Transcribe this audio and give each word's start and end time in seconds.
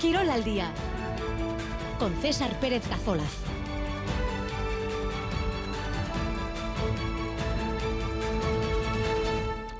Quirol 0.00 0.30
al 0.30 0.42
día 0.42 0.72
con 1.98 2.14
César 2.22 2.58
Pérez 2.58 2.88
Cazolaz. 2.88 3.36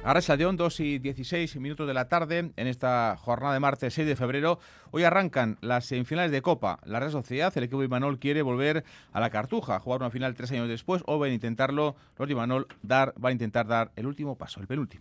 Ahora 0.04 0.20
León, 0.36 0.58
2 0.58 0.80
y 0.80 0.98
16 0.98 1.56
minutos 1.56 1.86
de 1.86 1.94
la 1.94 2.08
tarde, 2.08 2.52
en 2.54 2.66
esta 2.66 3.16
jornada 3.18 3.54
de 3.54 3.60
martes 3.60 3.94
6 3.94 4.08
de 4.08 4.16
febrero. 4.16 4.58
Hoy 4.90 5.04
arrancan 5.04 5.56
las 5.62 5.86
semifinales 5.86 6.32
de 6.32 6.42
Copa. 6.42 6.80
La 6.84 7.00
Real 7.00 7.12
Sociedad, 7.12 7.50
el 7.56 7.64
equipo 7.64 7.80
de 7.80 7.86
Imanol, 7.86 8.18
quiere 8.18 8.42
volver 8.42 8.84
a 9.12 9.20
la 9.20 9.30
Cartuja, 9.30 9.80
jugar 9.80 10.00
una 10.00 10.10
final 10.10 10.34
tres 10.34 10.50
años 10.52 10.68
después, 10.68 11.02
o 11.06 11.18
van 11.18 11.30
a 11.30 11.34
intentarlo, 11.34 11.96
los 12.18 12.28
de 12.28 12.32
Imanol 12.32 12.66
dar, 12.82 13.14
van 13.16 13.30
a 13.30 13.32
intentar 13.32 13.66
dar 13.66 13.92
el 13.96 14.06
último 14.06 14.36
paso, 14.36 14.60
el 14.60 14.66
penúltimo. 14.66 15.00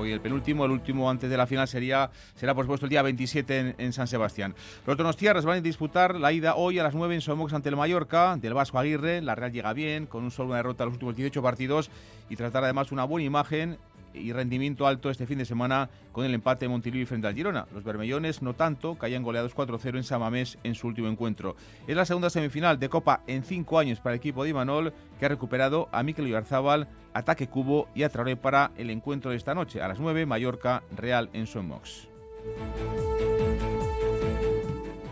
Hoy 0.00 0.12
el 0.12 0.20
penúltimo, 0.22 0.64
el 0.64 0.70
último 0.70 1.10
antes 1.10 1.28
de 1.28 1.36
la 1.36 1.46
final 1.46 1.68
sería, 1.68 2.10
será 2.34 2.54
por 2.54 2.64
supuesto 2.64 2.86
el 2.86 2.90
día 2.90 3.02
27 3.02 3.74
en, 3.76 3.92
San 3.92 4.06
Sebastián. 4.06 4.54
Los 4.86 4.96
donostiarras 4.96 5.44
van 5.44 5.58
a 5.58 5.60
disputar 5.60 6.14
la 6.14 6.32
ida 6.32 6.54
hoy 6.54 6.78
a 6.78 6.82
las 6.82 6.94
9 6.94 7.16
en 7.16 7.20
Somox 7.20 7.52
ante 7.52 7.68
el 7.68 7.76
Mallorca, 7.76 8.38
del 8.40 8.54
Vasco 8.54 8.78
Aguirre. 8.78 9.20
La 9.20 9.34
Real 9.34 9.52
llega 9.52 9.74
bien, 9.74 10.06
con 10.06 10.24
un 10.24 10.30
solo 10.30 10.48
una 10.48 10.56
derrota 10.56 10.84
en 10.84 10.88
los 10.88 10.94
últimos 10.94 11.16
18 11.16 11.42
partidos 11.42 11.90
y 12.30 12.36
tratar 12.36 12.64
además 12.64 12.92
una 12.92 13.04
buena 13.04 13.26
imagen 13.26 13.76
y 14.14 14.32
rendimiento 14.32 14.86
alto 14.86 15.10
este 15.10 15.26
fin 15.26 15.38
de 15.38 15.44
semana 15.44 15.90
con 16.12 16.24
el 16.24 16.34
empate 16.34 16.64
de 16.64 16.70
Montilivi 16.70 17.06
frente 17.06 17.26
al 17.26 17.34
Girona. 17.34 17.66
Los 17.72 17.84
bermellones 17.84 18.42
no 18.42 18.54
tanto, 18.54 18.96
hayan 19.00 19.22
goleados 19.22 19.54
4-0 19.54 19.96
en 19.96 20.04
Samamés 20.04 20.58
en 20.64 20.74
su 20.74 20.86
último 20.86 21.08
encuentro. 21.08 21.56
Es 21.86 21.96
la 21.96 22.04
segunda 22.04 22.30
semifinal 22.30 22.78
de 22.78 22.88
Copa 22.88 23.22
en 23.26 23.44
cinco 23.44 23.78
años 23.78 24.00
para 24.00 24.14
el 24.14 24.18
equipo 24.18 24.44
de 24.44 24.50
Imanol, 24.50 24.92
que 25.18 25.26
ha 25.26 25.28
recuperado 25.28 25.88
a 25.92 26.02
Mikel 26.02 26.26
Oyarzábal, 26.26 26.88
Ataque 27.14 27.48
Cubo 27.48 27.88
y 27.94 28.02
a 28.02 28.08
Traoré 28.08 28.36
para 28.36 28.72
el 28.76 28.90
encuentro 28.90 29.30
de 29.30 29.36
esta 29.36 29.54
noche. 29.54 29.82
A 29.82 29.88
las 29.88 30.00
9, 30.00 30.26
Mallorca, 30.26 30.82
Real 30.96 31.30
en 31.32 31.46
Sonmox. 31.46 32.08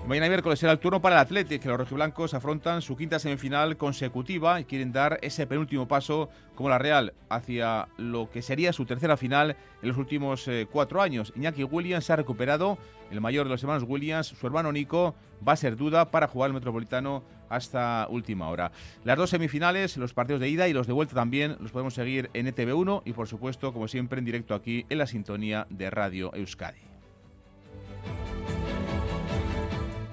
Mañana 0.09 0.29
miércoles 0.29 0.59
será 0.59 0.73
el 0.73 0.79
turno 0.79 1.03
para 1.03 1.17
el 1.17 1.21
Athletic, 1.21 1.67
los 1.67 1.77
rojiblancos 1.77 2.33
afrontan 2.33 2.81
su 2.81 2.97
quinta 2.97 3.19
semifinal 3.19 3.77
consecutiva 3.77 4.59
y 4.59 4.65
quieren 4.65 4.91
dar 4.91 5.19
ese 5.21 5.47
penúltimo 5.47 5.87
paso 5.87 6.31
como 6.55 6.71
la 6.71 6.79
Real 6.79 7.13
hacia 7.29 7.89
lo 7.99 8.31
que 8.31 8.41
sería 8.41 8.73
su 8.73 8.87
tercera 8.87 9.19
final 9.19 9.55
en 9.83 9.89
los 9.89 9.99
últimos 9.99 10.49
eh, 10.49 10.67
cuatro 10.73 11.03
años. 11.03 11.35
Iñaki 11.37 11.63
Williams 11.63 12.07
se 12.07 12.15
ha 12.15 12.17
recuperado, 12.17 12.79
el 13.11 13.21
mayor 13.21 13.45
de 13.45 13.51
los 13.51 13.63
hermanos 13.63 13.85
Williams, 13.87 14.29
su 14.29 14.47
hermano 14.47 14.73
Nico 14.73 15.15
va 15.47 15.53
a 15.53 15.57
ser 15.57 15.77
duda 15.77 16.11
para 16.11 16.27
jugar 16.27 16.49
el 16.49 16.55
Metropolitano 16.55 17.23
hasta 17.51 18.07
última 18.09 18.49
hora. 18.49 18.73
Las 19.05 19.19
dos 19.19 19.29
semifinales, 19.29 19.99
los 19.99 20.15
partidos 20.15 20.41
de 20.41 20.49
ida 20.49 20.69
y 20.69 20.73
los 20.73 20.87
de 20.87 20.95
vuelta 20.95 21.17
también 21.17 21.59
los 21.61 21.71
podemos 21.71 21.93
seguir 21.93 22.31
en 22.33 22.47
ETV1 22.47 23.03
y 23.05 23.13
por 23.13 23.29
supuesto, 23.29 23.75
como 23.75 23.89
siempre, 23.89 24.21
en 24.21 24.25
directo 24.25 24.55
aquí 24.55 24.87
en 24.89 24.97
la 24.97 25.07
sintonía 25.07 25.67
de 25.69 25.91
Radio 25.91 26.35
Euskadi. 26.35 26.98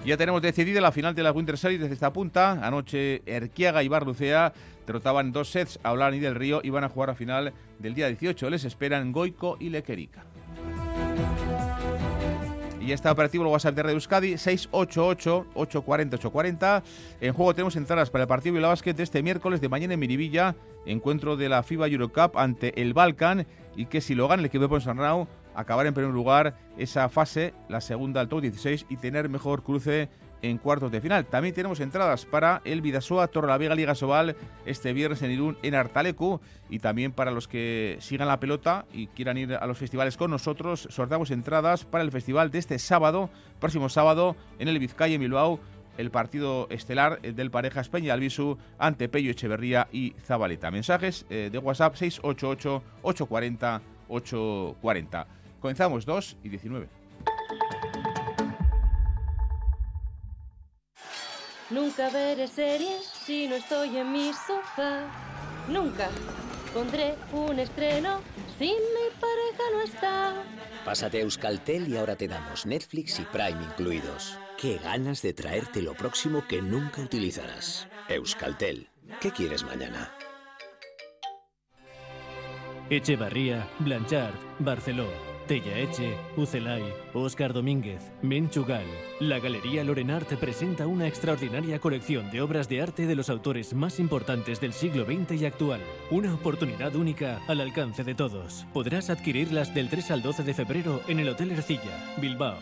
Ya 0.05 0.17
tenemos 0.17 0.41
decidida 0.43 0.81
la 0.81 0.91
final 0.91 1.15
de 1.15 1.23
la 1.23 1.31
Winter 1.31 1.57
Series 1.57 1.81
desde 1.81 1.95
esta 1.95 2.13
punta. 2.13 2.63
Anoche 2.63 3.23
Erquiaga 3.25 3.81
y 3.81 3.87
Barlucea 3.87 4.53
derrotaban 4.85 5.31
dos 5.31 5.49
sets 5.49 5.79
a 5.81 5.93
Olani 5.93 6.19
del 6.19 6.35
Río 6.35 6.61
y 6.63 6.69
van 6.69 6.83
a 6.83 6.89
jugar 6.89 7.09
a 7.09 7.15
final 7.15 7.53
del 7.79 7.95
día 7.95 8.05
18. 8.05 8.51
Les 8.51 8.65
esperan 8.65 9.11
Goico 9.11 9.57
y 9.59 9.69
Lequerica. 9.69 10.23
Y 12.79 12.89
ya 12.89 12.93
está 12.93 13.11
operativo 13.11 13.45
el 13.45 13.49
WhatsApp 13.49 13.73
de 13.73 13.81
Radio 13.81 13.95
Euskadi 13.95 14.33
688-840-840. 14.33 16.83
En 17.21 17.33
juego 17.33 17.55
tenemos 17.55 17.75
entradas 17.75 18.11
para 18.11 18.25
el 18.25 18.27
partido 18.27 18.53
de 18.53 18.61
la 18.61 18.67
básquet 18.67 18.95
de 18.95 19.01
este 19.01 19.23
miércoles 19.23 19.59
de 19.59 19.69
mañana 19.69 19.95
en 19.95 19.99
Miribilla. 19.99 20.55
Encuentro 20.85 21.35
de 21.35 21.49
la 21.49 21.63
FIBA 21.63 21.87
Eurocup 21.87 22.37
ante 22.37 22.79
el 22.79 22.93
Balkan 22.93 23.47
y 23.75 23.87
que 23.87 24.01
si 24.01 24.13
lo 24.13 24.27
gana 24.27 24.41
el 24.41 24.45
equipo 24.45 24.65
de 24.65 24.69
Ponsarnau 24.69 25.27
acabar 25.55 25.85
en 25.85 25.93
primer 25.93 26.13
lugar 26.13 26.55
esa 26.77 27.09
fase, 27.09 27.53
la 27.69 27.81
segunda 27.81 28.21
al 28.21 28.27
top 28.27 28.41
16 28.41 28.85
y 28.89 28.97
tener 28.97 29.29
mejor 29.29 29.63
cruce 29.63 30.09
en 30.41 30.57
cuartos 30.57 30.91
de 30.91 31.01
final. 31.01 31.25
También 31.25 31.55
tenemos 31.55 31.79
entradas 31.79 32.25
para 32.25 32.61
el 32.65 32.81
Vidasoa 32.81 33.29
Vega 33.57 33.75
Liga 33.75 33.95
Sobal 33.95 34.35
este 34.65 34.93
viernes 34.93 35.21
en 35.21 35.31
Irún 35.31 35.57
en 35.63 35.75
Artalecu 35.75 36.39
y 36.69 36.79
también 36.79 37.11
para 37.11 37.31
los 37.31 37.47
que 37.47 37.97
sigan 37.99 38.27
la 38.27 38.39
pelota 38.39 38.85
y 38.93 39.07
quieran 39.07 39.37
ir 39.37 39.53
a 39.55 39.65
los 39.65 39.77
festivales 39.77 40.17
con 40.17 40.31
nosotros, 40.31 40.87
sorteamos 40.91 41.31
entradas 41.31 41.85
para 41.85 42.03
el 42.03 42.11
festival 42.11 42.51
de 42.51 42.59
este 42.59 42.79
sábado, 42.79 43.29
próximo 43.59 43.89
sábado 43.89 44.35
en 44.59 44.67
el 44.67 44.79
Vizcaya 44.79 45.15
en 45.15 45.21
Bilbao 45.21 45.59
el 45.97 46.11
partido 46.11 46.67
estelar 46.69 47.21
del 47.21 47.51
Parejas 47.51 47.87
Peña 47.87 48.13
Albisu 48.13 48.57
ante 48.77 49.07
Pello 49.07 49.31
Echeverría 49.31 49.87
y 49.93 50.13
Zabaleta. 50.25 50.69
Mensajes 50.69 51.25
eh, 51.29 51.49
de 51.49 51.57
WhatsApp 51.57 51.95
688 51.95 52.83
840 53.01 53.81
840. 54.07 55.27
Comenzamos 55.65 56.05
2 56.05 56.37
y 56.43 56.49
19. 56.49 56.87
Nunca 61.71 62.11
veré 62.11 62.47
series 62.47 63.03
si 63.25 63.47
no 63.47 63.55
estoy 63.55 63.97
en 63.97 64.11
mi 64.11 64.31
sofá. 64.31 65.07
Nunca 65.67 66.09
pondré 66.71 67.15
un 67.33 67.57
estreno 67.57 68.19
si 68.59 68.65
mi 68.65 69.19
pareja 69.19 69.63
no 69.73 69.81
está. 69.81 70.43
Pásate 70.85 71.17
a 71.17 71.21
Euskaltel 71.21 71.87
y 71.87 71.97
ahora 71.97 72.15
te 72.15 72.27
damos 72.27 72.67
Netflix 72.67 73.19
y 73.19 73.23
Prime 73.23 73.63
incluidos. 73.63 74.37
Qué 74.59 74.77
ganas 74.77 75.23
de 75.23 75.33
traerte 75.33 75.81
lo 75.81 75.95
próximo 75.95 76.45
que 76.47 76.61
nunca 76.61 77.01
utilizarás. 77.01 77.87
Euskaltel. 78.07 78.91
¿Qué 79.19 79.31
quieres 79.31 79.63
mañana? 79.63 80.11
Echevarría, 82.91 83.67
Blanchard, 83.79 84.35
Barceló, 84.59 85.34
Eche, 85.53 86.17
Ucelay, 86.35 86.83
Óscar 87.13 87.53
Domínguez, 87.53 88.01
Menchugal. 88.21 88.85
La 89.19 89.39
Galería 89.39 89.83
Lorenart 89.83 90.33
presenta 90.39 90.87
una 90.87 91.07
extraordinaria 91.07 91.79
colección 91.79 92.31
de 92.31 92.41
obras 92.41 92.67
de 92.67 92.81
arte 92.81 93.05
de 93.05 93.15
los 93.15 93.29
autores 93.29 93.73
más 93.73 93.99
importantes 93.99 94.59
del 94.59 94.73
siglo 94.73 95.05
XX 95.05 95.41
y 95.41 95.45
actual. 95.45 95.81
Una 96.09 96.33
oportunidad 96.33 96.95
única 96.95 97.41
al 97.47 97.61
alcance 97.61 98.03
de 98.03 98.15
todos. 98.15 98.65
Podrás 98.73 99.09
adquirirlas 99.09 99.73
del 99.75 99.89
3 99.89 100.11
al 100.11 100.21
12 100.23 100.43
de 100.43 100.53
febrero 100.53 101.01
en 101.07 101.19
el 101.19 101.29
Hotel 101.29 101.51
Ercilla, 101.51 102.15
Bilbao. 102.17 102.57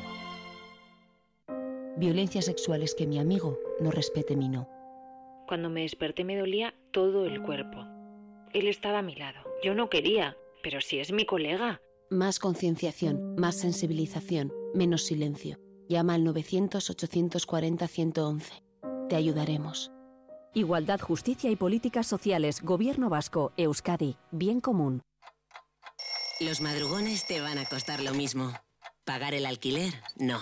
Violencia 1.95 2.41
sexual 2.41 2.81
es 2.83 2.95
que 2.95 3.07
mi 3.07 3.19
amigo 3.19 3.59
no 3.79 3.91
respete 3.91 4.35
mi 4.35 4.49
no. 4.49 4.67
Cuando 5.47 5.69
me 5.69 5.81
desperté 5.81 6.23
me 6.23 6.37
dolía 6.37 6.73
todo 6.91 7.25
el 7.25 7.41
cuerpo. 7.41 7.85
Él 8.53 8.67
estaba 8.67 8.99
a 8.99 9.03
mi 9.03 9.15
lado. 9.15 9.39
Yo 9.63 9.73
no 9.73 9.89
quería, 9.89 10.35
pero 10.61 10.81
si 10.81 10.99
es 10.99 11.11
mi 11.11 11.25
colega. 11.25 11.81
Más 12.09 12.39
concienciación, 12.39 13.35
más 13.35 13.59
sensibilización, 13.59 14.51
menos 14.73 15.03
silencio. 15.03 15.59
Llama 15.89 16.13
al 16.15 16.25
900-840-111. 16.25 18.63
Te 19.09 19.15
ayudaremos. 19.15 19.91
Igualdad, 20.53 20.99
Justicia 20.99 21.49
y 21.49 21.55
Políticas 21.55 22.05
Sociales, 22.07 22.61
Gobierno 22.61 23.07
Vasco, 23.09 23.53
Euskadi, 23.57 24.17
Bien 24.31 24.61
Común. 24.61 25.01
Los 26.39 26.61
madrugones 26.61 27.25
te 27.25 27.41
van 27.41 27.57
a 27.57 27.65
costar 27.65 28.01
lo 28.01 28.13
mismo. 28.13 28.53
Pagar 29.05 29.33
el 29.33 29.45
alquiler, 29.45 29.93
no. 30.17 30.39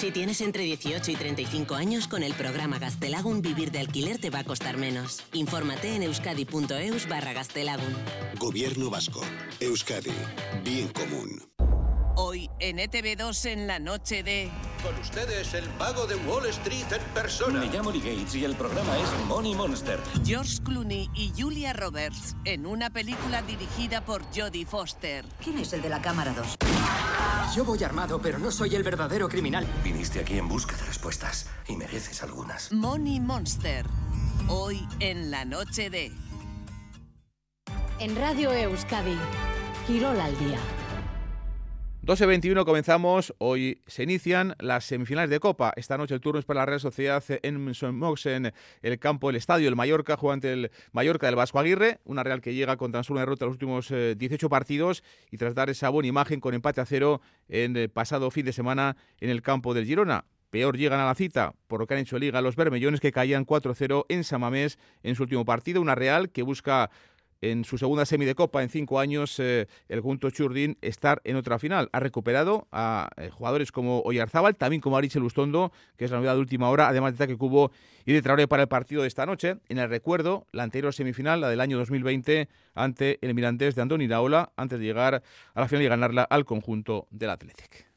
Si 0.00 0.10
tienes 0.10 0.40
entre 0.40 0.62
18 0.62 1.10
y 1.10 1.14
35 1.14 1.74
años, 1.74 2.08
con 2.08 2.22
el 2.22 2.32
programa 2.32 2.78
Gastelagun 2.78 3.42
vivir 3.42 3.70
de 3.70 3.80
alquiler 3.80 4.16
te 4.16 4.30
va 4.30 4.38
a 4.38 4.44
costar 4.44 4.78
menos. 4.78 5.22
Infórmate 5.34 5.94
en 5.94 6.04
euskadi.eus 6.04 7.06
barra 7.06 7.34
Gastelagun. 7.34 7.94
Gobierno 8.38 8.88
Vasco. 8.88 9.20
Euskadi. 9.60 10.10
Bien 10.64 10.88
común. 10.88 11.42
Hoy 12.16 12.49
en 12.60 12.78
ETV2 12.78 13.46
en 13.46 13.66
la 13.66 13.78
noche 13.78 14.22
de... 14.22 14.50
Con 14.82 14.94
ustedes 14.98 15.54
el 15.54 15.68
pago 15.70 16.06
de 16.06 16.16
Wall 16.16 16.46
Street 16.46 16.86
en 16.92 17.02
persona. 17.12 17.60
Me 17.60 17.66
llamo 17.66 17.90
Lee 17.90 18.00
Gates 18.00 18.34
y 18.34 18.44
el 18.44 18.54
programa 18.54 18.96
es 18.98 19.26
Money 19.26 19.54
Monster. 19.54 19.98
George 20.24 20.58
Clooney 20.62 21.10
y 21.14 21.32
Julia 21.36 21.72
Roberts 21.72 22.36
en 22.44 22.66
una 22.66 22.90
película 22.90 23.42
dirigida 23.42 24.04
por 24.04 24.22
Jodie 24.34 24.66
Foster. 24.66 25.24
¿Quién 25.42 25.58
es 25.58 25.72
el 25.72 25.82
de 25.82 25.88
la 25.88 26.00
cámara 26.00 26.32
2? 26.32 26.56
Yo 27.56 27.64
voy 27.64 27.82
armado, 27.82 28.20
pero 28.22 28.38
no 28.38 28.50
soy 28.50 28.74
el 28.74 28.82
verdadero 28.82 29.28
criminal. 29.28 29.66
Viniste 29.82 30.20
aquí 30.20 30.38
en 30.38 30.48
busca 30.48 30.76
de 30.76 30.84
respuestas 30.84 31.48
y 31.66 31.76
mereces 31.76 32.22
algunas. 32.22 32.70
Money 32.72 33.20
Monster. 33.20 33.86
Hoy 34.48 34.86
en 35.00 35.30
la 35.30 35.44
noche 35.44 35.90
de... 35.90 36.12
En 37.98 38.16
Radio 38.16 38.52
Euskadi. 38.52 39.18
Quirol 39.86 40.20
al 40.20 40.38
día. 40.38 40.58
12.21 42.02 42.64
comenzamos. 42.64 43.34
Hoy 43.36 43.82
se 43.86 44.04
inician 44.04 44.56
las 44.58 44.84
semifinales 44.84 45.28
de 45.28 45.38
Copa. 45.38 45.74
Esta 45.76 45.98
noche 45.98 46.14
el 46.14 46.22
turno 46.22 46.38
es 46.38 46.46
para 46.46 46.60
la 46.60 46.66
Real 46.66 46.80
Sociedad 46.80 47.22
en 47.28 47.70
en 47.70 48.52
el 48.82 48.98
campo, 48.98 49.28
el 49.28 49.36
estadio, 49.36 49.68
el 49.68 49.76
Mallorca, 49.76 50.16
juega 50.16 50.48
el 50.48 50.70
Mallorca 50.92 51.26
del 51.26 51.36
Vasco 51.36 51.58
Aguirre. 51.58 52.00
Una 52.04 52.24
Real 52.24 52.40
que 52.40 52.54
llega 52.54 52.78
con 52.78 52.90
tan 52.90 53.04
solo 53.04 53.18
una 53.18 53.26
derrota 53.26 53.44
en 53.44 53.48
los 53.50 53.56
últimos 53.56 53.88
18 53.90 54.46
eh, 54.46 54.48
partidos 54.48 55.04
y 55.30 55.36
tras 55.36 55.54
dar 55.54 55.68
esa 55.68 55.90
buena 55.90 56.08
imagen 56.08 56.40
con 56.40 56.54
empate 56.54 56.80
a 56.80 56.86
cero 56.86 57.20
en 57.50 57.76
el 57.76 57.90
pasado 57.90 58.30
fin 58.30 58.46
de 58.46 58.54
semana 58.54 58.96
en 59.20 59.28
el 59.28 59.42
campo 59.42 59.74
del 59.74 59.84
Girona. 59.84 60.24
Peor 60.50 60.76
llegan 60.76 60.98
a 61.00 61.06
la 61.06 61.14
cita 61.14 61.54
por 61.68 61.80
lo 61.80 61.86
que 61.86 61.94
han 61.94 62.00
hecho 62.00 62.18
Liga 62.18 62.40
los 62.40 62.56
Bermellones 62.56 63.00
que 63.00 63.12
caían 63.12 63.46
4-0 63.46 64.06
en 64.08 64.24
Samamés 64.24 64.78
en 65.04 65.14
su 65.14 65.22
último 65.22 65.44
partido. 65.44 65.80
Una 65.80 65.94
Real 65.94 66.30
que 66.30 66.42
busca 66.42 66.90
en 67.40 67.64
su 67.64 67.78
segunda 67.78 68.06
semi 68.06 68.24
de 68.24 68.34
Copa 68.34 68.62
en 68.62 68.68
cinco 68.68 69.00
años, 69.00 69.38
eh, 69.38 69.66
el 69.88 70.00
junto 70.00 70.30
Churdin 70.30 70.76
estar 70.80 71.20
en 71.24 71.36
otra 71.36 71.58
final. 71.58 71.88
Ha 71.92 72.00
recuperado 72.00 72.68
a 72.72 73.10
eh, 73.16 73.30
jugadores 73.30 73.72
como 73.72 74.00
Oyarzábal, 74.02 74.56
también 74.56 74.80
como 74.80 74.96
Arichel 74.96 75.22
Lustondo, 75.22 75.72
que 75.96 76.04
es 76.04 76.10
la 76.10 76.18
novedad 76.18 76.34
de 76.34 76.40
última 76.40 76.68
hora, 76.70 76.88
además 76.88 77.12
de 77.12 77.18
Taque 77.18 77.36
Cubo 77.36 77.72
y 78.04 78.12
de 78.12 78.22
Traoré 78.22 78.48
para 78.48 78.62
el 78.62 78.68
partido 78.68 79.02
de 79.02 79.08
esta 79.08 79.26
noche. 79.26 79.56
En 79.68 79.78
el 79.78 79.88
recuerdo, 79.88 80.46
la 80.52 80.62
anterior 80.62 80.92
semifinal, 80.92 81.40
la 81.40 81.48
del 81.48 81.60
año 81.60 81.78
2020, 81.78 82.48
ante 82.74 83.18
el 83.22 83.34
Mirandés 83.34 83.74
de 83.74 83.82
Andoni 83.82 84.04
Iraola, 84.04 84.52
antes 84.56 84.78
de 84.78 84.84
llegar 84.84 85.22
a 85.54 85.60
la 85.60 85.68
final 85.68 85.84
y 85.84 85.88
ganarla 85.88 86.22
al 86.22 86.44
conjunto 86.44 87.06
del 87.10 87.30
Athletic. 87.30 87.89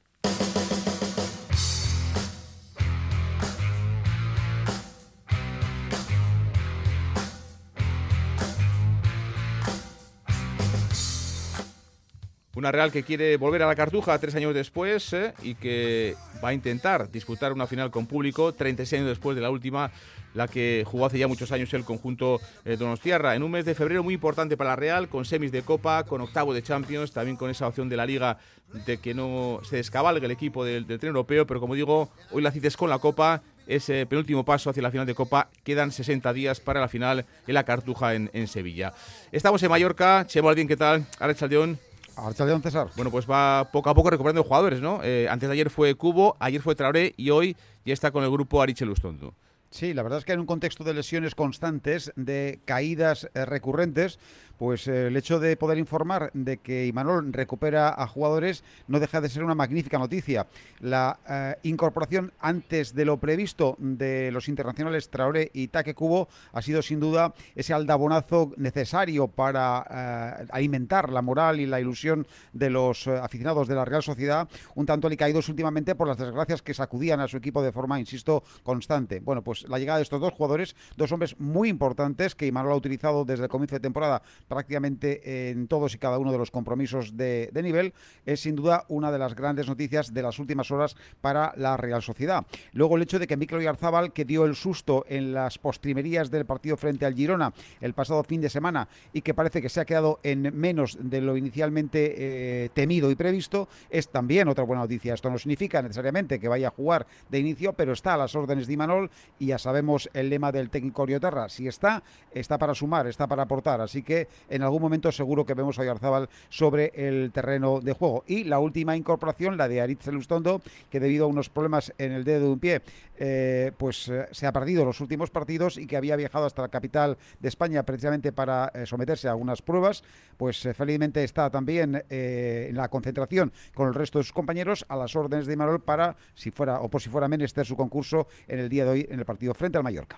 Una 12.64 12.72
Real 12.72 12.94
que 12.94 13.04
quiere 13.04 13.36
volver 13.36 13.62
a 13.64 13.68
la 13.68 13.76
Cartuja 13.76 14.18
tres 14.20 14.36
años 14.36 14.54
después 14.54 15.12
eh, 15.12 15.34
y 15.44 15.56
que 15.56 16.16
va 16.42 16.48
a 16.48 16.54
intentar 16.54 17.12
disputar 17.12 17.52
una 17.52 17.68
final 17.68 17.92
con 17.92 18.06
público 18.06 18.54
36 18.54 19.02
años 19.02 19.10
después 19.10 19.36
de 19.36 19.42
la 19.42 19.50
última, 19.50 19.92
la 20.34 20.48
que 20.48 20.86
jugó 20.88 21.08
hace 21.08 21.18
ya 21.18 21.28
muchos 21.28 21.52
años 21.52 21.74
el 21.74 21.84
conjunto 21.84 22.40
eh, 22.64 22.78
Donostiarra. 22.78 23.36
En 23.36 23.44
un 23.44 23.52
mes 23.52 23.66
de 23.66 23.76
febrero 23.76 24.02
muy 24.02 24.14
importante 24.14 24.56
para 24.56 24.70
la 24.70 24.76
Real, 24.78 25.10
con 25.10 25.26
semis 25.26 25.52
de 25.52 25.62
Copa, 25.64 26.06
con 26.06 26.22
octavo 26.22 26.54
de 26.54 26.64
Champions, 26.64 27.12
también 27.12 27.36
con 27.36 27.50
esa 27.50 27.68
opción 27.68 27.90
de 27.90 27.98
la 27.98 28.06
Liga 28.06 28.38
de 28.86 28.96
que 28.96 29.14
no 29.14 29.60
se 29.64 29.76
descabalgue 29.76 30.26
el 30.26 30.32
equipo 30.32 30.64
del, 30.64 30.86
tren 30.86 31.08
europeo, 31.08 31.46
pero 31.46 31.60
como 31.60 31.76
digo, 31.76 32.14
hoy 32.32 32.42
la 32.42 32.52
cites 32.54 32.78
con 32.78 32.90
la 32.90 33.00
Copa 33.00 33.44
ese 33.68 34.06
penúltimo 34.06 34.46
paso 34.46 34.70
hacia 34.70 34.84
la 34.84 34.92
final 34.92 35.06
de 35.06 35.16
Copa. 35.16 35.50
Quedan 35.66 35.92
60 35.92 36.32
días 36.32 36.62
para 36.62 36.80
la 36.80 36.88
final 36.88 37.26
en 37.46 37.54
la 37.54 37.66
Cartuja 37.66 38.14
en, 38.14 38.48
Sevilla. 38.48 38.94
Estamos 39.34 39.62
en 39.64 39.70
Mallorca. 39.70 40.26
Chemo 40.28 40.48
Aldín, 40.48 40.70
¿qué 40.70 40.78
tal? 40.78 41.06
Arachaldeón. 41.20 41.93
Archaldeón 42.16 42.62
César. 42.62 42.90
Bueno, 42.96 43.12
pues 43.12 43.30
va 43.30 43.70
poco 43.72 43.90
a 43.90 43.96
poco 43.96 44.10
recuperando 44.10 44.44
jugadores, 44.44 44.82
¿no? 44.82 45.02
Eh, 45.04 45.28
antes 45.30 45.50
de 45.50 45.54
ayer 45.54 45.70
fue 45.70 45.96
Cubo, 45.96 46.36
ayer 46.40 46.62
fue 46.62 46.76
Traoré 46.76 47.14
y 47.18 47.30
hoy 47.30 47.56
ya 47.86 47.94
está 47.94 48.12
con 48.12 48.24
el 48.24 48.32
grupo 48.32 48.62
Ariche 48.62 48.86
Lustondo. 48.86 49.34
Sí, 49.74 49.96
la 49.96 50.04
verdad 50.04 50.20
es 50.20 50.26
que 50.26 50.34
en 50.34 50.40
un 50.40 50.46
contexto 50.46 50.84
de 50.84 50.94
lesiones 50.94 51.34
constantes, 51.34 52.12
de 52.16 52.60
caídas 52.64 53.28
eh, 53.34 53.44
recurrentes, 53.44 54.20
pues 54.58 54.88
eh, 54.88 55.08
el 55.08 55.18
hecho 55.18 55.40
de 55.40 55.58
poder 55.58 55.78
informar 55.78 56.32
de 56.34 56.58
que 56.58 56.86
Imanol 56.86 57.34
recupera 57.34 57.90
a 57.90 58.08
jugadores 58.08 58.64
no 58.88 59.00
deja 59.00 59.22
de 59.22 59.30
ser 59.30 59.44
una 59.44 59.56
magnífica 59.56 59.98
noticia. 59.98 60.48
La 60.80 61.20
eh, 61.28 61.56
incorporación 61.64 62.32
antes 62.40 62.94
de 62.94 63.06
lo 63.06 63.18
previsto 63.18 63.76
de 63.80 64.32
los 64.32 64.48
internacionales 64.48 65.10
Traoré 65.10 65.50
y 65.54 65.68
Taque 65.68 65.94
Cubo 65.94 66.28
ha 66.52 66.62
sido 66.62 66.82
sin 66.82 67.00
duda 67.00 67.34
ese 67.56 67.74
aldabonazo 67.74 68.52
necesario 68.58 69.28
para 69.28 69.86
eh, 69.90 70.48
alimentar 70.52 71.12
la 71.12 71.22
moral 71.22 71.60
y 71.60 71.66
la 71.66 71.80
ilusión 71.80 72.28
de 72.54 72.70
los 72.70 73.08
aficionados 73.08 73.68
de 73.68 73.76
la 73.76 73.86
Real 73.86 74.04
Sociedad, 74.04 74.48
un 74.76 74.86
tanto 74.86 75.08
alicaídos 75.08 75.50
últimamente 75.50 75.96
por 75.96 76.08
las 76.08 76.18
desgracias 76.18 76.62
que 76.62 76.74
sacudían 76.74 77.20
a 77.20 77.28
su 77.28 77.38
equipo 77.38 77.62
de 77.62 77.72
forma, 77.72 78.00
insisto, 78.00 78.44
constante. 78.64 79.20
Bueno, 79.20 79.44
pues 79.44 79.68
la 79.68 79.80
llegada 79.80 79.98
de 79.98 80.04
estos 80.04 80.22
dos 80.22 80.34
jugadores, 80.34 80.76
dos 80.96 81.12
hombres 81.12 81.40
muy 81.40 81.70
importantes 81.70 82.36
que 82.36 82.48
Imanol 82.48 82.74
ha 82.74 82.76
utilizado 82.76 83.26
desde 83.26 83.44
el 83.44 83.50
comienzo 83.50 83.76
de 83.76 83.80
temporada 83.80 84.22
prácticamente 84.48 85.50
en 85.50 85.68
todos 85.68 85.96
y 85.96 85.98
cada 85.98 86.20
uno 86.20 86.32
de 86.32 86.38
los 86.38 86.52
compromisos 86.52 87.18
de, 87.18 87.50
nivel, 87.64 87.94
es 88.26 88.42
sin 88.42 88.56
duda 88.56 88.86
una 88.90 89.12
de 89.12 89.20
las 89.20 89.36
grandes 89.36 89.68
noticias 89.68 90.14
de 90.14 90.22
las 90.22 90.40
últimas 90.40 90.72
horas 90.72 90.96
para 91.22 91.54
la 91.58 91.78
Real 91.78 92.02
Sociedad. 92.02 92.46
Luego 92.74 92.98
el 92.98 93.04
hecho 93.04 93.20
de 93.20 93.28
que 93.28 93.38
Mikel 93.38 93.60
Oyarzabal, 93.60 94.14
que 94.14 94.26
dio 94.26 94.46
el 94.46 94.56
susto 94.56 95.06
en 95.08 95.34
las 95.34 95.58
postrimerías 95.58 96.30
del 96.30 96.46
partido 96.46 96.78
frente 96.78 97.06
al 97.06 97.16
Girona 97.16 97.54
el 97.82 97.94
pasado 97.94 98.24
fin 98.24 98.42
de 98.42 98.50
semana 98.50 98.88
y 99.12 99.22
que 99.22 99.34
parece 99.34 99.62
que 99.62 99.70
se 99.70 99.80
ha 99.82 99.86
quedado 99.86 100.20
en 100.24 100.56
menos 100.58 100.98
de 101.00 101.22
lo 101.22 101.38
inicialmente 101.38 102.16
eh, 102.18 102.70
temido 102.74 103.12
y 103.12 103.16
previsto, 103.16 103.68
es 103.90 104.10
también 104.10 104.48
otra 104.48 104.64
buena 104.64 104.84
noticia. 104.84 105.14
Esto 105.14 105.30
no 105.30 105.38
significa 105.38 105.82
necesariamente 105.82 106.40
que 106.40 106.48
vaya 106.48 106.68
a 106.68 106.72
jugar 106.72 107.08
de 107.30 107.40
inicio, 107.40 107.74
pero 107.74 107.94
está 107.94 108.14
a 108.14 108.18
las 108.18 108.36
órdenes 108.36 108.68
de 108.68 108.74
Imanol 108.74 109.10
y 109.40 109.48
ya 109.48 109.58
sabemos 109.58 110.10
el 110.14 110.30
lema 110.30 110.52
del 110.52 110.70
técnico 110.70 111.04
Oriotarra. 111.04 111.50
Si 111.50 111.68
está, 111.68 112.04
está 112.32 112.58
para 112.58 112.76
sumar, 112.76 113.08
está 113.08 113.28
para 113.28 113.44
aportar. 113.44 113.82
Así 113.82 114.04
que 114.04 114.28
en 114.50 114.64
algún 114.64 114.82
momento 114.82 115.12
seguro 115.12 115.46
que 115.46 115.54
vemos 115.54 115.80
a 115.80 115.86
Yarzábal 115.86 116.30
sobre 116.50 116.92
el 116.96 117.32
terreno 117.32 117.80
de 117.82 117.94
juego. 117.94 118.24
Y 118.28 118.44
la 118.44 118.60
última 118.60 118.96
incorporación, 118.96 119.58
la 119.58 119.68
de 119.68 119.82
Aritz 119.82 120.08
Lustondo, 120.08 120.62
que 120.90 121.00
debido 121.00 121.26
a 121.26 121.28
unos 121.28 121.50
problemas 121.50 121.94
en 121.98 122.12
el 122.12 122.24
dedo 122.24 122.46
de 122.46 122.52
un 122.52 122.60
pie, 122.60 122.82
eh, 123.18 123.72
pues 123.78 124.10
eh, 124.10 124.28
se 124.32 124.48
ha 124.48 124.52
perdido 124.52 124.86
los 124.86 125.00
últimos 125.00 125.30
partidos 125.30 125.78
y 125.78 125.86
que 125.86 125.98
había 125.98 126.16
viajado 126.16 126.46
hasta 126.46 126.64
la 126.64 126.70
capital 126.70 127.18
de 127.40 127.48
España 127.48 127.84
precisamente 127.84 128.32
para 128.32 128.72
eh, 128.74 128.86
someterse 128.86 129.28
a 129.28 129.32
algunas 129.32 129.62
pruebas, 129.62 130.04
pues 130.38 130.68
felizmente 130.76 131.24
está 131.24 131.50
también 131.50 132.04
en 132.10 132.76
la 132.76 132.90
concentración 132.90 133.54
con 133.74 133.88
el 133.88 133.94
resto 133.94 134.20
de 134.20 134.24
sus 134.24 134.34
compañeros 134.34 134.86
a 134.90 134.96
las 134.96 135.16
órdenes 135.16 135.46
de 135.46 135.54
Imanol 135.54 135.82
para, 135.82 136.16
si 136.34 136.52
fuera 136.52 136.80
o 136.80 136.90
por 136.90 137.02
si 137.02 137.10
fuera 137.10 137.28
menester 137.28 137.66
su 137.66 137.78
concurso 137.78 138.28
en 138.48 138.60
el 138.60 138.70
día 138.70 138.86
de 138.86 138.92
hoy 138.92 139.08
en 139.10 139.20
el 139.20 139.26
partido 139.26 139.54
frente 139.54 139.78
al 139.78 139.84
Mallorca. 139.84 140.18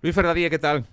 Luis 0.00 0.14
Fernandía, 0.14 0.48
¿qué 0.48 0.58
tal? 0.58 0.86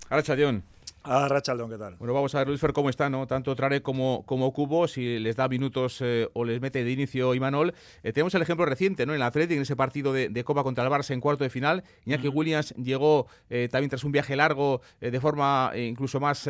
A 1.08 1.28
Rachaldón, 1.28 1.70
¿qué 1.70 1.78
tal? 1.78 1.94
Bueno, 1.98 2.14
vamos 2.14 2.34
a 2.34 2.38
ver, 2.38 2.48
Luis 2.48 2.60
Fer, 2.60 2.72
cómo 2.72 2.90
está, 2.90 3.08
¿no? 3.08 3.28
Tanto 3.28 3.54
Trare 3.54 3.80
como, 3.80 4.24
como 4.26 4.52
Cubo, 4.52 4.88
si 4.88 5.20
les 5.20 5.36
da 5.36 5.46
minutos 5.46 6.00
eh, 6.00 6.28
o 6.32 6.44
les 6.44 6.60
mete 6.60 6.82
de 6.82 6.90
inicio 6.90 7.32
Imanol. 7.32 7.74
Eh, 8.02 8.12
tenemos 8.12 8.34
el 8.34 8.42
ejemplo 8.42 8.66
reciente, 8.66 9.06
¿no? 9.06 9.12
En 9.12 9.18
el 9.18 9.22
Athletic, 9.22 9.56
en 9.56 9.62
ese 9.62 9.76
partido 9.76 10.12
de, 10.12 10.44
Copa 10.44 10.64
contra 10.64 10.82
el 10.82 10.90
Barça 10.90 11.12
en 11.12 11.20
cuarto 11.20 11.44
de 11.44 11.50
final. 11.50 11.84
Iñaki 12.06 12.26
Williams 12.26 12.74
llegó 12.74 13.28
eh, 13.50 13.68
también 13.70 13.88
tras 13.88 14.02
un 14.02 14.10
viaje 14.10 14.34
largo 14.34 14.80
de 15.00 15.20
forma 15.20 15.70
incluso 15.76 16.18
más, 16.18 16.48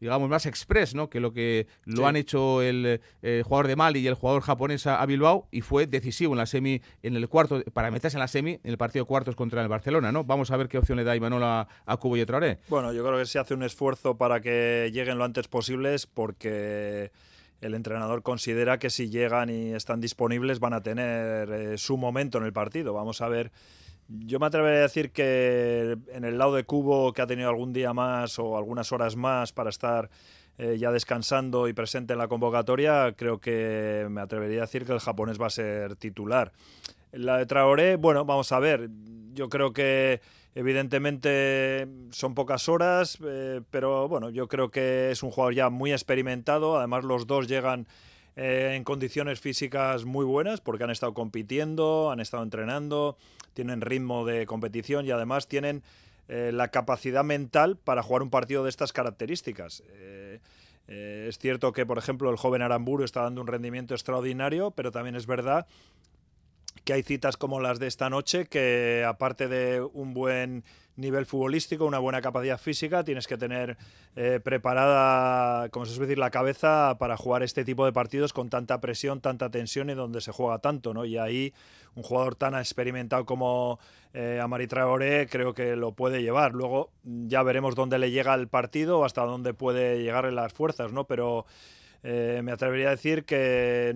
digamos, 0.00 0.28
más 0.28 0.46
express, 0.46 0.94
¿no? 0.94 1.10
Que 1.10 1.18
lo 1.18 1.32
que 1.32 1.66
lo 1.84 2.06
han 2.06 2.16
hecho 2.16 2.62
el 2.62 3.00
jugador 3.44 3.66
de 3.66 3.76
Mali 3.76 4.00
y 4.00 4.06
el 4.06 4.14
jugador 4.14 4.42
japonés 4.42 4.86
a 4.86 5.04
Bilbao 5.06 5.48
y 5.50 5.62
fue 5.62 5.86
decisivo 5.86 6.34
en 6.34 6.38
la 6.38 6.46
semi, 6.46 6.80
en 7.02 7.16
el 7.16 7.28
cuarto, 7.28 7.62
para 7.72 7.90
meterse 7.90 8.16
en 8.16 8.20
la 8.20 8.28
semi, 8.28 8.52
en 8.52 8.70
el 8.70 8.78
partido 8.78 9.04
de 9.04 9.08
cuartos 9.08 9.34
contra 9.34 9.62
el 9.62 9.68
Barcelona, 9.68 10.12
¿no? 10.12 10.24
Vamos 10.24 10.50
a 10.50 10.56
ver 10.56 10.68
qué 10.68 10.78
opción 10.78 10.96
le 10.96 11.04
da 11.04 11.16
Imanol 11.16 11.42
a, 11.42 11.68
a 11.84 11.96
Cubo 11.96 12.16
y 12.16 12.20
a 12.20 12.26
Traoré. 12.26 12.58
Bueno, 12.68 12.92
yo 12.92 13.04
creo 13.04 13.18
que 13.18 13.26
se 13.26 13.38
hace 13.38 13.54
un 13.54 13.62
esfuerzo 13.62 13.95
para 14.00 14.40
que 14.40 14.90
lleguen 14.92 15.18
lo 15.18 15.24
antes 15.24 15.48
posibles 15.48 16.06
porque 16.06 17.10
el 17.60 17.74
entrenador 17.74 18.22
considera 18.22 18.78
que 18.78 18.90
si 18.90 19.08
llegan 19.08 19.50
y 19.50 19.72
están 19.72 20.00
disponibles 20.00 20.60
van 20.60 20.74
a 20.74 20.82
tener 20.82 21.50
eh, 21.50 21.78
su 21.78 21.96
momento 21.96 22.38
en 22.38 22.44
el 22.44 22.52
partido. 22.52 22.92
Vamos 22.92 23.20
a 23.20 23.28
ver. 23.28 23.50
Yo 24.08 24.38
me 24.38 24.46
atrevería 24.46 24.78
a 24.78 24.82
decir 24.82 25.10
que 25.10 25.96
en 26.12 26.24
el 26.24 26.38
lado 26.38 26.54
de 26.54 26.64
Cubo, 26.64 27.12
que 27.12 27.22
ha 27.22 27.26
tenido 27.26 27.48
algún 27.48 27.72
día 27.72 27.92
más 27.92 28.38
o 28.38 28.56
algunas 28.56 28.92
horas 28.92 29.16
más 29.16 29.52
para 29.52 29.70
estar 29.70 30.10
eh, 30.58 30.76
ya 30.78 30.92
descansando 30.92 31.66
y 31.66 31.72
presente 31.72 32.12
en 32.12 32.20
la 32.20 32.28
convocatoria, 32.28 33.14
creo 33.16 33.40
que 33.40 34.06
me 34.08 34.20
atrevería 34.20 34.58
a 34.58 34.60
decir 34.62 34.86
que 34.86 34.92
el 34.92 35.00
japonés 35.00 35.40
va 35.40 35.46
a 35.46 35.50
ser 35.50 35.96
titular. 35.96 36.52
La 37.12 37.38
de 37.38 37.46
Traoré, 37.46 37.96
bueno, 37.96 38.24
vamos 38.24 38.52
a 38.52 38.60
ver. 38.60 38.88
Yo 39.32 39.48
creo 39.48 39.72
que 39.72 40.20
Evidentemente 40.56 41.86
son 42.12 42.34
pocas 42.34 42.70
horas, 42.70 43.18
eh, 43.22 43.60
pero 43.70 44.08
bueno, 44.08 44.30
yo 44.30 44.48
creo 44.48 44.70
que 44.70 45.10
es 45.10 45.22
un 45.22 45.30
jugador 45.30 45.54
ya 45.54 45.68
muy 45.68 45.92
experimentado. 45.92 46.78
Además, 46.78 47.04
los 47.04 47.26
dos 47.26 47.46
llegan 47.46 47.86
eh, 48.36 48.72
en 48.74 48.82
condiciones 48.82 49.38
físicas 49.38 50.06
muy 50.06 50.24
buenas 50.24 50.62
porque 50.62 50.84
han 50.84 50.90
estado 50.90 51.12
compitiendo, 51.12 52.10
han 52.10 52.20
estado 52.20 52.42
entrenando, 52.42 53.18
tienen 53.52 53.82
ritmo 53.82 54.24
de 54.24 54.46
competición 54.46 55.04
y 55.04 55.10
además 55.10 55.46
tienen 55.46 55.82
eh, 56.28 56.52
la 56.54 56.68
capacidad 56.68 57.22
mental 57.22 57.76
para 57.76 58.02
jugar 58.02 58.22
un 58.22 58.30
partido 58.30 58.64
de 58.64 58.70
estas 58.70 58.94
características. 58.94 59.82
es 60.88 61.38
cierto 61.38 61.72
que, 61.72 61.84
por 61.84 61.98
ejemplo, 61.98 62.30
el 62.30 62.38
joven 62.38 62.62
Aramburu 62.62 63.04
está 63.04 63.20
dando 63.20 63.42
un 63.42 63.46
rendimiento 63.46 63.92
extraordinario, 63.92 64.70
pero 64.70 64.90
también 64.90 65.16
es 65.16 65.26
verdad 65.26 65.66
que 66.84 66.92
hay 66.92 67.02
citas 67.02 67.36
como 67.36 67.60
las 67.60 67.78
de 67.78 67.86
esta 67.86 68.10
noche 68.10 68.46
que 68.46 69.04
aparte 69.06 69.48
de 69.48 69.80
un 69.80 70.14
buen 70.14 70.64
nivel 70.96 71.26
futbolístico, 71.26 71.84
una 71.84 71.98
buena 71.98 72.22
capacidad 72.22 72.58
física, 72.58 73.04
tienes 73.04 73.26
que 73.26 73.36
tener 73.36 73.76
eh, 74.16 74.40
preparada, 74.42 75.68
como 75.68 75.84
se 75.84 75.92
suele 75.92 76.06
decir, 76.06 76.18
la 76.18 76.30
cabeza 76.30 76.96
para 76.98 77.16
jugar 77.16 77.42
este 77.42 77.64
tipo 77.64 77.84
de 77.84 77.92
partidos 77.92 78.32
con 78.32 78.48
tanta 78.48 78.80
presión, 78.80 79.20
tanta 79.20 79.50
tensión 79.50 79.90
y 79.90 79.94
donde 79.94 80.20
se 80.20 80.32
juega 80.32 80.58
tanto, 80.58 80.94
¿no? 80.94 81.04
Y 81.04 81.18
ahí 81.18 81.52
un 81.94 82.02
jugador 82.02 82.34
tan 82.34 82.54
experimentado 82.54 83.24
como 83.26 83.78
eh, 84.14 84.40
Amari 84.42 84.66
creo 84.66 85.54
que 85.54 85.76
lo 85.76 85.92
puede 85.92 86.22
llevar. 86.22 86.52
Luego 86.52 86.90
ya 87.04 87.42
veremos 87.42 87.74
dónde 87.74 87.98
le 87.98 88.10
llega 88.10 88.34
el 88.34 88.48
partido 88.48 89.00
o 89.00 89.04
hasta 89.04 89.22
dónde 89.22 89.54
puede 89.54 90.02
llegar 90.02 90.30
las 90.32 90.52
fuerzas, 90.52 90.92
¿no? 90.92 91.04
Pero 91.04 91.46
eh, 92.02 92.40
me 92.42 92.52
atrevería 92.52 92.88
a 92.88 92.90
decir 92.90 93.24
que 93.24 93.94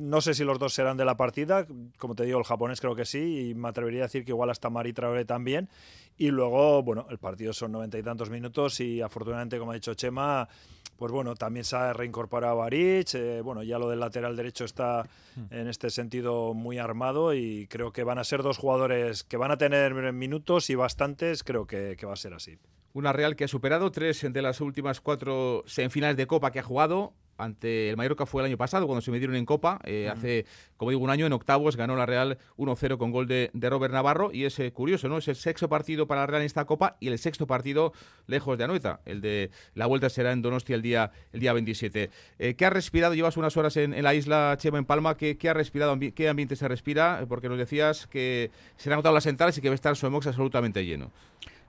no 0.00 0.20
sé 0.20 0.34
si 0.34 0.44
los 0.44 0.58
dos 0.58 0.74
serán 0.74 0.96
de 0.96 1.04
la 1.04 1.16
partida, 1.16 1.66
como 1.98 2.14
te 2.14 2.24
digo, 2.24 2.38
el 2.38 2.44
japonés 2.44 2.80
creo 2.80 2.94
que 2.94 3.04
sí, 3.04 3.50
y 3.50 3.54
me 3.54 3.68
atrevería 3.68 4.02
a 4.02 4.06
decir 4.06 4.24
que 4.24 4.32
igual 4.32 4.50
hasta 4.50 4.70
Mari 4.70 4.92
Traoré 4.92 5.24
también. 5.24 5.68
Y 6.16 6.30
luego, 6.30 6.82
bueno, 6.82 7.06
el 7.10 7.18
partido 7.18 7.52
son 7.52 7.72
noventa 7.72 7.98
y 7.98 8.02
tantos 8.02 8.30
minutos 8.30 8.80
y 8.80 9.00
afortunadamente, 9.00 9.58
como 9.58 9.72
ha 9.72 9.74
dicho 9.74 9.94
Chema, 9.94 10.48
pues 10.96 11.10
bueno, 11.10 11.34
también 11.34 11.64
se 11.64 11.76
ha 11.76 11.92
reincorporado 11.92 12.62
a 12.62 12.68
Rich, 12.68 13.14
eh, 13.14 13.40
bueno, 13.40 13.62
ya 13.62 13.78
lo 13.78 13.88
del 13.88 14.00
lateral 14.00 14.36
derecho 14.36 14.64
está 14.64 15.08
en 15.50 15.68
este 15.68 15.90
sentido 15.90 16.54
muy 16.54 16.78
armado 16.78 17.34
y 17.34 17.66
creo 17.68 17.92
que 17.92 18.04
van 18.04 18.18
a 18.18 18.24
ser 18.24 18.42
dos 18.42 18.58
jugadores 18.58 19.24
que 19.24 19.36
van 19.36 19.50
a 19.50 19.56
tener 19.56 19.94
minutos 20.12 20.68
y 20.70 20.74
bastantes, 20.74 21.42
creo 21.42 21.66
que 21.66 21.96
va 22.04 22.12
a 22.12 22.16
ser 22.16 22.34
así. 22.34 22.58
Una 22.94 23.12
Real 23.12 23.36
que 23.36 23.44
ha 23.44 23.48
superado 23.48 23.90
tres 23.90 24.20
de 24.30 24.42
las 24.42 24.60
últimas 24.60 25.00
cuatro 25.00 25.64
semifinales 25.66 26.16
de 26.18 26.26
Copa 26.26 26.50
que 26.50 26.58
ha 26.58 26.62
jugado 26.62 27.14
ante 27.38 27.90
el 27.90 27.96
Mallorca 27.96 28.26
fue 28.26 28.42
el 28.42 28.46
año 28.46 28.56
pasado, 28.56 28.86
cuando 28.86 29.00
se 29.00 29.10
metieron 29.10 29.36
en 29.36 29.44
Copa. 29.44 29.80
Eh, 29.84 30.08
hace, 30.10 30.46
como 30.76 30.90
digo, 30.90 31.02
un 31.02 31.10
año 31.10 31.26
en 31.26 31.32
octavos 31.32 31.76
ganó 31.76 31.96
la 31.96 32.06
Real 32.06 32.38
1-0 32.56 32.98
con 32.98 33.10
gol 33.10 33.26
de, 33.26 33.50
Robert 33.54 33.92
Navarro. 33.92 34.30
Y 34.32 34.44
es 34.44 34.58
eh, 34.58 34.72
curioso, 34.72 35.08
¿no? 35.08 35.18
Es 35.18 35.28
el 35.28 35.36
sexto 35.36 35.68
partido 35.68 36.06
para 36.06 36.22
la 36.22 36.26
Real 36.26 36.42
en 36.42 36.46
esta 36.46 36.64
Copa 36.64 36.96
y 37.00 37.08
el 37.08 37.18
sexto 37.18 37.46
partido 37.46 37.92
lejos 38.26 38.58
de 38.58 38.64
Anoeta. 38.64 39.00
El 39.04 39.20
de 39.20 39.50
la 39.74 39.86
vuelta 39.86 40.08
será 40.10 40.32
en 40.32 40.42
Donostia 40.42 40.76
el 40.76 40.82
día, 40.82 41.10
el 41.32 41.40
día 41.40 41.52
27. 41.52 42.10
Eh, 42.38 42.54
¿Qué 42.54 42.66
ha 42.66 42.70
respirado? 42.70 43.14
Llevas 43.14 43.36
unas 43.36 43.56
horas 43.56 43.76
en, 43.76 44.00
la 44.02 44.14
isla 44.14 44.56
Chema, 44.58 44.78
en 44.78 44.84
Palma. 44.84 45.16
¿Qué, 45.16 45.36
ha 45.48 45.54
respirado? 45.54 45.98
¿Qué 46.14 46.28
ambiente 46.28 46.56
se 46.56 46.68
respira? 46.68 47.24
Porque 47.28 47.48
nos 47.48 47.58
decías 47.58 48.06
que 48.06 48.50
se 48.76 48.88
han 48.88 48.94
agotado 48.94 49.14
las 49.14 49.26
entradas 49.26 49.56
y 49.58 49.60
que 49.60 49.68
va 49.68 49.74
a 49.74 49.76
estar 49.76 49.96
Soemox 49.96 50.26
absolutamente 50.26 50.84
lleno. 50.84 51.10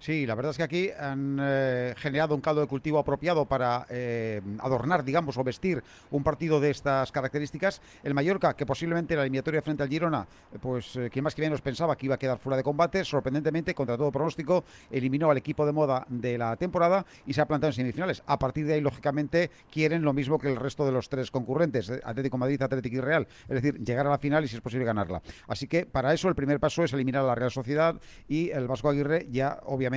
Sí, 0.04 0.26
la 0.26 0.36
verdad 0.36 0.50
es 0.50 0.58
que 0.58 0.64
aquí 0.64 0.90
han 1.00 1.38
eh, 1.42 1.94
generado 1.96 2.36
un 2.36 2.42
caldo 2.42 2.60
de 2.60 2.68
cultivo 2.68 3.00
apropiado 3.00 3.46
para 3.46 3.86
eh, 3.90 4.42
adornar, 4.60 5.06
digamos, 5.06 5.38
o 5.38 5.46
vestir 5.46 5.82
un 6.12 6.26
partido 6.26 6.60
de 6.60 6.72
estas 6.72 7.10
características. 7.10 7.82
El 8.04 8.14
Mallorca, 8.14 8.54
que 8.54 8.66
posiblemente 8.66 9.14
en 9.14 9.20
la 9.20 9.24
eliminatoria 9.24 9.62
frente 9.62 9.82
al 9.82 9.88
Girona, 9.88 10.28
pues 10.60 10.98
eh, 10.98 11.10
quien 11.10 11.24
más 11.24 11.34
que 11.34 11.42
menos 11.42 11.62
pensaba 11.62 11.96
que 11.96 12.08
iba 12.08 12.16
a 12.16 12.18
quedar 12.18 12.38
fuera 12.38 12.58
de 12.58 12.64
combate, 12.64 13.06
sorprendentemente, 13.06 13.74
contra 13.74 13.96
todo 13.96 14.12
pronóstico, 14.12 14.66
eliminó 14.92 15.32
al 15.32 15.38
equipo 15.38 15.66
de 15.66 15.72
moda 15.72 16.06
de 16.10 16.38
la 16.38 16.58
temporada 16.58 17.06
y 17.26 17.32
se 17.32 17.40
ha 17.40 17.46
plantado 17.46 17.70
en 17.70 17.76
semifinales. 17.76 18.24
A 18.26 18.38
partir 18.38 18.66
de 18.66 18.74
ahí, 18.74 18.82
lógicamente, 18.82 19.52
quieren 19.72 20.02
lo 20.02 20.12
mismo 20.12 20.38
que 20.38 20.50
el 20.50 20.58
resto 20.58 20.86
de 20.86 20.92
los 20.92 21.08
tres 21.08 21.32
concurrentes, 21.32 21.90
Atlético 22.04 22.38
Madrid, 22.38 22.62
Atlético 22.62 22.98
y 22.98 23.00
Real, 23.00 23.26
es 23.48 23.62
decir, 23.62 23.80
llegar 23.80 24.06
a 24.06 24.10
la 24.10 24.18
final 24.18 24.44
y 24.44 24.50
si 24.50 24.58
es 24.58 24.62
posible 24.62 24.84
ganarla. 24.84 25.22
Así 25.48 25.66
que 25.66 25.86
para 25.86 26.14
eso 26.14 26.28
el 26.28 26.36
primer 26.36 26.60
paso 26.60 26.84
es 26.84 26.92
eliminar 26.92 27.24
a 27.24 27.28
la 27.28 27.36
Real 27.36 27.52
Sociedad 27.52 27.96
y 28.28 28.50
el 28.50 28.68
Vasco 28.68 28.90
Aguirre 28.90 29.28
ya 29.32 29.62
obviamente 29.64 29.93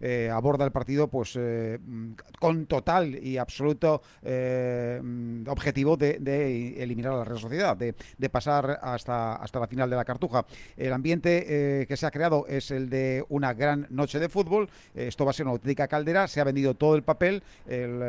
eh, 0.00 0.30
aborda 0.32 0.64
el 0.64 0.72
partido 0.72 1.08
pues 1.08 1.34
eh, 1.38 1.78
con 2.38 2.66
total 2.66 3.14
y 3.22 3.36
absoluto 3.36 4.02
eh, 4.22 5.00
objetivo 5.46 5.96
de, 5.96 6.82
eliminar 6.82 7.12
a 7.12 7.16
la 7.18 7.24
Real 7.24 7.38
Sociedad, 7.38 7.76
de, 7.76 7.94
pasar 8.30 8.80
hasta, 8.82 9.36
hasta 9.36 9.60
la 9.60 9.66
final 9.66 9.90
de 9.90 9.96
la 9.96 10.04
Cartuja. 10.04 10.44
El 10.76 10.92
ambiente 10.92 11.86
que 11.86 11.96
se 11.96 12.06
ha 12.06 12.10
creado 12.10 12.46
es 12.48 12.70
el 12.70 12.88
de 12.88 13.24
una 13.28 13.52
gran 13.52 13.86
noche 13.90 14.18
de 14.18 14.28
fútbol. 14.28 14.68
esto 14.94 15.24
va 15.24 15.30
a 15.30 15.34
ser 15.34 15.46
una 15.46 15.52
auténtica 15.52 15.86
caldera. 15.86 16.26
Se 16.26 16.40
ha 16.40 16.44
vendido 16.44 16.74
todo 16.74 16.96
el 16.96 17.02
papel. 17.02 17.42
El 17.66 18.02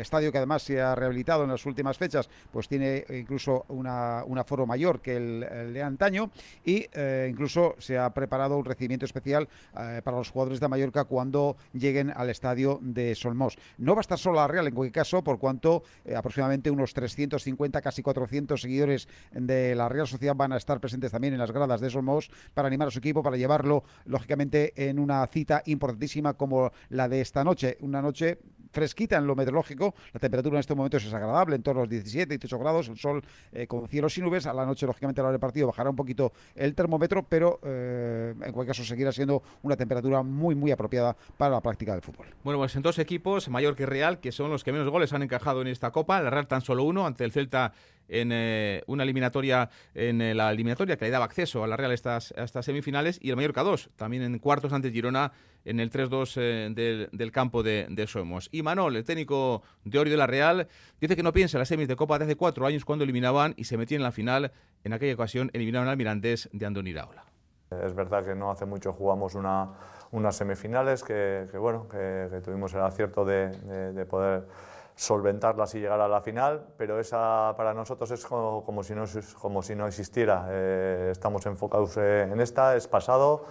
estadio 0.00 0.32
que 0.32 0.38
además 0.38 0.62
se 0.62 0.80
ha 0.80 0.94
rehabilitado 0.94 1.44
en 1.44 1.50
las 1.50 1.64
últimas 1.66 1.96
fechas, 1.96 2.28
pues 2.52 2.68
tiene 2.68 3.04
incluso 3.10 3.64
una, 3.68 4.24
un 4.26 4.38
aforo 4.38 4.66
mayor 4.66 5.00
que 5.00 5.16
el, 5.16 5.72
de 5.72 5.82
antaño 5.82 6.30
y 6.64 6.86
incluso 7.28 7.76
se 7.78 7.98
ha 7.98 8.10
preparado 8.10 8.58
un 8.58 8.64
recibimiento 8.64 9.06
especial 9.06 9.48
para 9.72 10.16
los 10.16 10.30
jugadores 10.30 10.60
de 10.60 10.68
mayor 10.70 10.79
cuando 11.08 11.56
lleguen 11.72 12.12
al 12.14 12.30
estadio 12.30 12.78
de 12.82 13.14
Solmos. 13.14 13.56
No 13.78 13.94
va 13.94 14.00
a 14.00 14.02
estar 14.02 14.18
solo 14.18 14.36
la 14.36 14.48
Real 14.48 14.66
en 14.66 14.74
cualquier 14.74 14.92
caso, 14.92 15.22
por 15.22 15.38
cuanto 15.38 15.82
eh, 16.04 16.14
aproximadamente 16.14 16.70
unos 16.70 16.94
350, 16.94 17.80
casi 17.80 18.02
400 18.02 18.60
seguidores 18.60 19.08
de 19.32 19.74
la 19.74 19.88
Real 19.88 20.06
Sociedad 20.06 20.34
van 20.34 20.52
a 20.52 20.56
estar 20.56 20.80
presentes 20.80 21.12
también 21.12 21.34
en 21.34 21.38
las 21.38 21.52
gradas 21.52 21.80
de 21.80 21.90
Solmos 21.90 22.30
para 22.54 22.68
animar 22.68 22.88
a 22.88 22.90
su 22.90 22.98
equipo, 22.98 23.22
para 23.22 23.36
llevarlo, 23.36 23.84
lógicamente, 24.06 24.72
en 24.88 24.98
una 24.98 25.26
cita 25.26 25.62
importantísima 25.66 26.34
como 26.34 26.72
la 26.88 27.08
de 27.08 27.20
esta 27.20 27.44
noche. 27.44 27.76
Una 27.80 28.02
noche 28.02 28.38
fresquita 28.72 29.16
en 29.16 29.26
lo 29.26 29.36
meteorológico. 29.36 29.94
La 30.12 30.20
temperatura 30.20 30.56
en 30.56 30.60
este 30.60 30.74
momento 30.74 30.96
es 30.96 31.12
agradable, 31.12 31.56
en 31.56 31.62
torno 31.62 31.80
a 31.80 31.84
los 31.84 31.90
17, 31.90 32.38
18 32.38 32.58
grados. 32.58 32.88
El 32.88 32.96
sol 32.96 33.22
eh, 33.52 33.66
con 33.66 33.88
cielos 33.88 34.16
y 34.18 34.22
nubes. 34.22 34.46
A 34.46 34.54
la 34.54 34.64
noche, 34.64 34.86
lógicamente, 34.86 35.20
a 35.20 35.24
la 35.24 35.28
hora 35.28 35.32
del 35.34 35.40
partido 35.40 35.66
bajará 35.66 35.90
un 35.90 35.96
poquito 35.96 36.32
el 36.54 36.74
termómetro, 36.74 37.24
pero 37.28 37.60
eh, 37.62 38.34
en 38.34 38.52
cualquier 38.52 38.68
caso 38.68 38.84
seguirá 38.84 39.12
siendo 39.12 39.42
una 39.62 39.76
temperatura 39.76 40.22
muy, 40.22 40.54
muy 40.54 40.69
apropiada 40.74 41.16
para 41.36 41.54
la 41.54 41.60
práctica 41.60 41.92
del 41.92 42.02
fútbol. 42.02 42.26
Bueno, 42.44 42.58
pues 42.58 42.74
en 42.76 42.82
dos 42.82 42.98
equipos, 42.98 43.48
Mayor 43.48 43.76
que 43.76 43.86
Real, 43.86 44.20
que 44.20 44.32
son 44.32 44.50
los 44.50 44.64
que 44.64 44.72
menos 44.72 44.88
goles 44.88 45.12
han 45.12 45.22
encajado 45.22 45.62
en 45.62 45.68
esta 45.68 45.90
Copa. 45.90 46.20
La 46.20 46.30
Real 46.30 46.46
tan 46.46 46.62
solo 46.62 46.84
uno 46.84 47.06
ante 47.06 47.24
el 47.24 47.32
Celta 47.32 47.72
en 48.10 48.30
eh, 48.32 48.82
una 48.86 49.04
eliminatoria, 49.04 49.70
en 49.94 50.20
eh, 50.20 50.34
la 50.34 50.50
eliminatoria 50.50 50.96
que 50.96 51.04
le 51.04 51.10
daba 51.10 51.24
acceso 51.24 51.64
a 51.64 51.66
la 51.66 51.76
Real 51.76 51.92
estas, 51.92 52.32
estas 52.36 52.64
semifinales, 52.64 53.18
y 53.22 53.30
el 53.30 53.36
Mallorca 53.36 53.62
2, 53.62 53.90
también 53.96 54.22
en 54.22 54.38
cuartos 54.38 54.72
ante 54.72 54.90
Girona 54.90 55.32
en 55.64 55.80
el 55.80 55.90
3-2 55.90 56.34
eh, 56.36 57.08
del, 57.12 57.32
campo 57.32 57.62
de, 57.62 57.86
de, 57.88 58.06
Somos. 58.06 58.48
Y 58.52 58.62
Manol, 58.62 58.96
el 58.96 59.04
técnico 59.04 59.62
de 59.84 59.98
Ori 59.98 60.10
de 60.10 60.16
la 60.16 60.26
Real, 60.26 60.68
dice 61.00 61.16
que 61.16 61.22
no 61.22 61.32
piensa 61.32 61.56
en 61.56 61.60
las 61.60 61.68
semis 61.68 61.88
de 61.88 61.96
Copa 61.96 62.18
desde 62.18 62.32
hace 62.32 62.36
cuatro 62.36 62.66
años 62.66 62.84
cuando 62.84 63.04
eliminaban 63.04 63.54
y 63.56 63.64
se 63.64 63.76
metían 63.76 64.00
en 64.00 64.04
la 64.04 64.12
final. 64.12 64.52
En 64.84 64.92
aquella 64.92 65.14
ocasión 65.14 65.50
eliminaron 65.52 65.88
al 65.88 65.96
Mirandés 65.96 66.48
de 66.52 66.66
Andoni 66.66 66.90
Iraola. 66.90 67.24
Es 67.70 67.94
verdad 67.94 68.24
que 68.24 68.34
no 68.34 68.50
hace 68.50 68.66
mucho 68.66 68.92
jugamos 68.92 69.36
una, 69.36 69.68
unas 70.12 70.36
semifinales 70.36 71.04
que, 71.04 71.46
bueno, 71.54 71.86
que, 71.88 72.40
tuvimos 72.44 72.74
el 72.74 72.80
acierto 72.80 73.24
de, 73.24 73.50
de 73.92 74.06
poder 74.06 74.44
solventarlas 75.00 75.74
y 75.74 75.80
llegar 75.80 75.98
a 75.98 76.08
la 76.08 76.20
final, 76.20 76.62
pero 76.76 77.00
esa 77.00 77.54
para 77.56 77.72
nosotros 77.72 78.10
es 78.10 78.26
como, 78.26 78.82
si, 78.82 78.94
no, 78.94 79.04
como 79.40 79.62
si 79.62 79.74
no 79.74 79.86
existiera. 79.86 80.46
Eh, 80.50 81.08
estamos 81.10 81.46
enfocados 81.46 81.96
eh, 81.96 82.28
en 82.30 82.38
esta, 82.38 82.76
es 82.76 82.86
pasado 82.86 83.46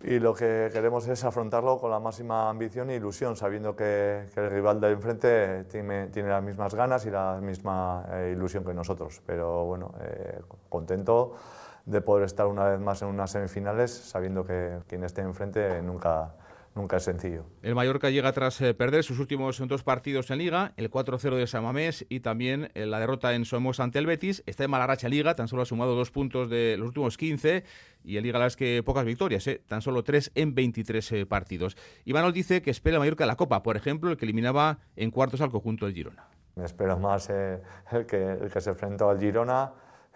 y 0.00 0.18
lo 0.18 0.34
que 0.34 0.70
queremos 0.72 1.06
es 1.06 1.22
afrontarlo 1.22 1.78
con 1.78 1.92
la 1.92 2.00
máxima 2.00 2.50
ambición 2.50 2.90
e 2.90 2.96
ilusión, 2.96 3.36
sabiendo 3.36 3.76
que, 3.76 4.26
el 4.34 4.50
rival 4.50 4.80
de 4.80 4.90
enfrente 4.90 5.64
tiene, 5.70 6.08
tiene, 6.08 6.30
las 6.30 6.42
mismas 6.42 6.74
ganas 6.74 7.06
y 7.06 7.10
la 7.10 7.38
misma 7.40 8.04
eh, 8.10 8.32
ilusión 8.34 8.64
que 8.64 8.74
nosotros. 8.74 9.22
Pero 9.24 9.64
bueno, 9.64 9.92
contento 10.68 11.36
de 11.86 12.00
poder 12.00 12.24
estar 12.24 12.46
una 12.46 12.64
vez 12.64 12.80
más 12.80 13.02
en 13.02 13.08
unas 13.08 13.30
semifinales, 13.30 13.90
sabiendo 13.90 14.44
que 14.44 14.78
quien 14.88 15.04
esté 15.04 15.22
enfrente 15.22 15.82
nunca 15.82 16.34
nunca 16.74 16.96
es 16.96 17.04
sencillo. 17.04 17.44
El 17.62 17.74
Mallorca 17.74 18.10
llega 18.10 18.32
tras 18.32 18.60
eh, 18.60 18.74
perder 18.74 19.04
sus 19.04 19.18
últimos 19.18 19.62
dos 19.66 19.82
partidos 19.82 20.30
en 20.30 20.38
Liga, 20.38 20.72
el 20.76 20.90
4-0 20.90 21.36
de 21.36 21.46
Samamés 21.46 22.06
y 22.08 22.20
también 22.20 22.70
eh, 22.74 22.86
la 22.86 23.00
derrota 23.00 23.34
en 23.34 23.44
Somos 23.44 23.80
ante 23.80 23.98
el 23.98 24.06
Betis. 24.06 24.42
Está 24.46 24.64
en 24.64 24.70
mala 24.70 24.86
racha 24.86 25.08
Liga, 25.08 25.34
tan 25.34 25.48
solo 25.48 25.62
ha 25.62 25.66
sumado 25.66 25.94
dos 25.94 26.10
puntos 26.10 26.48
de 26.48 26.76
los 26.78 26.88
últimos 26.88 27.16
15 27.16 27.64
y 28.04 28.16
el 28.16 28.22
Liga 28.22 28.38
la 28.38 28.46
es 28.46 28.56
que 28.56 28.82
pocas 28.84 29.04
victorias, 29.04 29.46
eh, 29.46 29.62
tan 29.66 29.82
solo 29.82 30.02
tres 30.02 30.30
en 30.34 30.54
23 30.54 31.26
partidos. 31.26 31.76
Y 32.04 32.12
Manuel 32.12 32.32
dice 32.32 32.62
que 32.62 32.70
espera 32.70 32.96
el 32.96 33.00
Mallorca 33.00 33.26
la 33.26 33.36
Copa, 33.36 33.62
por 33.62 33.76
ejemplo, 33.76 34.10
el 34.10 34.16
que 34.16 34.24
eliminaba 34.24 34.78
en 34.96 35.10
cuartos 35.10 35.40
al 35.40 35.50
conjunto 35.50 35.86
del 35.86 35.94
Girona. 35.94 36.26
Me 36.56 36.64
espero 36.64 36.98
más 36.98 37.30
el, 37.30 38.06
que, 38.06 38.32
el 38.32 38.50
que 38.50 38.60
se 38.60 38.70
enfrentó 38.70 39.08
al 39.08 39.18
Girona 39.18 39.72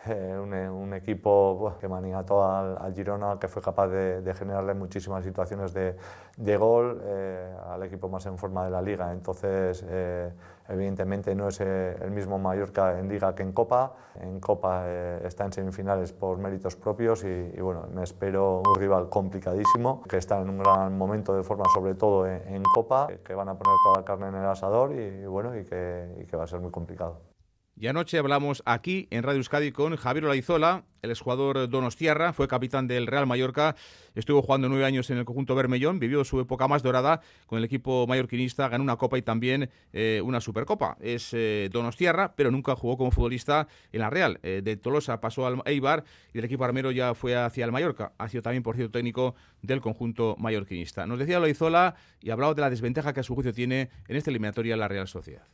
eh, 0.09 0.39
un, 0.39 0.95
equipo 0.95 1.75
que 1.81 1.89
maniató 1.89 2.45
al, 2.45 2.79
al, 2.79 2.95
Girona, 2.95 3.39
que 3.39 3.49
fue 3.49 3.61
capaz 3.61 3.89
de, 3.89 4.35
generarle 4.35 4.75
muchísimas 4.75 5.25
situaciones 5.25 5.75
de, 5.75 6.57
gol 6.57 7.01
eh, 7.05 7.55
al 7.69 7.83
equipo 7.83 8.09
más 8.09 8.25
en 8.27 8.39
forma 8.39 8.65
de 8.65 8.71
la 8.71 8.81
liga. 8.81 9.13
Entonces, 9.13 9.85
eh, 9.89 10.33
evidentemente 10.69 11.35
no 11.35 11.49
es 11.49 11.61
el 11.61 12.11
mismo 12.11 12.39
Mallorca 12.39 12.99
en 12.99 13.09
liga 13.09 13.35
que 13.35 13.43
en 13.43 13.53
Copa. 13.53 13.93
En 14.21 14.41
Copa 14.41 14.89
está 15.23 15.45
en 15.45 15.53
semifinales 15.53 16.13
por 16.13 16.39
méritos 16.39 16.77
propios 16.77 17.25
y, 17.25 17.61
bueno, 17.61 17.87
me 17.93 18.03
espero 18.03 18.63
un 18.67 18.75
rival 18.77 19.09
complicadísimo, 19.09 20.03
que 20.09 20.17
está 20.17 20.41
en 20.41 20.51
un 20.51 20.59
gran 20.59 20.97
momento 20.97 21.35
de 21.37 21.43
forma, 21.43 21.65
sobre 21.75 21.95
todo 21.95 22.27
en, 22.27 22.63
Copa, 22.75 23.09
que 23.25 23.35
van 23.35 23.49
a 23.49 23.55
poner 23.55 23.77
toda 23.85 23.99
la 23.99 24.05
carne 24.05 24.29
en 24.29 24.35
el 24.37 24.47
asador 24.47 24.93
y, 24.93 25.27
bueno, 25.27 25.57
y 25.57 25.65
que, 25.65 26.17
y 26.21 26.25
que 26.25 26.37
va 26.37 26.45
a 26.45 26.47
ser 26.47 26.61
muy 26.61 26.71
complicado. 26.71 27.36
Y 27.79 27.89
anoche 27.89 28.17
hablamos 28.17 28.63
aquí 28.65 29.07
en 29.11 29.23
Radio 29.23 29.37
Euskadi 29.37 29.71
con 29.71 29.97
Javier 29.97 30.25
Olaizola, 30.25 30.85
el 31.03 31.11
exjugador 31.11 31.69
Donostiarra, 31.69 32.33
fue 32.33 32.49
capitán 32.49 32.89
del 32.89 33.07
Real 33.07 33.27
Mallorca, 33.27 33.77
estuvo 34.15 34.41
jugando 34.41 34.71
nueve 34.71 34.87
años 34.87 35.11
en 35.11 35.19
el 35.19 35.27
conjunto 35.27 35.55
Bermellón, 35.55 35.99
vivió 35.99 36.25
su 36.25 36.41
época 36.41 36.69
más 36.69 36.83
dorada 36.83 37.21
con 37.45 37.59
el 37.59 37.65
equipo 37.65 38.07
mallorquinista, 38.07 38.71
ganó 38.71 38.83
una 38.83 38.97
copa 38.97 39.19
y 39.19 39.23
también 39.23 39.69
eh, 39.93 40.23
una 40.25 40.41
supercopa. 40.41 40.97
Es 41.01 41.35
eh, 41.35 41.69
Donostiarra, 41.71 42.35
pero 42.35 42.51
nunca 42.51 42.75
jugó 42.77 42.97
como 42.97 43.11
futbolista 43.11 43.69
en 43.93 44.01
la 44.01 44.09
Real. 44.09 44.41
Eh, 44.43 44.63
de 44.65 44.79
Tolosa 44.79 45.21
pasó 45.21 45.47
al 45.47 45.61
Eibar 45.67 46.05
y 46.33 46.39
el 46.39 46.47
equipo 46.47 46.65
armero 46.65 46.91
ya 46.93 47.15
fue 47.15 47.37
hacia 47.37 47.67
el 47.67 47.73
Mallorca. 47.73 48.15
Ha 48.17 48.31
sido 48.31 48.43
también, 48.43 48.63
por 48.63 48.77
cierto, 48.77 48.93
técnico 48.93 49.35
del 49.61 49.83
conjunto 49.83 50.35
mallorquinista. 50.39 51.07
Nos 51.07 51.19
decía 51.19 51.37
Olaizola 51.37 51.95
y 52.23 52.31
hablaba 52.31 52.55
de 52.55 52.63
la 52.63 52.71
desventaja 52.71 53.13
que 53.13 53.21
a 53.21 53.23
su 53.23 53.35
juicio 53.35 53.53
tiene 53.53 53.91
en 54.09 54.17
esta 54.17 54.31
eliminatoria 54.31 54.79
la 54.79 54.89
Real 54.89 55.07
Sociedad 55.07 55.47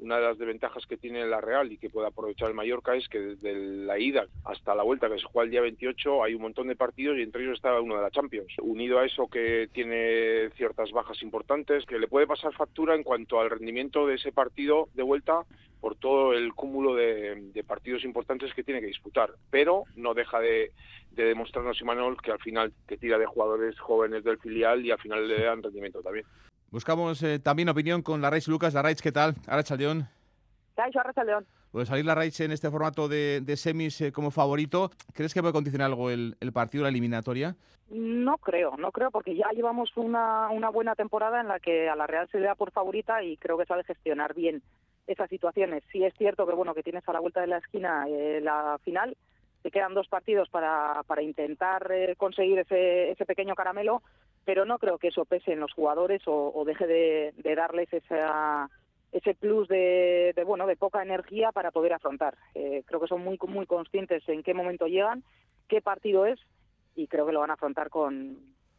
una 0.00 0.16
de 0.16 0.22
las 0.22 0.38
desventajas 0.38 0.86
que 0.86 0.96
tiene 0.96 1.26
la 1.26 1.40
Real 1.40 1.72
y 1.72 1.78
que 1.78 1.90
puede 1.90 2.06
aprovechar 2.06 2.48
el 2.48 2.54
Mallorca 2.54 2.94
es 2.94 3.08
que 3.08 3.18
desde 3.18 3.54
la 3.54 3.98
ida 3.98 4.26
hasta 4.44 4.74
la 4.74 4.82
vuelta 4.82 5.08
que 5.08 5.18
se 5.18 5.24
juega 5.24 5.44
el 5.44 5.50
día 5.50 5.60
28 5.60 6.22
hay 6.22 6.34
un 6.34 6.42
montón 6.42 6.68
de 6.68 6.76
partidos 6.76 7.18
y 7.18 7.22
entre 7.22 7.42
ellos 7.42 7.56
está 7.56 7.80
uno 7.80 7.96
de 7.96 8.02
la 8.02 8.10
Champions. 8.10 8.52
Unido 8.60 8.98
a 8.98 9.06
eso 9.06 9.28
que 9.28 9.68
tiene 9.72 10.50
ciertas 10.56 10.92
bajas 10.92 11.22
importantes, 11.22 11.84
que 11.86 11.98
le 11.98 12.08
puede 12.08 12.26
pasar 12.26 12.52
factura 12.52 12.94
en 12.94 13.02
cuanto 13.02 13.40
al 13.40 13.50
rendimiento 13.50 14.06
de 14.06 14.14
ese 14.14 14.32
partido 14.32 14.88
de 14.94 15.02
vuelta 15.02 15.42
por 15.80 15.96
todo 15.96 16.32
el 16.32 16.54
cúmulo 16.54 16.94
de, 16.94 17.64
partidos 17.66 18.04
importantes 18.04 18.52
que 18.54 18.64
tiene 18.64 18.80
que 18.80 18.86
disputar. 18.86 19.30
Pero 19.50 19.84
no 19.96 20.14
deja 20.14 20.40
de, 20.40 20.72
de 21.12 21.24
demostrarnos 21.24 21.80
Imanol 21.80 22.20
que 22.20 22.32
al 22.32 22.40
final 22.40 22.72
que 22.86 22.96
tira 22.96 23.18
de 23.18 23.26
jugadores 23.26 23.78
jóvenes 23.78 24.24
del 24.24 24.38
filial 24.38 24.84
y 24.84 24.90
al 24.90 24.98
final 24.98 25.28
le 25.28 25.42
dan 25.42 25.62
rendimiento 25.62 26.02
también. 26.02 26.24
Buscamos 26.70 27.22
eh, 27.22 27.38
también 27.38 27.68
opinión 27.68 28.02
con 28.02 28.20
la 28.20 28.26
Larraich 28.26 28.48
Lucas. 28.48 28.74
Larraich, 28.74 29.00
¿qué 29.00 29.12
tal? 29.12 29.34
León. 29.76 31.46
Lo 31.72 31.80
de 31.80 31.86
salir 31.86 32.04
la 32.04 32.14
Raiche 32.14 32.44
en 32.44 32.52
este 32.52 32.70
formato 32.70 33.08
de, 33.08 33.42
semis 33.56 34.00
eh, 34.00 34.12
como 34.12 34.30
favorito, 34.30 34.90
¿crees 35.12 35.34
que 35.34 35.40
puede 35.40 35.52
condicionar 35.52 35.86
algo 35.86 36.10
el, 36.10 36.34
partido, 36.52 36.84
la 36.84 36.88
eliminatoria? 36.88 37.56
No 37.90 38.38
creo, 38.38 38.76
no 38.76 38.90
creo, 38.90 39.10
porque 39.10 39.34
ya 39.34 39.50
llevamos 39.54 39.96
una, 39.96 40.48
una 40.50 40.70
buena 40.70 40.94
temporada 40.94 41.40
en 41.40 41.48
la 41.48 41.58
que 41.58 41.88
a 41.88 41.96
la 41.96 42.06
Real 42.06 42.28
se 42.30 42.38
le 42.38 42.46
da 42.46 42.54
por 42.54 42.70
favorita 42.70 43.22
y 43.22 43.36
creo 43.36 43.58
que 43.58 43.66
sabe 43.66 43.84
gestionar 43.84 44.34
bien 44.34 44.62
esas 45.06 45.28
situaciones. 45.28 45.82
Sí 45.92 46.04
es 46.04 46.14
cierto 46.14 46.46
que 46.46 46.54
bueno 46.54 46.74
que 46.74 46.82
tienes 46.82 47.06
a 47.08 47.12
la 47.12 47.20
vuelta 47.20 47.40
de 47.40 47.46
la 47.48 47.58
esquina 47.58 48.06
eh, 48.08 48.40
la 48.42 48.78
final, 48.84 49.16
te 49.62 49.70
quedan 49.70 49.94
dos 49.94 50.08
partidos 50.08 50.48
para, 50.48 51.02
para 51.06 51.22
intentar 51.22 51.90
eh, 51.90 52.14
conseguir 52.16 52.58
ese, 52.60 53.10
ese 53.10 53.26
pequeño 53.26 53.54
caramelo, 53.54 54.02
pero 54.48 54.64
no 54.64 54.78
creo 54.78 54.96
que 54.96 55.08
eso 55.08 55.26
pese 55.26 55.52
en 55.52 55.60
los 55.60 55.74
jugadores 55.74 56.22
o, 56.24 56.64
deje 56.64 56.86
de, 56.86 57.54
darles 57.54 57.92
esa, 57.92 58.70
ese 59.12 59.34
plus 59.34 59.68
de, 59.68 60.32
bueno 60.46 60.66
de 60.66 60.74
poca 60.74 61.02
energía 61.02 61.52
para 61.52 61.70
poder 61.70 61.92
afrontar. 61.92 62.34
Eh, 62.54 62.82
creo 62.86 62.98
que 62.98 63.08
son 63.08 63.22
muy 63.22 63.38
muy 63.46 63.66
conscientes 63.66 64.26
en 64.26 64.42
qué 64.42 64.54
momento 64.54 64.86
llegan, 64.86 65.22
qué 65.68 65.82
partido 65.82 66.24
es 66.24 66.40
y 66.96 67.08
creo 67.08 67.26
que 67.26 67.32
lo 67.32 67.40
van 67.40 67.50
a 67.50 67.54
afrontar 67.54 67.90
con, 67.90 68.38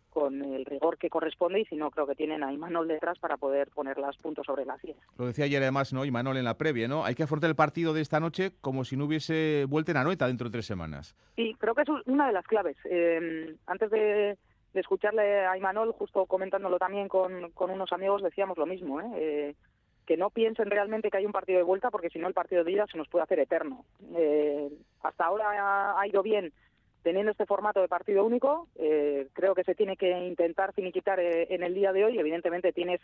con 0.09 0.41
el 0.43 0.65
rigor 0.65 0.97
que 0.97 1.07
corresponde 1.07 1.59
y 1.59 1.65
si 1.65 1.75
no 1.75 1.91
creo 1.91 2.07
que 2.07 2.15
tienen 2.15 2.43
a 2.43 2.51
Imanol 2.51 2.87
detrás 2.87 3.19
para 3.19 3.37
poder 3.37 3.69
poner 3.69 3.99
las 3.99 4.17
puntos 4.17 4.47
sobre 4.47 4.65
las 4.65 4.81
sillas. 4.81 4.97
Lo 5.19 5.27
decía 5.27 5.45
ayer 5.45 5.61
además, 5.61 5.93
¿no? 5.93 6.03
Imanol 6.03 6.37
en 6.37 6.45
la 6.45 6.57
previa, 6.57 6.87
¿no? 6.87 7.05
Hay 7.05 7.13
que 7.13 7.21
afrontar 7.21 7.47
el 7.47 7.55
partido 7.55 7.93
de 7.93 8.01
esta 8.01 8.19
noche 8.19 8.53
como 8.59 8.85
si 8.85 8.97
no 8.97 9.05
hubiese 9.05 9.65
vuelta 9.69 9.91
en 9.91 9.97
Anoeta 9.97 10.25
dentro 10.25 10.45
de 10.45 10.53
tres 10.53 10.65
semanas. 10.65 11.15
Sí, 11.35 11.55
creo 11.59 11.75
que 11.75 11.83
es 11.83 11.89
una 12.07 12.25
de 12.25 12.33
las 12.33 12.47
claves. 12.47 12.75
Eh, 12.85 13.55
antes 13.67 13.91
de, 13.91 14.35
escucharle 14.79 15.45
a 15.45 15.57
Imanol, 15.57 15.91
justo 15.93 16.25
comentándolo 16.25 16.77
también 16.77 17.07
con, 17.07 17.51
unos 17.57 17.93
amigos, 17.93 18.21
decíamos 18.21 18.57
lo 18.57 18.65
mismo, 18.65 19.01
¿eh? 19.01 19.05
¿eh? 19.15 19.55
que 20.05 20.17
no 20.17 20.31
piensen 20.31 20.71
realmente 20.71 21.11
que 21.11 21.17
hay 21.17 21.25
un 21.27 21.31
partido 21.31 21.57
de 21.59 21.63
vuelta 21.63 21.91
porque 21.91 22.09
si 22.09 22.17
no 22.17 22.27
el 22.27 22.33
partido 22.33 22.63
de 22.63 22.71
ida 22.71 22.87
se 22.87 22.97
nos 22.97 23.07
puede 23.07 23.23
hacer 23.23 23.39
eterno. 23.39 23.85
Eh, 24.15 24.69
hasta 25.03 25.25
ahora 25.25 25.99
ha 25.99 26.07
ido 26.07 26.23
bien 26.23 26.51
teniendo 27.03 27.31
este 27.31 27.45
formato 27.45 27.81
de 27.81 27.87
partido 27.87 28.25
único, 28.25 28.67
eh, 28.75 29.27
creo 29.33 29.55
que 29.55 29.63
se 29.63 29.75
tiene 29.75 29.97
que 29.97 30.11
intentar 30.25 30.73
finiquitar 30.73 31.19
eh, 31.19 31.47
en 31.53 31.63
el 31.63 31.73
día 31.73 31.93
de 31.93 32.05
hoy. 32.05 32.19
Evidentemente 32.19 32.73
tienes 32.73 32.99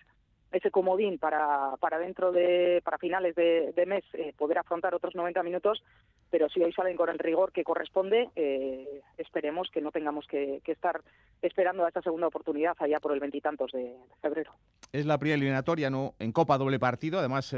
ese 0.55 0.71
comodín 0.71 1.17
para, 1.17 1.75
para 1.81 1.99
dentro 1.99 2.31
de, 2.31 2.81
para 2.83 2.97
finales 2.97 3.35
de, 3.35 3.73
mes 3.85 4.05
eh, 4.13 4.33
poder 4.37 4.57
afrontar 4.57 4.95
otros 4.95 5.13
90 5.13 5.43
minutos, 5.43 5.83
pero 6.31 6.47
si 6.47 6.63
hoy 6.63 6.71
salen 6.71 6.95
con 6.95 7.09
el 7.09 7.19
rigor 7.19 7.51
que 7.51 7.65
corresponde, 7.65 8.29
esperemos 9.17 9.69
que 9.69 9.81
no 9.81 9.91
tengamos 9.91 10.25
que, 10.27 10.61
estar 10.65 11.01
esperando 11.41 11.85
a 11.85 11.89
esta 11.89 12.01
segunda 12.01 12.27
oportunidad 12.27 12.73
allá 12.79 12.99
por 12.99 13.11
el 13.13 13.19
veintitantos 13.19 13.71
de, 13.73 13.95
febrero. 14.21 14.53
Es 14.91 15.05
la 15.05 15.17
primera 15.17 15.35
eliminatoria, 15.35 15.89
¿no? 15.89 16.15
En 16.19 16.31
Copa 16.31 16.57
doble 16.57 16.79
partido, 16.79 17.19
además 17.19 17.49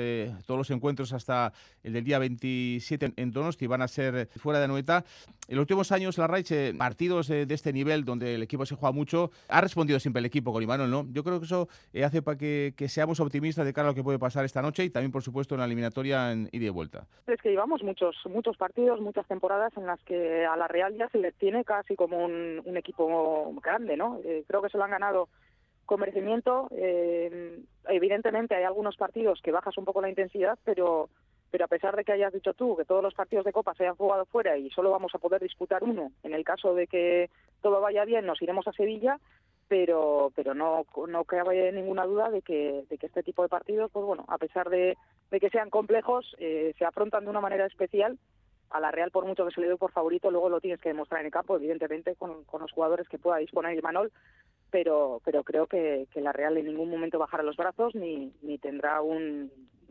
todos 0.45 0.57
los 0.57 0.71
encuentros 0.71 1.13
hasta 1.13 1.53
el 1.83 1.93
del 1.93 2.03
día 2.03 2.19
27 2.19 3.13
en 3.15 3.31
Donosti 3.31 3.67
van 3.67 3.83
a 3.83 3.87
ser 3.87 4.27
fuera 4.37 4.59
de 4.59 4.65
Anoeta. 4.65 5.05
En 5.47 5.55
los 5.55 5.63
últimos 5.63 5.91
años 5.91 6.17
la 6.17 6.27
Raiche, 6.27 6.73
partidos 6.73 7.27
de, 7.27 7.45
este 7.49 7.71
nivel 7.71 8.05
donde 8.05 8.35
el 8.35 8.43
equipo 8.43 8.65
se 8.65 8.75
juega 8.75 8.91
mucho, 8.91 9.31
ha 9.47 9.61
respondido 9.61 9.99
siempre 9.99 10.19
el 10.19 10.25
equipo 10.25 10.51
con 10.51 10.63
Imanol, 10.63 10.89
¿no? 10.89 11.07
Yo 11.11 11.23
creo 11.23 11.39
que 11.39 11.45
eso 11.45 11.69
eh, 11.93 12.03
hace 12.03 12.21
para 12.21 12.37
que, 12.37 12.73
seamos 12.87 13.19
optimistas 13.19 13.65
de 13.65 13.73
cara 13.73 13.87
a 13.87 13.91
lo 13.91 13.95
que 13.95 14.03
puede 14.03 14.19
pasar 14.19 14.45
esta 14.45 14.61
noche 14.61 14.83
y 14.83 14.89
también, 14.89 15.11
por 15.11 15.23
supuesto, 15.23 15.55
en 15.55 15.59
la 15.59 15.65
eliminatoria 15.65 16.31
en 16.31 16.49
ida 16.51 16.65
y 16.65 16.69
vuelta. 16.69 17.07
Es 17.27 17.41
que 17.41 17.49
llevamos 17.49 17.83
muchos 17.83 18.15
muchos 18.29 18.57
partidos, 18.57 19.01
muchas 19.01 19.25
temporadas 19.27 19.75
en 19.77 19.85
las 19.85 20.01
que 20.03 20.45
a 20.45 20.55
la 20.55 20.67
Real 20.67 20.95
ya 20.95 21.09
se 21.09 21.17
le 21.17 21.31
tiene 21.31 21.63
casi 21.63 21.95
como 21.95 22.23
un, 22.23 22.77
equipo 22.77 23.51
grande, 23.63 23.97
¿no? 23.97 24.19
Eh, 24.23 24.43
creo 24.47 24.61
que 24.61 24.69
se 24.69 24.77
lo 24.77 24.83
han 24.83 24.91
ganado 24.91 25.29
con 25.85 25.99
merecimiento. 25.99 26.67
Eh, 26.71 27.59
evidentemente 27.87 28.55
hay 28.55 28.65
algunos 28.65 28.95
partidos 28.97 29.41
que 29.41 29.51
bajas 29.51 29.77
un 29.77 29.85
poco 29.85 30.01
la 30.01 30.09
intensidad, 30.09 30.59
pero 30.63 31.09
pero 31.49 31.65
a 31.65 31.67
pesar 31.67 31.95
de 31.95 32.03
que 32.03 32.11
hayas 32.11 32.33
dicho 32.33 32.53
tú 32.53 32.75
que 32.75 32.85
todos 32.85 33.01
los 33.01 33.13
partidos 33.13 33.45
de 33.45 33.53
Copa 33.53 33.73
se 33.73 33.83
hayan 33.83 33.95
jugado 33.95 34.25
fuera 34.25 34.57
y 34.57 34.69
solo 34.69 34.91
vamos 34.91 35.13
a 35.15 35.19
poder 35.19 35.41
disputar 35.41 35.83
uno, 35.83 36.11
en 36.23 36.33
el 36.33 36.43
caso 36.43 36.73
de 36.73 36.87
que 36.87 37.29
todo 37.61 37.79
vaya 37.81 38.05
bien 38.05 38.25
nos 38.25 38.41
iremos 38.41 38.67
a 38.67 38.73
Sevilla, 38.73 39.19
pero 39.67 40.31
pero 40.35 40.53
no 40.53 40.85
no 41.07 41.23
cabe 41.25 41.71
ninguna 41.71 42.05
duda 42.05 42.29
de 42.29 42.41
que, 42.41 42.83
de 42.89 42.97
que 42.97 43.07
este 43.07 43.23
tipo 43.23 43.43
de 43.43 43.49
partidos, 43.49 43.91
pues 43.91 44.05
bueno, 44.05 44.25
a 44.27 44.37
pesar 44.37 44.69
de, 44.69 44.97
que 45.29 45.49
sean 45.49 45.69
complejos, 45.69 46.35
eh, 46.39 46.73
se 46.77 46.85
afrontan 46.85 47.23
de 47.23 47.29
una 47.29 47.41
manera 47.41 47.65
especial. 47.65 48.17
A 48.69 48.81
la 48.81 48.91
Real, 48.91 49.11
por 49.11 49.25
mucho 49.25 49.45
que 49.45 49.53
se 49.53 49.61
le 49.61 49.69
dé 49.69 49.77
por 49.77 49.93
favorito, 49.93 50.29
luego 50.29 50.49
lo 50.49 50.59
tienes 50.59 50.81
que 50.81 50.89
demostrar 50.89 51.21
en 51.21 51.27
el 51.27 51.31
campo, 51.31 51.55
evidentemente, 51.55 52.15
con, 52.15 52.43
con 52.43 52.61
los 52.61 52.71
jugadores 52.73 53.07
que 53.07 53.17
pueda 53.17 53.37
disponer 53.37 53.81
Manol, 53.81 54.11
pero 54.69 55.21
pero 55.23 55.45
creo 55.45 55.67
que, 55.67 56.07
que 56.11 56.19
la 56.19 56.33
Real 56.33 56.57
en 56.57 56.65
ningún 56.65 56.89
momento 56.89 57.17
bajará 57.17 57.43
los 57.43 57.55
brazos 57.55 57.95
ni, 57.95 58.33
ni 58.41 58.57
tendrá 58.57 59.01
un, 59.01 59.49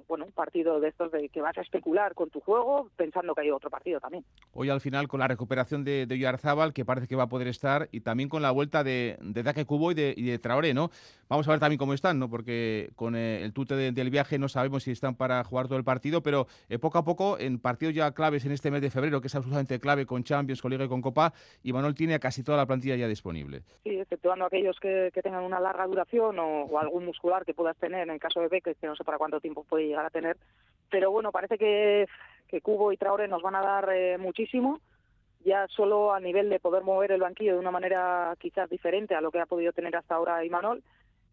bueno, 0.08 0.24
un 0.24 0.32
partido 0.32 0.80
de 0.80 0.88
estos 0.88 1.10
de 1.12 1.28
que 1.28 1.40
vas 1.40 1.56
a 1.58 1.62
especular 1.62 2.14
con 2.14 2.30
tu 2.30 2.40
juego 2.40 2.90
pensando 2.96 3.34
que 3.34 3.42
hay 3.42 3.50
otro 3.50 3.70
partido 3.70 4.00
también. 4.00 4.24
Hoy 4.52 4.70
al 4.70 4.80
final 4.80 5.08
con 5.08 5.20
la 5.20 5.28
recuperación 5.28 5.84
de, 5.84 6.06
de 6.06 6.18
Yarzábal, 6.18 6.72
que 6.72 6.84
parece 6.84 7.06
que 7.06 7.16
va 7.16 7.24
a 7.24 7.28
poder 7.28 7.48
estar, 7.48 7.88
y 7.92 8.00
también 8.00 8.28
con 8.28 8.42
la 8.42 8.50
vuelta 8.50 8.84
de, 8.84 9.16
de 9.20 9.42
Daque 9.42 9.64
Cubo 9.64 9.92
y 9.92 9.94
de, 9.94 10.14
y 10.16 10.24
de 10.24 10.38
Traoré, 10.38 10.74
¿no? 10.74 10.90
Vamos 11.28 11.48
a 11.48 11.50
ver 11.50 11.60
también 11.60 11.78
cómo 11.78 11.92
están, 11.92 12.18
¿no? 12.18 12.30
Porque 12.30 12.90
con 12.94 13.16
eh, 13.16 13.42
el 13.42 13.52
tute 13.52 13.74
del 13.74 14.10
viaje 14.10 14.38
no 14.38 14.48
sabemos 14.48 14.84
si 14.84 14.92
están 14.92 15.16
para 15.16 15.42
jugar 15.44 15.66
todo 15.66 15.78
el 15.78 15.84
partido, 15.84 16.22
pero 16.22 16.46
eh, 16.68 16.78
poco 16.78 16.98
a 16.98 17.04
poco, 17.04 17.38
en 17.38 17.58
partidos 17.58 17.94
ya 17.94 18.12
claves 18.12 18.44
en 18.44 18.52
este 18.52 18.70
mes 18.70 18.80
de 18.80 18.90
febrero, 18.90 19.20
que 19.20 19.26
es 19.26 19.34
absolutamente 19.34 19.80
clave 19.80 20.06
con 20.06 20.22
Champions, 20.22 20.62
con 20.62 20.70
Liga 20.70 20.84
y 20.84 20.88
con 20.88 21.02
Copa, 21.02 21.32
y 21.62 21.72
Manuel 21.72 21.94
tiene 21.94 22.14
a 22.14 22.18
casi 22.18 22.42
toda 22.42 22.58
la 22.58 22.66
plantilla 22.66 22.96
ya 22.96 23.08
disponible. 23.08 23.62
Sí, 23.82 23.98
exceptuando 23.98 24.44
aquellos 24.44 24.78
que, 24.78 25.10
tengan 25.22 25.42
una 25.42 25.58
larga 25.58 25.86
duración 25.86 26.38
o, 26.38 26.78
algún 26.78 27.04
muscular 27.04 27.44
que 27.44 27.54
puedas 27.54 27.76
tener, 27.78 28.02
en 28.02 28.10
el 28.10 28.20
caso 28.20 28.40
de 28.40 28.48
Beck, 28.48 28.76
que 28.78 28.86
no 28.86 28.94
sé 28.94 29.02
para 29.02 29.18
cuánto 29.18 29.40
tiempo 29.40 29.64
puede 29.64 29.95
llegar 29.96 30.06
a 30.06 30.10
tener, 30.10 30.36
pero 30.90 31.10
bueno, 31.10 31.32
parece 31.32 31.58
que, 31.58 32.06
que 32.48 32.60
Cubo 32.60 32.92
y 32.92 32.96
Traoré 32.96 33.28
nos 33.28 33.42
van 33.42 33.54
a 33.54 33.62
dar 33.62 33.90
eh, 33.92 34.18
muchísimo 34.18 34.80
ya 35.44 35.66
solo 35.68 36.12
a 36.12 36.18
nivel 36.18 36.50
de 36.50 36.58
poder 36.58 36.82
mover 36.82 37.12
el 37.12 37.20
banquillo 37.20 37.52
de 37.52 37.60
una 37.60 37.70
manera 37.70 38.34
quizás 38.38 38.68
diferente 38.68 39.14
a 39.14 39.20
lo 39.20 39.30
que 39.30 39.38
ha 39.38 39.46
podido 39.46 39.72
tener 39.72 39.94
hasta 39.94 40.16
ahora 40.16 40.44
Imanol 40.44 40.82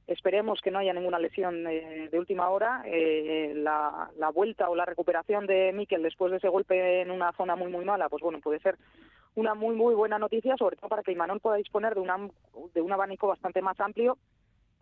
Esperemos 0.06 0.60
que 0.62 0.69
no 0.69 0.80
haya 0.80 0.93
ninguna 0.93 1.17
lesión 1.17 1.63
de 1.63 2.19
última 2.19 2.49
hora. 2.49 2.84
Eh, 2.86 3.54
la, 3.56 4.10
vuelta 4.34 4.69
o 4.69 4.76
la 4.76 4.86
recuperación 4.86 5.47
de 5.47 5.71
Miquel 5.71 6.04
después 6.04 6.30
de 6.32 6.38
ese 6.38 6.49
golpe 6.49 7.02
en 7.02 7.10
una 7.10 7.32
zona 7.34 7.56
muy, 7.56 7.71
muy 7.71 7.86
mala, 7.86 8.10
pues 8.10 8.21
bueno, 8.21 8.39
puede 8.41 8.60
ser 8.60 8.78
una 9.36 9.54
muy, 9.54 9.76
muy 9.76 9.95
buena 9.95 10.19
noticia, 10.19 10.58
sobre 10.58 10.76
todo 10.76 10.89
para 10.89 11.04
que 11.04 11.13
Imanol 11.13 11.39
pueda 11.39 11.56
disponer 11.56 11.95
de, 11.95 12.02
una, 12.02 12.17
de 12.73 12.82
un 12.82 12.91
abanico 12.91 13.28
bastante 13.28 13.62
más 13.62 13.80
amplio 13.80 14.17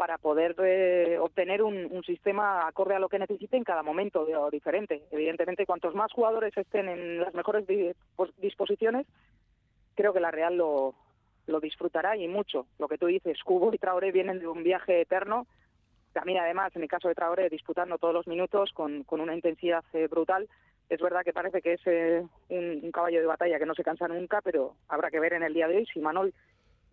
para 0.02 0.18
poder 0.18 0.56
eh, 0.64 1.20
obtener 1.20 1.62
un, 1.62 2.04
sistema 2.04 2.68
acorde 2.68 2.96
a 2.96 3.00
lo 3.00 3.08
que 3.08 3.20
necesite 3.20 3.56
en 3.56 3.64
cada 3.64 3.84
momento 3.84 4.22
o 4.24 4.50
diferente. 4.50 5.04
Evidentemente, 5.12 5.68
cuantos 5.68 5.94
más 5.94 6.12
jugadores 6.12 6.58
estén 6.58 6.90
en 6.90 7.20
las 7.20 7.36
mejores 7.36 7.66
pues, 8.16 8.32
disposiciones, 8.38 9.06
creo 9.94 10.12
que 10.12 10.20
la 10.20 10.32
Real 10.32 10.58
lo, 10.58 10.96
lo 11.46 11.60
disfrutará 11.60 12.18
y 12.18 12.28
mucho. 12.28 12.66
Lo 12.80 12.88
que 12.88 12.98
tú 12.98 13.06
dices, 13.06 13.38
Cubo 13.44 13.72
y 13.72 13.78
Traoré 13.78 14.12
vienen 14.12 14.40
de 14.40 14.48
un 14.48 14.64
viaje 14.64 15.02
eterno. 15.02 15.46
También, 16.14 16.40
además, 16.40 16.76
en 16.76 16.82
el 16.82 16.90
caso 16.90 17.08
de 17.08 17.14
Traoré, 17.14 17.50
disputando 17.50 18.00
todos 18.00 18.16
los 18.16 18.26
minutos 18.26 18.72
con, 18.74 19.04
con 19.04 19.22
una 19.22 19.36
intensidad 19.36 19.84
eh, 19.94 20.08
brutal. 20.08 20.50
Es 20.90 21.00
verdad 21.00 21.22
que 21.24 21.32
parece 21.32 21.62
que 21.62 21.74
es 21.74 21.82
eh, 21.86 22.26
un, 22.50 22.80
un, 22.82 22.92
caballo 22.92 23.20
de 23.20 23.28
batalla 23.28 23.60
que 23.60 23.68
no 23.68 23.76
se 23.76 23.84
cansa 23.84 24.08
nunca, 24.08 24.42
pero 24.42 24.74
habrá 24.88 25.12
que 25.12 25.20
ver 25.20 25.34
en 25.34 25.44
el 25.44 25.54
día 25.54 25.68
de 25.68 25.78
hoy 25.78 25.86
si 25.86 26.00
Manol 26.00 26.34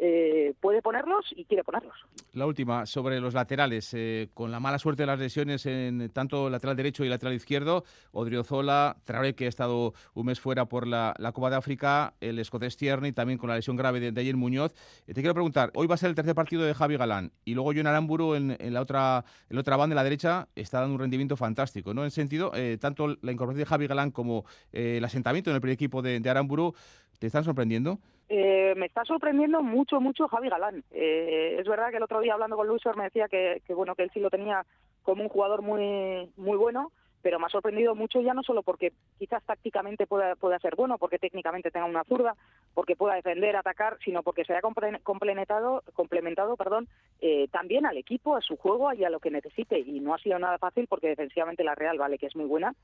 eh, 0.01 0.55
puede 0.61 0.81
ponerlos 0.81 1.27
y 1.35 1.45
quiere 1.45 1.65
ponerlos. 1.65 1.97
La 2.33 2.47
última, 2.47 2.87
sobre 2.87 3.21
los 3.21 3.35
laterales, 3.35 3.93
eh, 3.95 4.29
con 4.33 4.53
la 4.53 4.61
mala 4.61 4.79
suerte 4.79 5.03
de 5.03 5.09
las 5.09 5.19
lesiones 5.19 5.67
en 5.67 6.09
tanto 6.11 6.49
lateral 6.49 6.77
derecho 6.77 7.05
y 7.05 7.09
lateral 7.09 7.35
izquierdo, 7.35 7.85
Odriozola, 8.13 8.97
Traoré, 9.05 9.35
que 9.35 9.47
ha 9.47 9.49
estado 9.49 9.95
un 10.15 10.27
mes 10.27 10.39
fuera 10.39 10.67
por 10.67 10.87
la, 10.87 11.15
Copa 11.35 11.51
de 11.51 11.57
África, 11.57 12.15
el 12.21 12.39
escocés 12.39 12.77
Tierney, 12.77 13.13
también 13.13 13.39
con 13.39 13.49
la 13.49 13.57
lesión 13.57 13.77
grave 13.77 13.99
de, 13.99 14.13
de 14.13 14.21
ayer 14.21 14.37
Muñoz. 14.37 14.73
Eh, 15.07 15.15
te 15.15 15.21
quiero 15.21 15.35
preguntar, 15.35 15.73
hoy 15.75 15.89
va 15.89 15.97
a 15.97 15.99
ser 15.99 16.11
el 16.11 16.15
tercer 16.15 16.35
partido 16.35 16.63
de 16.63 16.75
Javi 16.75 16.97
Galán, 16.97 17.33
y 17.45 17.55
luego 17.55 17.73
John 17.75 17.89
Aramburu 17.89 18.35
en, 18.35 18.57
en, 18.61 18.75
la 18.75 18.83
otra 18.83 19.25
en 19.51 19.57
la 19.57 19.61
otra 19.63 19.77
banda, 19.77 19.95
en 19.95 19.97
la 19.97 20.05
derecha, 20.05 20.49
está 20.55 20.81
dando 20.81 20.95
un 20.95 21.01
rendimiento 21.01 21.37
fantástico, 21.37 21.93
¿no? 21.93 22.05
En 22.05 22.13
sentido, 22.13 22.53
tanto 22.81 23.09
la 23.09 23.33
incorporación 23.33 23.59
de 23.59 23.67
Javi 23.67 23.87
Galán 23.89 24.11
como 24.13 24.45
el 24.73 25.05
asentamiento 25.05 25.51
en 25.51 25.57
el 25.57 25.61
primer 25.61 25.75
equipo 25.75 26.03
de 26.03 26.23
Aramburu, 26.29 26.75
¿te 27.19 27.27
están 27.27 27.45
sorprendiendo? 27.45 27.99
Eh, 28.29 28.75
me 28.77 28.87
está 28.87 29.05
sorprendiendo 29.05 29.63
mucho, 29.63 30.01
mucho 30.01 30.29
Javi 30.29 30.49
Galán. 30.49 30.85
Eh, 30.91 31.57
es 31.59 31.67
verdad 31.67 31.91
que 31.91 31.97
el 31.97 32.03
otro 32.03 32.21
día 32.21 32.35
hablando 32.35 32.57
con 32.57 32.67
Luis 32.67 32.83
me 32.97 33.05
decía 33.05 33.27
que, 33.29 33.63
bueno 33.75 33.95
que 33.95 34.03
él 34.03 34.11
sí 34.13 34.21
lo 34.21 34.31
tenía 34.31 34.67
como 35.03 35.23
un 35.23 35.31
jugador 35.31 35.63
muy 35.63 36.31
muy 36.37 36.57
bueno, 36.59 36.93
pero 37.23 37.39
me 37.39 37.47
ha 37.47 37.49
sorprendido 37.49 37.95
mucho 37.95 38.21
ya 38.21 38.35
no 38.35 38.43
solo 38.43 38.63
porque 38.63 38.93
quizás 39.19 39.43
tácticamente 39.45 40.07
pueda, 40.07 40.37
pueda 40.37 40.59
ser 40.59 40.77
bueno, 40.77 40.99
porque 40.99 41.19
técnicamente 41.19 41.71
tenga 41.71 41.87
una 41.87 42.05
zurda, 42.05 42.37
porque 42.75 42.97
pueda 42.97 43.15
defender, 43.15 43.57
atacar, 43.57 43.97
sino 44.05 44.23
porque 44.23 44.45
se 44.45 44.53
haya 44.53 44.61
complementado, 45.03 45.83
complementado 45.95 46.57
perdón, 46.57 46.87
eh, 47.21 47.49
también 47.51 47.87
al 47.87 47.97
equipo, 47.97 48.37
a 48.37 48.43
su 48.43 48.57
juego 48.57 48.93
y 48.93 49.05
a 49.05 49.11
lo 49.11 49.21
que 49.21 49.31
necesite. 49.31 49.79
Y 49.79 50.01
no 50.01 50.15
ha 50.15 50.19
sido 50.19 50.39
nada 50.39 50.59
fácil 50.59 50.87
porque 50.87 51.09
defensivamente 51.09 51.65
la 51.65 51.75
Real, 51.75 51.97
vale, 51.97 52.19
que 52.19 52.27
es 52.27 52.37
muy 52.37 52.47
buena, 52.47 52.75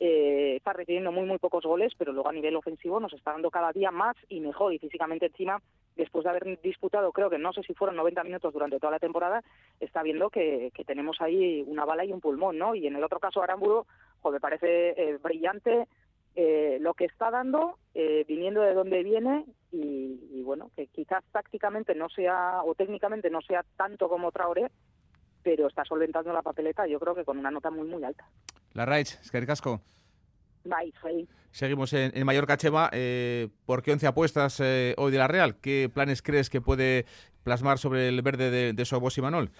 eh, 0.00 0.54
está 0.56 0.72
recibiendo 0.72 1.12
muy 1.12 1.24
muy 1.24 1.38
pocos 1.38 1.64
goles, 1.64 1.92
pero 1.98 2.12
luego 2.12 2.28
a 2.28 2.32
nivel 2.32 2.56
ofensivo 2.56 3.00
nos 3.00 3.12
está 3.12 3.32
dando 3.32 3.50
cada 3.50 3.72
día 3.72 3.90
más 3.90 4.16
y 4.28 4.40
mejor 4.40 4.72
y 4.72 4.78
físicamente 4.78 5.26
encima, 5.26 5.60
después 5.96 6.24
de 6.24 6.30
haber 6.30 6.60
disputado, 6.60 7.12
creo 7.12 7.28
que 7.28 7.38
no 7.38 7.52
sé 7.52 7.62
si 7.62 7.74
fueron 7.74 7.96
90 7.96 8.24
minutos 8.24 8.52
durante 8.52 8.78
toda 8.78 8.92
la 8.92 8.98
temporada, 8.98 9.42
está 9.80 10.02
viendo 10.02 10.30
que, 10.30 10.70
tenemos 10.86 11.20
ahí 11.20 11.62
una 11.66 11.84
bala 11.84 12.04
y 12.04 12.12
un 12.12 12.20
pulmón, 12.20 12.56
¿no? 12.56 12.74
Y 12.74 12.86
en 12.86 12.96
el 12.96 13.04
otro 13.04 13.18
caso 13.18 13.42
Aramburu, 13.42 13.84
joder, 14.20 14.40
parece 14.40 14.90
eh, 14.90 15.18
brillante, 15.22 15.86
eh, 16.40 16.78
lo 16.80 16.94
que 16.94 17.06
está 17.06 17.32
dando, 17.32 17.78
eh, 17.94 18.24
viniendo 18.28 18.62
de 18.62 18.72
donde 18.72 19.02
viene 19.02 19.44
y, 19.72 20.40
bueno, 20.44 20.70
que 20.76 20.86
quizás 20.86 21.24
tácticamente 21.32 21.96
no 21.96 22.08
sea 22.08 22.62
o 22.64 22.76
técnicamente 22.76 23.28
no 23.28 23.40
sea 23.40 23.64
tanto 23.76 24.08
como 24.08 24.30
Traoré, 24.30 24.68
pero 25.42 25.68
está 25.68 25.84
solventando 25.84 26.32
la 26.32 26.42
papeleta 26.42 26.86
yo 26.86 26.98
creo 26.98 27.14
que 27.14 27.24
con 27.24 27.38
una 27.38 27.50
nota 27.50 27.70
muy 27.70 27.86
muy 27.86 28.02
alta. 28.04 28.24
La 28.72 28.84
Raich, 28.84 29.18
es 29.22 29.30
que 29.30 29.46
casco. 29.46 29.80
Bye, 30.64 30.92
Seguimos 31.50 31.92
en, 31.94 32.12
en 32.14 32.26
Mallorca, 32.26 32.56
Chema. 32.56 32.90
Eh, 32.92 33.48
¿Por 33.64 33.82
qué 33.82 33.92
11 33.92 34.06
apuestas 34.06 34.60
hoy 34.60 35.12
de 35.12 35.18
la 35.18 35.28
Real? 35.28 35.56
¿Qué 35.56 35.90
planes 35.92 36.20
crees 36.20 36.50
que 36.50 36.60
puede 36.60 37.06
plasmar 37.42 37.78
sobre 37.78 38.08
el 38.08 38.20
verde 38.20 38.50
de, 38.50 38.72
de 38.74 38.84
Sobos 38.84 39.16
y 39.16 39.22
Manol? 39.22 39.50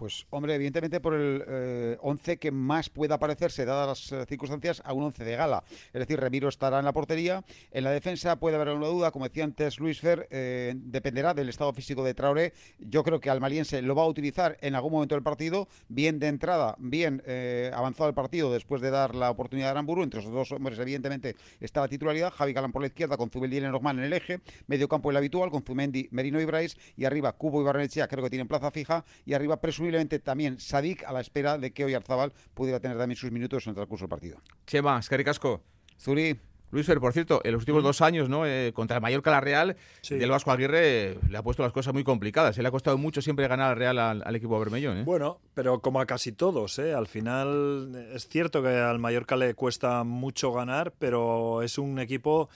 Pues, 0.00 0.26
hombre, 0.30 0.54
evidentemente 0.54 0.98
por 0.98 1.12
el 1.12 1.44
eh, 1.46 1.98
11 2.00 2.38
que 2.38 2.50
más 2.50 2.88
pueda 2.88 3.18
parecerse, 3.18 3.66
dadas 3.66 4.10
las 4.10 4.22
eh, 4.22 4.24
circunstancias, 4.26 4.80
a 4.82 4.94
un 4.94 5.04
11 5.04 5.24
de 5.24 5.36
gala. 5.36 5.62
Es 5.92 6.00
decir, 6.00 6.18
Remiro 6.18 6.48
estará 6.48 6.78
en 6.78 6.86
la 6.86 6.94
portería. 6.94 7.44
En 7.70 7.84
la 7.84 7.90
defensa 7.90 8.36
puede 8.36 8.56
haber 8.56 8.70
una 8.70 8.86
duda, 8.86 9.10
como 9.10 9.26
decía 9.26 9.44
antes 9.44 9.78
Luis 9.78 10.00
Fer, 10.00 10.26
eh, 10.30 10.72
dependerá 10.74 11.34
del 11.34 11.50
estado 11.50 11.74
físico 11.74 12.02
de 12.02 12.14
Traoré. 12.14 12.54
Yo 12.78 13.04
creo 13.04 13.20
que 13.20 13.28
Almaliense 13.28 13.82
lo 13.82 13.94
va 13.94 14.04
a 14.04 14.06
utilizar 14.06 14.56
en 14.62 14.74
algún 14.74 14.92
momento 14.92 15.16
del 15.16 15.22
partido, 15.22 15.68
bien 15.90 16.18
de 16.18 16.28
entrada, 16.28 16.76
bien 16.78 17.22
eh, 17.26 17.70
avanzado 17.74 18.08
el 18.08 18.14
partido 18.14 18.50
después 18.50 18.80
de 18.80 18.88
dar 18.88 19.14
la 19.14 19.30
oportunidad 19.30 19.68
a 19.68 19.72
Aramburu. 19.72 20.02
Entre 20.02 20.20
esos 20.20 20.32
dos 20.32 20.50
hombres, 20.50 20.78
evidentemente, 20.78 21.36
está 21.60 21.82
la 21.82 21.88
titularidad. 21.88 22.32
Javi 22.32 22.54
Galán 22.54 22.72
por 22.72 22.80
la 22.80 22.88
izquierda, 22.88 23.18
con 23.18 23.28
Zubeldi 23.28 23.58
y 23.58 23.60
Norman 23.60 23.98
en 23.98 24.06
el 24.06 24.14
eje. 24.14 24.40
Medio 24.66 24.88
campo 24.88 25.10
el 25.10 25.18
habitual, 25.18 25.50
con 25.50 25.62
Zumendi, 25.62 26.08
Merino 26.10 26.40
y 26.40 26.46
Brais. 26.46 26.78
Y 26.96 27.04
arriba, 27.04 27.32
Cubo 27.32 27.60
y 27.60 27.64
Barrenechea, 27.64 28.08
creo 28.08 28.24
que 28.24 28.30
tienen 28.30 28.48
plaza 28.48 28.70
fija. 28.70 29.04
Y 29.26 29.34
arriba, 29.34 29.60
presumiblemente, 29.90 30.18
también 30.20 30.60
Sadik 30.60 31.04
a 31.04 31.12
la 31.12 31.20
espera 31.20 31.58
de 31.58 31.72
que 31.72 31.84
hoy 31.84 31.94
Arzabal 31.94 32.32
pudiera 32.54 32.80
tener 32.80 32.96
también 32.96 33.16
sus 33.16 33.30
minutos 33.30 33.66
en 33.66 33.70
el 33.70 33.74
transcurso 33.74 34.04
del 34.04 34.10
partido. 34.10 34.38
Chema, 34.66 35.00
Casco. 35.24 35.62
Zuri. 35.98 36.38
Luis 36.72 36.86
Fer, 36.86 37.00
por 37.00 37.12
cierto, 37.12 37.40
en 37.42 37.50
los 37.50 37.62
últimos 37.62 37.82
dos 37.82 38.00
años, 38.00 38.28
¿no? 38.28 38.46
Eh, 38.46 38.70
contra 38.72 38.98
el 38.98 39.02
Mallorca 39.02 39.32
la 39.32 39.40
Real, 39.40 39.76
del 40.08 40.30
Vasco 40.30 40.52
Aguirre 40.52 41.18
le 41.28 41.36
ha 41.36 41.42
puesto 41.42 41.64
las 41.64 41.72
cosas 41.72 41.92
muy 41.92 42.04
complicadas. 42.04 42.54
Se 42.54 42.62
le 42.62 42.68
ha 42.68 42.70
costado 42.70 42.96
mucho 42.96 43.20
siempre 43.20 43.48
ganar 43.48 43.72
al 43.72 43.76
Real 43.76 43.98
al, 43.98 44.36
equipo 44.36 44.56
bermellón. 44.56 44.98
¿eh? 44.98 45.02
Bueno, 45.02 45.40
pero 45.52 45.80
como 45.80 46.00
a 46.00 46.06
casi 46.06 46.30
todos, 46.30 46.78
¿eh? 46.78 46.94
al 46.94 47.08
final 47.08 48.08
es 48.14 48.28
cierto 48.28 48.62
que 48.62 48.68
al 48.68 49.00
Mallorca 49.00 49.36
le 49.36 49.54
cuesta 49.54 50.04
mucho 50.04 50.52
ganar, 50.52 50.92
pero 50.96 51.62
es 51.62 51.76
un 51.76 51.98
equipo 51.98 52.48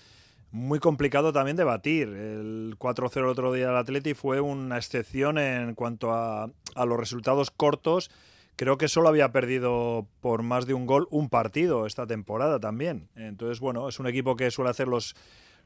muy 0.55 0.79
complicado 0.79 1.33
también 1.33 1.57
de 1.57 1.64
batir. 1.64 2.07
El 2.11 2.77
4-0 2.79 3.17
el 3.17 3.25
otro 3.25 3.53
día 3.53 3.67
del 3.67 3.77
Atleti 3.77 4.14
fue 4.14 4.40
una 4.40 4.77
excepción 4.77 5.37
en 5.37 5.75
cuanto 5.75 6.12
a, 6.12 6.49
a, 6.77 6.85
los 6.87 6.97
resultados 6.97 7.51
cortos. 7.51 8.09
Creo 8.55 8.79
que 8.79 8.87
solo 8.87 9.09
había 9.09 9.33
perdido 9.33 10.07
por 10.21 10.45
más 10.45 10.67
de 10.67 10.75
un 10.75 10.87
gol 10.87 11.09
un 11.11 11.29
partido 11.29 11.87
esta 11.87 12.07
temporada 12.07 12.61
también. 12.61 13.09
Entonces, 13.17 13.59
bueno, 13.59 13.88
es 13.88 13.99
un 13.99 14.07
equipo 14.07 14.37
que 14.37 14.53
suele 14.53 14.71
hacer 14.71 14.87
los, 14.87 15.17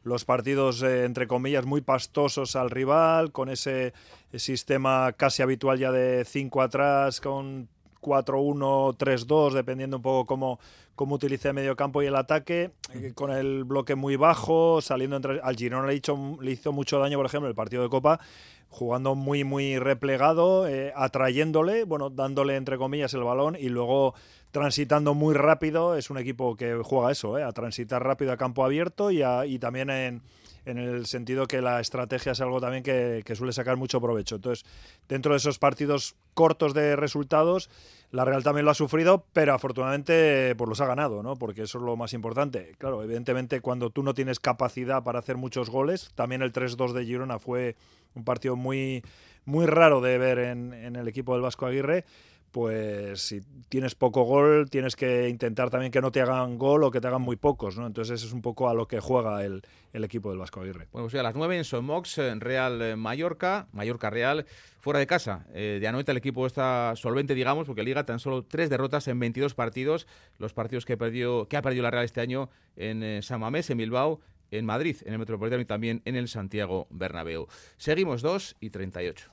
los 0.04 0.24
partidos, 0.24 0.82
eh, 0.82 1.04
entre 1.04 1.26
comillas, 1.26 1.66
muy 1.66 1.82
pastosos 1.82 2.56
al 2.56 2.70
rival, 2.70 3.30
con 3.30 3.50
ese 3.50 3.92
sistema 4.34 5.12
casi 5.12 5.42
habitual 5.42 5.78
ya 5.78 5.92
de 5.92 6.24
5 6.24 6.62
atrás, 6.62 7.20
con 7.20 7.68
4-1, 8.00 8.96
3-2, 8.96 9.52
dependiendo 9.52 9.96
un 9.96 10.02
poco 10.02 10.26
cómo, 10.26 10.58
cómo 10.94 11.14
utilice 11.14 11.48
el 11.48 11.54
medio 11.54 11.76
campo 11.76 12.02
y 12.02 12.06
el 12.06 12.16
ataque, 12.16 12.72
eh, 12.94 13.12
con 13.14 13.30
el 13.30 13.64
bloque 13.64 13.94
muy 13.94 14.16
bajo, 14.16 14.80
saliendo 14.80 15.16
entre... 15.16 15.40
Al 15.40 15.56
Girona 15.56 15.86
le, 15.86 15.94
hizo, 15.94 16.38
le 16.40 16.52
hizo 16.52 16.72
mucho 16.72 16.98
daño, 16.98 17.18
por 17.18 17.26
ejemplo, 17.26 17.48
el 17.48 17.54
partido 17.54 17.82
de 17.82 17.88
Copa, 17.88 18.20
jugando 18.68 19.14
muy, 19.14 19.44
muy 19.44 19.78
replegado, 19.78 20.68
eh, 20.68 20.92
atrayéndole, 20.94 21.84
bueno, 21.84 22.10
dándole, 22.10 22.56
entre 22.56 22.78
comillas, 22.78 23.14
el 23.14 23.22
balón 23.22 23.56
y 23.58 23.68
luego 23.68 24.14
transitando 24.50 25.14
muy 25.14 25.34
rápido. 25.34 25.96
Es 25.96 26.10
un 26.10 26.18
equipo 26.18 26.56
que 26.56 26.80
juega 26.82 27.12
eso, 27.12 27.38
eh, 27.38 27.42
a 27.42 27.52
transitar 27.52 28.02
rápido 28.02 28.32
a 28.32 28.36
campo 28.36 28.64
abierto 28.64 29.10
y, 29.10 29.22
a, 29.22 29.46
y 29.46 29.58
también 29.58 29.90
en 29.90 30.22
en 30.68 30.78
el 30.78 31.06
sentido 31.06 31.46
que 31.46 31.62
la 31.62 31.80
estrategia 31.80 32.32
es 32.32 32.40
algo 32.40 32.60
también 32.60 32.82
que, 32.82 33.34
suele 33.34 33.52
sacar 33.52 33.76
mucho 33.76 34.00
provecho. 34.00 34.36
Entonces, 34.36 34.66
dentro 35.08 35.32
de 35.32 35.38
esos 35.38 35.58
partidos 35.58 36.14
cortos 36.34 36.74
de 36.74 36.94
resultados, 36.94 37.70
la 38.10 38.24
Real 38.24 38.42
también 38.42 38.66
lo 38.66 38.70
ha 38.70 38.74
sufrido, 38.74 39.24
pero 39.32 39.54
afortunadamente 39.54 40.54
pues 40.56 40.68
los 40.68 40.80
ha 40.80 40.86
ganado, 40.86 41.22
¿no? 41.22 41.36
Porque 41.36 41.62
eso 41.62 41.78
es 41.78 41.84
lo 41.84 41.96
más 41.96 42.12
importante. 42.12 42.74
Claro, 42.78 43.02
evidentemente 43.02 43.60
cuando 43.60 43.90
tú 43.90 44.02
no 44.02 44.14
tienes 44.14 44.40
capacidad 44.40 45.02
para 45.02 45.18
hacer 45.20 45.36
muchos 45.36 45.70
goles, 45.70 46.10
también 46.14 46.42
el 46.42 46.52
3-2 46.52 46.92
de 46.92 47.04
Girona 47.04 47.38
fue 47.38 47.76
un 48.14 48.24
partido 48.24 48.54
muy, 48.54 49.02
muy 49.46 49.66
raro 49.66 50.00
de 50.00 50.18
ver 50.18 50.38
en, 50.38 50.74
en 50.74 50.96
el 50.96 51.08
equipo 51.08 51.32
del 51.32 51.42
Vasco 51.42 51.66
Aguirre 51.66 52.04
pues 52.50 53.20
si 53.20 53.42
tienes 53.68 53.94
poco 53.94 54.22
gol, 54.22 54.68
tienes 54.70 54.96
que 54.96 55.28
intentar 55.28 55.70
también 55.70 55.92
que 55.92 56.00
no 56.00 56.10
te 56.10 56.20
hagan 56.20 56.58
gol 56.58 56.84
o 56.84 56.90
que 56.90 57.00
te 57.00 57.06
hagan 57.06 57.22
muy 57.22 57.36
pocos, 57.36 57.76
¿no? 57.76 57.86
Entonces 57.86 58.14
eso 58.14 58.26
es 58.26 58.32
un 58.32 58.42
poco 58.42 58.68
a 58.68 58.74
lo 58.74 58.88
que 58.88 59.00
juega 59.00 59.44
el, 59.44 59.62
equipo 59.92 60.30
del 60.30 60.38
Vasco 60.38 60.60
Aguirre. 60.60 60.86
Bueno, 60.92 61.08
pues 61.08 61.14
a 61.16 61.22
las 61.22 61.34
9 61.34 61.58
en 61.58 61.64
Somox, 61.64 62.18
en 62.18 62.40
Real 62.40 62.80
eh, 62.80 62.96
Mallorca, 62.96 63.66
Mallorca 63.72 64.10
Real, 64.10 64.46
fuera 64.78 65.00
de 65.00 65.06
casa. 65.06 65.44
Eh, 65.52 65.78
de 65.80 65.88
anoche 65.88 66.12
el 66.12 66.16
equipo 66.16 66.46
está 66.46 66.94
solvente, 66.94 67.34
digamos, 67.34 67.66
porque 67.66 67.82
Liga 67.82 68.06
tan 68.06 68.20
solo 68.20 68.44
tres 68.44 68.70
derrotas 68.70 69.08
en 69.08 69.18
22 69.18 69.54
partidos, 69.54 70.06
los 70.38 70.54
partidos 70.54 70.84
que, 70.84 70.96
perdió, 70.96 71.48
que 71.48 71.56
ha 71.56 71.62
perdido 71.62 71.82
la 71.82 71.90
Real 71.90 72.04
este 72.04 72.20
año 72.20 72.48
en 72.76 73.02
eh, 73.02 73.22
San 73.22 73.40
Mamés, 73.40 73.68
en 73.70 73.78
Bilbao, 73.78 74.20
en 74.50 74.64
Madrid, 74.64 74.96
en 75.04 75.12
el 75.12 75.18
Metropolitano 75.18 75.60
y 75.60 75.66
también 75.66 76.00
en 76.04 76.16
el 76.16 76.28
Santiago 76.28 76.86
Bernabéu. 76.90 77.48
Seguimos 77.76 78.22
2 78.22 78.56
y 78.60 78.70
38. 78.70 79.30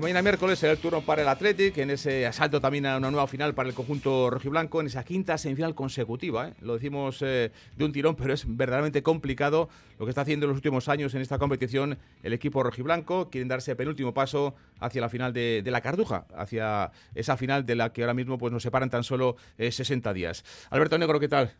Y 0.00 0.02
mañana 0.02 0.22
miércoles 0.22 0.58
será 0.58 0.72
el 0.72 0.78
turno 0.78 1.02
para 1.02 1.20
el 1.20 1.28
Athletic, 1.28 1.76
en 1.76 1.90
ese 1.90 2.26
asalto 2.26 2.58
también 2.58 2.86
a 2.86 2.96
una 2.96 3.10
nueva 3.10 3.26
final 3.26 3.52
para 3.52 3.68
el 3.68 3.74
conjunto 3.74 4.30
rojiblanco, 4.30 4.80
en 4.80 4.86
esa 4.86 5.04
quinta 5.04 5.36
semifinal 5.36 5.74
consecutiva. 5.74 6.48
¿eh? 6.48 6.54
Lo 6.62 6.72
decimos 6.72 7.20
eh, 7.20 7.52
de 7.76 7.84
un 7.84 7.92
tirón, 7.92 8.16
pero 8.16 8.32
es 8.32 8.46
verdaderamente 8.46 9.02
complicado 9.02 9.68
lo 9.98 10.06
que 10.06 10.08
está 10.08 10.22
haciendo 10.22 10.46
en 10.46 10.52
los 10.52 10.56
últimos 10.56 10.88
años 10.88 11.14
en 11.14 11.20
esta 11.20 11.36
competición 11.36 11.98
el 12.22 12.32
equipo 12.32 12.62
rojiblanco. 12.62 13.28
Quieren 13.28 13.48
darse 13.48 13.76
penúltimo 13.76 14.14
paso 14.14 14.54
hacia 14.80 15.00
la 15.00 15.08
final 15.08 15.32
de, 15.32 15.62
la 15.64 15.80
Carduja, 15.80 16.26
hacia 16.34 16.90
esa 17.14 17.36
final 17.36 17.64
de 17.64 17.76
la 17.76 17.92
que 17.92 18.02
ahora 18.02 18.14
mismo 18.14 18.38
pues, 18.38 18.52
nos 18.52 18.62
separan 18.62 18.90
tan 18.90 19.04
solo 19.04 19.36
60 19.58 20.10
eh, 20.10 20.14
días. 20.14 20.44
Alberto 20.70 20.98
Negro, 20.98 21.20
¿qué 21.20 21.28
tal? 21.28 21.52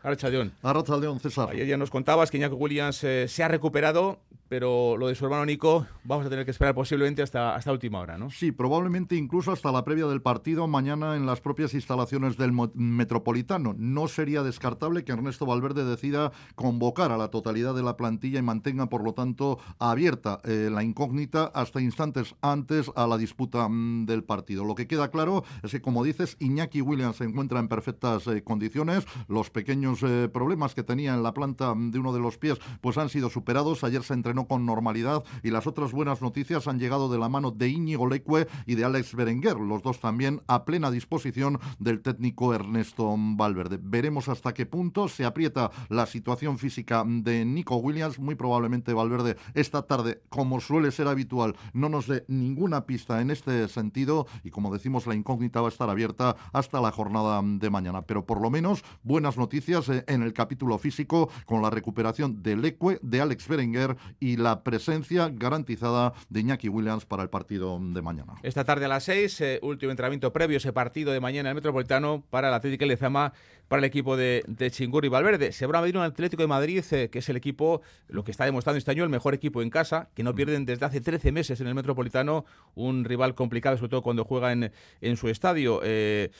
León, 0.99 1.19
César. 1.19 1.49
Ayer 1.51 1.67
ya 1.67 1.77
nos 1.77 1.89
contabas 1.89 2.29
que 2.29 2.37
Iñaki 2.37 2.55
Williams 2.55 2.97
se 2.97 3.43
ha 3.43 3.47
recuperado, 3.47 4.19
pero 4.51 4.97
lo 4.97 5.07
de 5.07 5.15
su 5.15 5.23
hermano 5.23 5.45
Nico 5.45 5.85
vamos 6.03 6.25
a 6.25 6.29
tener 6.29 6.43
que 6.43 6.51
esperar 6.51 6.75
posiblemente 6.75 7.21
hasta, 7.21 7.55
hasta 7.55 7.71
última 7.71 7.99
hora, 7.99 8.17
¿no? 8.17 8.29
Sí, 8.29 8.51
probablemente 8.51 9.15
incluso 9.15 9.53
hasta 9.53 9.71
la 9.71 9.85
previa 9.85 10.07
del 10.07 10.21
partido 10.21 10.67
mañana 10.67 11.15
en 11.15 11.25
las 11.25 11.39
propias 11.39 11.73
instalaciones 11.73 12.35
del 12.35 12.51
Metropolitano. 12.73 13.73
No 13.77 14.09
sería 14.09 14.43
descartable 14.43 15.05
que 15.05 15.13
Ernesto 15.13 15.45
Valverde 15.45 15.85
decida 15.85 16.33
convocar 16.55 17.13
a 17.13 17.17
la 17.17 17.29
totalidad 17.29 17.73
de 17.73 17.83
la 17.83 17.95
plantilla 17.95 18.39
y 18.39 18.41
mantenga, 18.41 18.87
por 18.87 19.05
lo 19.05 19.13
tanto, 19.13 19.57
abierta 19.79 20.41
eh, 20.43 20.69
la 20.69 20.83
incógnita 20.83 21.45
hasta 21.45 21.79
instantes 21.79 22.35
antes 22.41 22.91
a 22.95 23.07
la 23.11 23.17
disputa 23.17 23.67
mm, 23.69 24.05
del 24.05 24.23
partido. 24.23 24.65
Lo 24.65 24.75
que 24.75 24.87
queda 24.87 25.11
claro 25.11 25.43
es 25.61 25.71
que, 25.71 25.81
como 25.81 26.03
dices, 26.03 26.37
Iñaki 26.39 26.81
Williams 26.81 27.17
se 27.17 27.25
encuentra 27.25 27.59
en 27.59 27.67
perfectas 27.67 28.25
eh, 28.27 28.43
condiciones. 28.43 29.05
Los 29.27 29.49
pequeños 29.49 29.99
eh, 30.01 30.29
problemas 30.31 30.73
que 30.73 30.83
tenía 30.83 31.13
en 31.13 31.23
la 31.23 31.33
planta 31.33 31.73
de 31.75 31.99
uno 31.99 32.13
de 32.13 32.19
los 32.19 32.37
pies 32.37 32.57
pues 32.81 32.97
han 32.97 33.09
sido 33.09 33.29
superados. 33.29 33.83
Ayer 33.83 34.03
se 34.03 34.13
entrenó 34.13 34.47
con 34.47 34.65
normalidad 34.65 35.23
y 35.43 35.51
las 35.51 35.67
otras 35.67 35.91
buenas 35.91 36.21
noticias 36.21 36.67
han 36.67 36.79
llegado 36.79 37.09
de 37.09 37.19
la 37.19 37.29
mano 37.29 37.51
de 37.51 37.67
Íñigo 37.67 38.07
Lecue 38.07 38.47
y 38.65 38.75
de 38.75 38.85
Alex 38.85 39.15
Berenguer, 39.15 39.57
los 39.57 39.83
dos 39.83 39.99
también 39.99 40.41
a 40.47 40.65
plena 40.65 40.89
disposición 40.89 41.59
del 41.79 42.01
técnico 42.01 42.53
Ernesto 42.53 43.13
Valverde. 43.17 43.79
Veremos 43.81 44.29
hasta 44.29 44.53
qué 44.53 44.65
punto 44.65 45.07
se 45.07 45.25
aprieta 45.25 45.71
la 45.89 46.05
situación 46.05 46.57
física 46.57 47.03
de 47.05 47.45
Nico 47.45 47.75
Williams. 47.75 48.19
Muy 48.19 48.35
probablemente 48.35 48.93
Valverde 48.93 49.37
esta 49.53 49.81
tarde, 49.83 50.21
como 50.29 50.61
suele 50.61 50.91
ser 50.91 51.07
habitual, 51.07 51.55
no 51.73 51.89
nos 51.89 52.07
dé 52.07 52.23
ninguna 52.27 52.85
pista 52.85 53.00
en 53.09 53.31
este 53.31 53.67
sentido 53.67 54.27
y 54.43 54.51
como 54.51 54.71
decimos 54.73 55.07
la 55.07 55.15
incógnita 55.15 55.61
va 55.61 55.67
a 55.67 55.69
estar 55.69 55.89
abierta 55.89 56.35
hasta 56.53 56.81
la 56.81 56.91
jornada 56.91 57.41
de 57.43 57.69
mañana. 57.69 58.03
Pero 58.03 58.25
por 58.25 58.41
lo 58.41 58.49
menos 58.49 58.83
buenas 59.03 59.37
noticias 59.37 59.89
eh, 59.89 60.03
en 60.07 60.23
el 60.23 60.33
capítulo 60.33 60.77
físico 60.77 61.29
con 61.45 61.61
la 61.61 61.69
recuperación 61.69 62.41
de 62.43 62.55
Lecue, 62.55 62.99
de 63.01 63.21
Alex 63.21 63.47
Berenguer 63.47 63.97
y 64.19 64.37
la 64.37 64.63
presencia 64.63 65.29
garantizada 65.29 66.13
de 66.29 66.39
Iñaki 66.41 66.69
Williams 66.69 67.05
para 67.05 67.23
el 67.23 67.29
partido 67.29 67.79
de 67.81 68.01
mañana. 68.01 68.33
Esta 68.43 68.63
tarde 68.63 68.85
a 68.85 68.87
las 68.87 69.03
6, 69.03 69.41
eh, 69.41 69.59
último 69.63 69.91
entrenamiento 69.91 70.31
previo 70.31 70.57
ese 70.57 70.73
partido 70.73 71.11
de 71.11 71.19
mañana 71.19 71.49
en 71.49 71.51
el 71.51 71.55
Metropolitano 71.55 72.23
para 72.29 72.49
el 72.49 72.53
Atlético 72.53 72.85
Lezama, 72.85 73.33
para 73.71 73.79
el 73.79 73.85
equipo 73.85 74.17
de, 74.17 74.43
de 74.47 74.69
Chingur 74.69 75.05
y 75.05 75.07
Valverde. 75.07 75.53
Se 75.53 75.65
va 75.65 75.77
a 75.77 75.81
medir 75.81 75.95
un 75.95 76.03
Atlético 76.03 76.43
de 76.43 76.47
Madrid, 76.47 76.83
eh, 76.91 77.09
que 77.09 77.19
es 77.19 77.29
el 77.29 77.37
equipo, 77.37 77.81
lo 78.09 78.25
que 78.25 78.31
está 78.31 78.43
demostrando 78.43 78.77
este 78.77 78.91
año, 78.91 79.05
el 79.05 79.09
mejor 79.09 79.33
equipo 79.33 79.61
en 79.61 79.69
casa, 79.69 80.09
que 80.13 80.23
no 80.23 80.33
mm. 80.33 80.35
pierden 80.35 80.65
desde 80.65 80.85
hace 80.85 80.99
13 80.99 81.31
meses 81.31 81.61
en 81.61 81.67
el 81.67 81.73
Metropolitano, 81.73 82.43
un 82.75 83.05
rival 83.05 83.33
complicado, 83.33 83.77
sobre 83.77 83.91
todo 83.91 84.01
cuando 84.01 84.25
juega 84.25 84.51
en, 84.51 84.73
en 84.99 85.15
su 85.15 85.29
estadio. 85.29 85.79
Eh, 85.85 86.31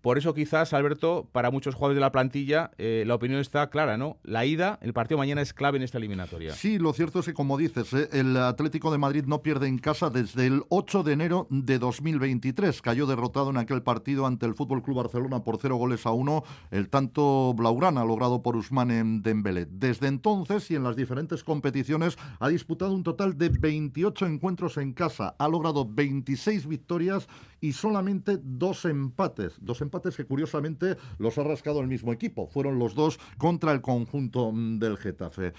Por 0.00 0.16
eso 0.16 0.32
quizás, 0.32 0.72
Alberto, 0.72 1.28
para 1.30 1.50
muchos 1.50 1.74
jugadores 1.74 1.96
de 1.96 2.00
la 2.00 2.12
plantilla, 2.12 2.70
eh, 2.78 3.04
la 3.06 3.14
opinión 3.14 3.40
está 3.40 3.68
clara, 3.68 3.98
¿no? 3.98 4.16
La 4.22 4.46
ida, 4.46 4.78
el 4.80 4.94
partido 4.94 5.18
mañana 5.18 5.42
es 5.42 5.52
clave 5.52 5.76
en 5.76 5.82
esta 5.82 5.98
eliminatoria. 5.98 6.54
Sí, 6.54 6.78
lo 6.78 6.94
cierto 6.94 7.18
es 7.18 7.26
que, 7.26 7.34
como 7.34 7.58
dices, 7.58 7.92
eh, 7.92 8.08
el 8.12 8.36
Atlético 8.38 8.90
de 8.90 8.98
Madrid 8.98 9.24
no 9.26 9.42
pierde 9.42 9.68
en 9.68 9.78
casa 9.78 10.08
desde 10.08 10.46
el 10.46 10.62
8 10.70 11.02
de 11.02 11.12
enero 11.12 11.46
de 11.50 11.78
2023. 11.78 12.80
Cayó 12.80 13.06
derrotado 13.06 13.50
en 13.50 13.58
aquel 13.58 13.82
partido 13.82 14.26
ante 14.26 14.46
el 14.46 14.54
Fútbol 14.54 14.82
Club 14.82 14.96
Barcelona 14.96 15.44
por 15.44 15.58
cero 15.58 15.76
goles 15.76 16.06
a 16.06 16.12
uno, 16.12 16.44
el 16.70 16.88
tanto 16.88 17.52
Blaugrana 17.54 18.04
logrado 18.04 18.42
por 18.42 18.56
Usman 18.56 19.22
Dembélé. 19.22 19.66
Desde 19.70 20.06
entonces 20.06 20.70
y 20.70 20.76
en 20.76 20.84
las 20.84 20.96
diferentes 20.96 21.44
competiciones 21.44 22.16
ha 22.38 22.48
disputado 22.48 22.94
un 22.94 23.02
total 23.02 23.36
de 23.36 23.50
28 23.50 24.26
encuentros 24.26 24.78
en 24.78 24.94
casa, 24.94 25.34
ha 25.38 25.48
logrado 25.48 25.86
26 25.86 26.66
victorias 26.66 27.28
y 27.60 27.72
solamente 27.72 28.38
dos 28.42 28.84
empates. 28.86 29.54
Dos 29.60 29.80
empates 29.82 29.89
que 29.90 30.24
curiosamente 30.24 30.96
los 31.18 31.38
ha 31.38 31.44
rascado 31.44 31.80
el 31.80 31.86
mismo 31.86 32.12
equipo. 32.12 32.46
Fueron 32.46 32.78
los 32.78 32.94
dos 32.94 33.18
contra 33.38 33.72
el 33.72 33.80
conjunto 33.80 34.52
mm, 34.52 34.78
del 34.78 34.96
Getafe. 34.96 35.52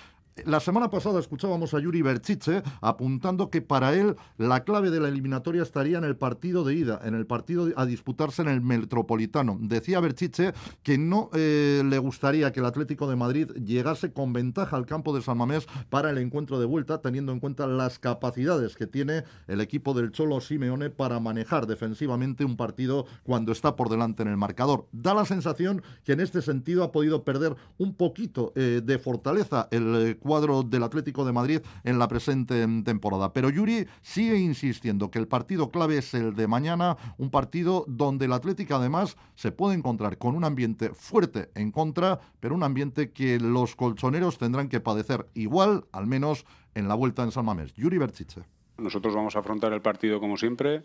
La 0.46 0.62
semana 0.62 0.90
pasada 0.90 1.20
escuchábamos 1.20 1.74
a 1.74 1.80
Yuri 1.80 2.02
Berchiche 2.02 2.64
apuntando 2.80 3.50
que 3.50 3.62
para 3.62 3.94
él 3.94 4.16
la 4.38 4.64
clave 4.64 4.90
de 4.90 5.02
la 5.02 5.10
eliminatoria 5.10 5.62
estaría 5.62 5.98
en 5.98 6.06
el 6.06 6.16
partido 6.16 6.64
de 6.64 6.74
ida, 6.74 7.02
en 7.04 7.16
el 7.16 7.26
partido 7.26 7.68
a 7.76 7.86
disputarse 7.86 8.42
en 8.42 8.48
el 8.48 8.62
Metropolitano. 8.62 9.58
Decía 9.60 10.00
Berchiche 10.00 10.54
que 10.84 10.98
no 10.98 11.30
eh, 11.34 11.84
le 11.86 11.98
gustaría 11.98 12.54
que 12.54 12.62
el 12.62 12.66
Atlético 12.66 13.10
de 13.10 13.18
Madrid 13.18 13.52
llegase 13.52 14.14
con 14.14 14.32
ventaja 14.32 14.78
al 14.78 14.86
campo 14.86 15.14
de 15.14 15.22
San 15.22 15.38
Mamés 15.38 15.68
para 15.90 16.12
el 16.12 16.18
encuentro 16.18 16.62
de 16.62 16.66
vuelta, 16.66 17.02
teniendo 17.02 17.34
en 17.34 17.42
cuenta 17.42 17.68
las 17.68 18.00
capacidades 18.00 18.78
que 18.78 18.88
tiene 18.88 19.26
el 19.48 19.60
equipo 19.60 19.94
del 19.94 20.14
Cholo 20.14 20.40
Simeone 20.40 20.90
para 20.90 21.20
manejar 21.20 21.68
defensivamente 21.68 22.46
un 22.46 22.56
partido 22.56 23.06
cuando 23.24 23.52
está 23.52 23.76
por 23.76 23.90
delante 23.90 24.24
en 24.24 24.30
el 24.30 24.38
marcador. 24.38 24.88
Da 24.94 25.14
la 25.14 25.26
sensación 25.26 25.84
que 26.06 26.14
en 26.14 26.22
este 26.22 26.42
sentido 26.42 26.86
ha 26.86 26.94
podido 26.94 27.26
perder 27.26 27.58
un 27.78 27.96
poquito 27.96 28.54
eh, 28.56 28.82
de 28.82 28.98
fortaleza 28.98 29.68
el 29.72 29.96
eh, 29.96 30.18
cuadro 30.22 30.64
del 30.64 30.84
Atlético 30.84 31.26
de 31.26 31.34
Madrid 31.34 31.60
en 31.84 32.00
la 32.00 32.08
presente 32.08 32.66
temporada. 32.84 33.34
Pero 33.34 33.50
Yuri 33.50 33.88
sigue 34.02 34.38
insistiendo 34.38 35.12
que 35.12 35.20
el 35.20 35.28
partido 35.28 35.70
clave 35.70 35.98
es 35.98 36.14
el 36.14 36.34
de 36.36 36.48
mañana, 36.48 36.96
un 37.18 37.30
partido 37.30 37.84
donde 37.88 38.26
el 38.26 38.34
Atlético 38.34 38.76
además 38.76 39.18
se 39.36 39.52
puede 39.52 39.76
encontrar 39.76 40.18
con 40.18 40.36
un 40.36 40.46
ambiente 40.46 40.92
fuerte 40.94 41.50
en 41.56 41.72
contra, 41.72 42.20
pero 42.40 42.56
un 42.56 42.64
ambiente 42.64 43.12
que 43.12 43.40
los 43.40 43.76
colchoneros 43.76 44.38
tendrán 44.38 44.70
que 44.70 44.80
padecer 44.80 45.28
igual, 45.34 45.86
al 45.92 46.08
menos 46.08 46.46
en 46.76 46.88
la 46.88 46.96
vuelta 46.96 47.24
en 47.24 47.32
San 47.32 47.46
Mamés. 47.46 47.74
Yuri 47.74 47.98
Berchiche. 47.98 48.44
Nosotros 48.78 49.14
vamos 49.14 49.36
a 49.36 49.40
afrontar 49.40 49.74
el 49.74 49.82
partido 49.82 50.20
como 50.20 50.38
siempre 50.38 50.84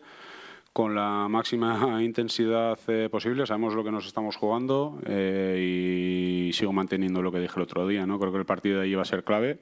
con 0.77 0.95
la 0.95 1.27
máxima 1.27 2.03
intensidad 2.05 2.79
eh, 2.89 3.09
posible. 3.11 3.47
Sabemos 3.47 3.75
lo 3.75 3.83
que 3.83 3.91
nos 3.91 4.07
estamos 4.07 4.37
jugando 4.37 4.99
eh, 5.07 6.49
y 6.49 6.53
sigo 6.53 6.71
manteniendo 6.71 7.23
lo 7.23 7.33
que 7.33 7.41
dije 7.41 7.55
el 7.57 7.63
otro 7.63 7.89
día. 7.89 8.05
¿no? 8.05 8.19
Creo 8.19 8.31
que 8.31 8.37
el 8.41 8.45
partido 8.45 8.81
de 8.81 8.85
ahí 8.85 8.95
va 8.95 9.01
a 9.01 9.07
ser 9.07 9.25
clave. 9.25 9.59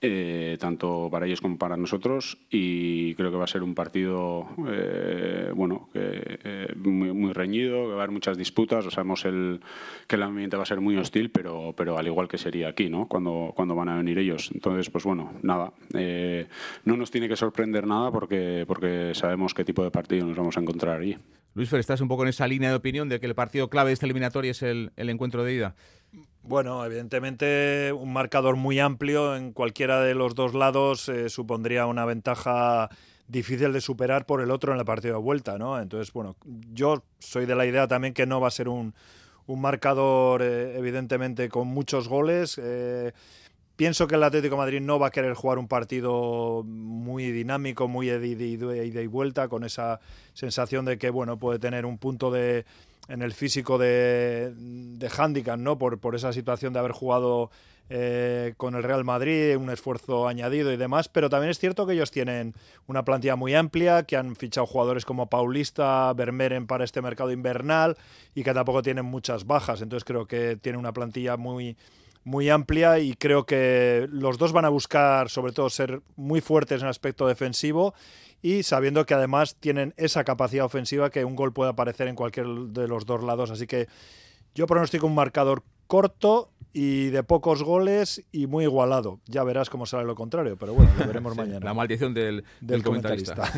Eh, 0.00 0.56
tanto 0.60 1.08
para 1.10 1.26
ellos 1.26 1.40
como 1.40 1.58
para 1.58 1.76
nosotros 1.76 2.38
y 2.50 3.16
creo 3.16 3.32
que 3.32 3.36
va 3.36 3.42
a 3.42 3.48
ser 3.48 3.64
un 3.64 3.74
partido 3.74 4.46
eh, 4.68 5.50
bueno 5.52 5.88
eh, 5.92 6.72
muy, 6.76 7.32
reñido 7.32 7.82
que 7.82 7.88
va 7.88 7.94
a 7.94 7.96
haber 8.04 8.12
muchas 8.12 8.38
disputas. 8.38 8.86
O 8.86 8.92
sabemos 8.92 9.24
el, 9.24 9.60
que 10.06 10.14
el 10.14 10.22
ambiente 10.22 10.56
va 10.56 10.62
a 10.62 10.66
ser 10.66 10.80
muy 10.80 10.96
hostil 10.96 11.30
pero 11.32 11.74
pero 11.76 11.98
al 11.98 12.06
igual 12.06 12.28
que 12.28 12.38
sería 12.38 12.68
aquí 12.68 12.88
no 12.88 13.08
cuando 13.08 13.52
cuando 13.56 13.74
van 13.74 13.88
a 13.88 13.96
venir 13.96 14.18
ellos. 14.18 14.52
Entonces 14.54 14.88
pues 14.88 15.02
bueno 15.02 15.32
nada. 15.42 15.72
No 16.84 16.96
nos 16.96 17.10
tiene 17.10 17.28
que 17.28 17.34
sorprender 17.34 17.84
nada 17.84 18.12
porque 18.12 18.64
porque 18.68 19.10
sabemos 19.14 19.52
qué 19.52 19.64
tipo 19.64 19.82
de 19.82 19.90
partido 19.90 20.26
nos 20.26 20.36
vamos 20.36 20.56
a 20.56 20.60
encontrar 20.60 21.00
allí. 21.00 21.16
Luis 21.54 21.70
Fer, 21.70 21.80
estás 21.80 22.00
un 22.00 22.06
poco 22.06 22.22
en 22.22 22.28
esa 22.28 22.46
línea 22.46 22.70
de 22.70 22.76
opinión 22.76 23.08
de 23.08 23.18
que 23.18 23.26
el 23.26 23.34
partido 23.34 23.68
clave 23.68 23.88
de 23.88 23.94
esta 23.94 24.06
eliminatoria 24.06 24.52
es 24.52 24.62
el, 24.62 24.92
el 24.94 25.10
encuentro 25.10 25.42
de 25.42 25.54
ida 25.54 25.74
bueno, 26.42 26.84
evidentemente 26.84 27.92
un 27.92 28.12
marcador 28.12 28.56
muy 28.56 28.78
amplio 28.80 29.36
en 29.36 29.52
cualquiera 29.52 30.00
de 30.00 30.14
los 30.14 30.34
dos 30.34 30.54
lados 30.54 31.08
eh, 31.08 31.28
supondría 31.28 31.86
una 31.86 32.04
ventaja 32.04 32.88
difícil 33.26 33.72
de 33.72 33.80
superar 33.80 34.24
por 34.24 34.40
el 34.40 34.50
otro 34.50 34.72
en 34.72 34.78
el 34.78 34.84
partido 34.86 35.14
de 35.14 35.22
vuelta, 35.22 35.58
¿no? 35.58 35.78
Entonces, 35.78 36.12
bueno, 36.12 36.36
yo 36.72 37.04
soy 37.18 37.44
de 37.44 37.54
la 37.54 37.66
idea 37.66 37.86
también 37.86 38.14
que 38.14 38.26
no 38.26 38.40
va 38.40 38.48
a 38.48 38.50
ser 38.50 38.68
un, 38.68 38.94
un 39.46 39.60
marcador 39.60 40.42
eh, 40.42 40.78
evidentemente 40.78 41.48
con 41.48 41.68
muchos 41.68 42.08
goles. 42.08 42.58
Eh, 42.62 43.12
pienso 43.76 44.06
que 44.06 44.14
el 44.14 44.22
Atlético 44.22 44.56
Madrid 44.56 44.80
no 44.80 44.98
va 44.98 45.08
a 45.08 45.10
querer 45.10 45.34
jugar 45.34 45.58
un 45.58 45.68
partido 45.68 46.62
muy 46.64 47.30
dinámico, 47.30 47.88
muy 47.88 48.06
de 48.06 48.26
ida 48.26 49.02
y 49.02 49.06
vuelta, 49.06 49.48
con 49.48 49.64
esa 49.64 50.00
sensación 50.34 50.84
de 50.84 50.98
que, 50.98 51.10
bueno, 51.10 51.38
puede 51.38 51.58
tener 51.58 51.86
un 51.86 51.98
punto 51.98 52.30
de 52.30 52.66
en 53.08 53.22
el 53.22 53.32
físico 53.32 53.78
de, 53.78 54.52
de 54.54 55.10
handicap, 55.16 55.58
¿no? 55.58 55.78
Por, 55.78 55.98
por 55.98 56.14
esa 56.14 56.32
situación 56.32 56.72
de 56.72 56.78
haber 56.78 56.92
jugado 56.92 57.50
eh, 57.90 58.52
con 58.58 58.74
el 58.74 58.82
Real 58.82 59.02
Madrid, 59.02 59.56
un 59.56 59.70
esfuerzo 59.70 60.28
añadido 60.28 60.70
y 60.70 60.76
demás, 60.76 61.08
pero 61.08 61.30
también 61.30 61.50
es 61.50 61.58
cierto 61.58 61.86
que 61.86 61.94
ellos 61.94 62.10
tienen 62.10 62.54
una 62.86 63.02
plantilla 63.02 63.34
muy 63.34 63.54
amplia, 63.54 64.02
que 64.02 64.18
han 64.18 64.36
fichado 64.36 64.66
jugadores 64.66 65.06
como 65.06 65.30
Paulista, 65.30 66.12
Vermeeren 66.12 66.66
para 66.66 66.84
este 66.84 67.00
mercado 67.00 67.32
invernal 67.32 67.96
y 68.34 68.44
que 68.44 68.52
tampoco 68.52 68.82
tienen 68.82 69.06
muchas 69.06 69.46
bajas, 69.46 69.80
entonces 69.80 70.04
creo 70.04 70.26
que 70.26 70.56
tiene 70.56 70.76
una 70.76 70.92
plantilla 70.92 71.38
muy 71.38 71.78
muy 72.28 72.50
amplia 72.50 72.98
y 72.98 73.14
creo 73.14 73.46
que 73.46 74.06
los 74.12 74.36
dos 74.36 74.52
van 74.52 74.66
a 74.66 74.68
buscar 74.68 75.30
sobre 75.30 75.52
todo 75.52 75.70
ser 75.70 76.02
muy 76.14 76.42
fuertes 76.42 76.82
en 76.82 76.86
el 76.86 76.90
aspecto 76.90 77.26
defensivo 77.26 77.94
y 78.42 78.64
sabiendo 78.64 79.06
que 79.06 79.14
además 79.14 79.56
tienen 79.58 79.94
esa 79.96 80.24
capacidad 80.24 80.66
ofensiva 80.66 81.08
que 81.08 81.24
un 81.24 81.34
gol 81.34 81.54
puede 81.54 81.70
aparecer 81.70 82.06
en 82.06 82.14
cualquier 82.14 82.46
de 82.46 82.86
los 82.86 83.06
dos 83.06 83.22
lados. 83.24 83.50
Así 83.50 83.66
que 83.66 83.88
yo 84.54 84.66
pronostico 84.66 85.06
un 85.06 85.14
marcador 85.14 85.64
corto 85.86 86.50
y 86.74 87.06
de 87.08 87.22
pocos 87.22 87.62
goles 87.62 88.22
y 88.30 88.46
muy 88.46 88.64
igualado. 88.64 89.20
Ya 89.24 89.42
verás 89.42 89.70
cómo 89.70 89.86
sale 89.86 90.04
lo 90.04 90.14
contrario, 90.14 90.58
pero 90.58 90.74
bueno, 90.74 90.92
lo 90.98 91.06
veremos 91.06 91.34
mañana. 91.36 91.64
La 91.64 91.72
maldición 91.72 92.12
del, 92.12 92.44
del, 92.60 92.82
comentarista. 92.82 93.50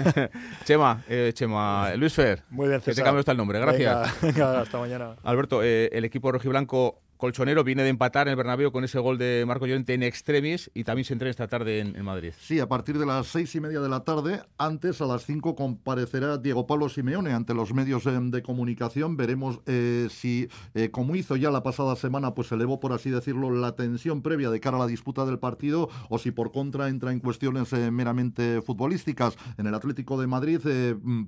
Chema, 0.65 1.03
eh, 1.09 1.33
Chema, 1.35 1.93
Luis 1.97 2.15
Fer. 2.15 2.45
Muy 2.51 2.69
bien, 2.69 2.81
Que 2.81 2.95
te 2.95 3.03
cambio 3.03 3.19
hasta 3.19 3.33
el 3.33 3.39
nombre, 3.39 3.59
gracias. 3.59 4.23
hasta 4.39 4.79
mañana. 4.79 5.17
Alberto, 5.25 5.61
eh, 5.61 5.91
el 5.93 6.05
equipo 6.05 6.31
rojiblanco 6.31 7.01
Colchonero 7.21 7.63
viene 7.63 7.83
de 7.83 7.91
empatar 7.91 8.27
en 8.27 8.33
el 8.33 8.37
Bernabéu 8.37 8.73
con 8.73 8.83
ese 8.83 8.99
gol 8.99 9.19
de 9.19 9.45
Marco 9.47 9.67
Llorente 9.67 9.93
en 9.93 10.03
extremis 10.03 10.71
y 10.75 10.85
también 10.85 11.05
se 11.05 11.13
entrena 11.13 11.31
esta 11.31 11.47
tarde 11.47 11.81
en, 11.81 12.05
Madrid. 12.05 12.33
Sí, 12.41 12.59
a 12.59 12.67
partir 12.67 12.99
de 12.99 13.05
las 13.05 13.27
seis 13.27 13.55
y 13.55 13.61
media 13.61 13.81
de 13.81 13.89
la 13.89 14.01
tarde, 14.01 14.43
antes 14.57 15.03
a 15.03 15.07
las 15.07 15.27
cinco 15.27 15.55
comparecerá 15.55 16.39
Diego 16.39 16.67
Pablo 16.67 16.89
Simeone 16.89 17.33
ante 17.33 17.53
los 17.53 17.75
medios 17.75 18.05
de, 18.05 18.43
comunicación. 18.43 19.19
Veremos 19.19 19.61
eh, 19.67 20.09
si, 20.11 20.49
eh, 20.75 20.91
como 20.91 21.15
hizo 21.15 21.37
ya 21.37 21.51
la 21.51 21.63
pasada 21.63 21.95
semana, 21.95 22.35
pues 22.35 22.51
elevó, 22.53 22.81
por 22.81 22.95
así 22.95 23.11
decirlo, 23.11 23.51
la 23.51 23.77
tensión 23.77 24.23
previa 24.23 24.49
de 24.49 24.59
cara 24.61 24.79
a 24.79 24.81
la 24.81 24.87
disputa 24.87 25.27
del 25.27 25.39
partido 25.39 25.91
o 26.09 26.19
si 26.19 26.31
por 26.31 26.53
contra 26.53 26.89
entra 26.89 27.13
en 27.13 27.21
cuestiones 27.21 27.73
eh, 27.75 27.91
meramente 27.91 28.63
futbolísticas. 28.63 29.37
En 29.59 29.67
el 29.67 29.75
Atlético 29.75 30.19
de 30.19 30.27
Madrid 30.27 30.61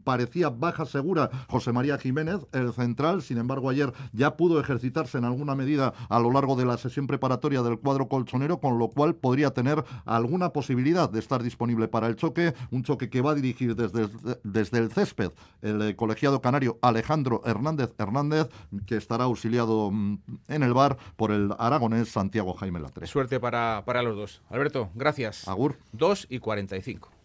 parecía 0.05 0.49
baja 0.49 0.87
segura 0.87 1.31
José 1.49 1.73
María 1.73 1.99
Jiménez, 1.99 2.47
el 2.53 2.73
central, 2.73 3.21
sin 3.21 3.37
embargo 3.37 3.69
ayer 3.69 3.93
ya 4.13 4.37
pudo 4.39 4.59
ejercitarse 4.59 5.19
en 5.19 5.25
alguna 5.25 5.55
medida 5.55 5.82
a 5.83 6.19
lo 6.19 6.31
largo 6.31 6.57
de 6.57 6.65
la 6.65 6.77
sesión 6.77 7.07
preparatoria 7.07 7.63
del 7.63 7.79
cuadro 7.79 8.09
colchonero, 8.09 8.61
con 8.61 8.79
lo 8.79 8.89
cual 8.89 9.15
podría 9.15 9.51
tener 9.51 9.85
alguna 10.05 10.51
posibilidad 10.53 11.11
de 11.11 11.19
estar 11.19 11.43
disponible 11.43 11.89
para 11.89 12.07
el 12.07 12.17
choque, 12.17 12.55
un 12.71 12.83
choque 12.83 13.11
que 13.11 13.21
va 13.21 13.33
a 13.33 13.35
dirigir 13.35 13.75
desde, 13.75 14.09
desde 14.43 14.79
el 14.79 14.91
césped 14.91 15.33
el 15.63 15.83
eh, 15.83 15.97
colegiado 15.97 16.41
canario 16.41 16.79
Alejandro 16.83 17.43
Hernández 17.45 17.95
Hernández, 17.99 18.49
que 18.87 18.97
estará 18.97 19.25
auxiliado 19.25 19.91
mm, 19.91 20.19
en 20.49 20.63
el 20.63 20.75
bar 20.75 20.97
por 21.17 21.31
el 21.31 21.51
aragonés 21.59 22.09
Santiago 22.09 22.55
Jaime 22.55 22.81
Latre. 22.81 23.07
Suerte 23.07 23.41
para, 23.41 23.83
para 23.85 24.03
los 24.03 24.17
dos. 24.17 24.43
Alberto, 24.51 24.91
gracias. 24.95 25.49
Agur. 25.49 25.77
2 25.93 26.27
y 26.31 26.39
45. 26.39 27.22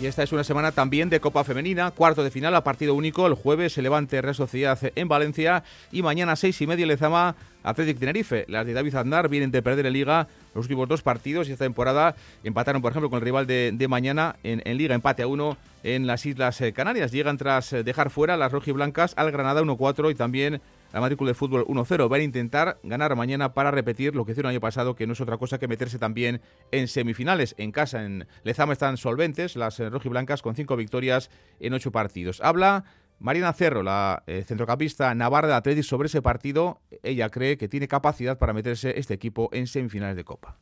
Y 0.00 0.06
esta 0.06 0.22
es 0.22 0.32
una 0.32 0.44
semana 0.44 0.72
también 0.72 1.10
de 1.10 1.20
Copa 1.20 1.44
Femenina, 1.44 1.90
cuarto 1.90 2.24
de 2.24 2.30
final 2.30 2.54
a 2.54 2.64
partido 2.64 2.94
único. 2.94 3.26
El 3.26 3.34
jueves 3.34 3.74
se 3.74 3.82
levante 3.82 4.22
Real 4.22 4.34
Sociedad 4.34 4.78
en 4.94 5.08
Valencia 5.08 5.62
y 5.92 6.00
mañana 6.00 6.32
a 6.32 6.36
seis 6.36 6.58
y 6.62 6.66
media 6.66 6.86
Lezama 6.86 7.36
Athletic 7.62 7.98
Tenerife. 7.98 8.46
Las 8.48 8.64
de 8.64 8.72
David 8.72 8.94
Aznar 8.94 9.28
vienen 9.28 9.50
de 9.50 9.60
perder 9.60 9.84
en 9.84 9.92
Liga 9.92 10.26
los 10.54 10.64
últimos 10.64 10.88
dos 10.88 11.02
partidos 11.02 11.48
y 11.48 11.52
esta 11.52 11.66
temporada 11.66 12.14
empataron, 12.44 12.80
por 12.80 12.92
ejemplo, 12.92 13.10
con 13.10 13.18
el 13.18 13.24
rival 13.24 13.46
de, 13.46 13.86
mañana 13.90 14.36
en, 14.42 14.62
en, 14.64 14.78
Liga, 14.78 14.94
empate 14.94 15.22
a 15.22 15.26
uno 15.26 15.58
en 15.82 16.06
las 16.06 16.24
Islas 16.24 16.62
Canarias. 16.74 17.12
Llegan 17.12 17.36
tras 17.36 17.74
eh, 17.74 17.82
dejar 17.82 18.08
fuera 18.08 18.38
las 18.38 18.52
rojiblancas 18.52 19.12
al 19.18 19.30
Granada 19.30 19.60
1-4 19.60 20.10
y 20.10 20.14
también 20.14 20.62
la 20.92 21.00
matrícula 21.00 21.30
de 21.30 21.34
fútbol 21.34 21.64
1-0. 21.66 22.08
Van 22.08 22.20
a 22.20 22.24
intentar 22.24 22.78
ganar 22.82 23.14
mañana 23.16 23.54
para 23.54 23.70
repetir 23.70 24.14
lo 24.14 24.24
que 24.24 24.32
hicieron 24.32 24.50
el 24.50 24.56
año 24.56 24.60
pasado, 24.60 24.94
que 24.94 25.06
no 25.06 25.12
es 25.12 25.20
otra 25.20 25.38
cosa 25.38 25.58
que 25.58 25.68
meterse 25.68 25.98
también 25.98 26.40
en 26.72 26.88
semifinales. 26.88 27.54
En 27.58 27.72
casa, 27.72 28.04
en 28.04 28.26
Lezama, 28.42 28.72
están 28.72 28.96
solventes 28.96 29.56
las 29.56 29.78
eh, 29.80 29.88
rojiblancas 29.90 30.42
con 30.42 30.54
cinco 30.54 30.76
victorias 30.76 31.30
en 31.60 31.74
ocho 31.74 31.92
partidos. 31.92 32.40
Habla 32.40 32.84
Mariana 33.18 33.52
Cerro, 33.52 33.82
la 33.82 34.22
eh, 34.26 34.44
centrocampista 34.46 35.14
navarra 35.14 35.48
de 35.48 35.54
Atletis, 35.54 35.86
sobre 35.86 36.06
ese 36.06 36.22
partido. 36.22 36.80
Ella 37.02 37.28
cree 37.28 37.58
que 37.58 37.68
tiene 37.68 37.86
capacidad 37.86 38.38
para 38.38 38.52
meterse 38.52 38.98
este 38.98 39.14
equipo 39.14 39.50
en 39.52 39.66
semifinales 39.66 40.16
de 40.16 40.24
Copa. 40.24 40.56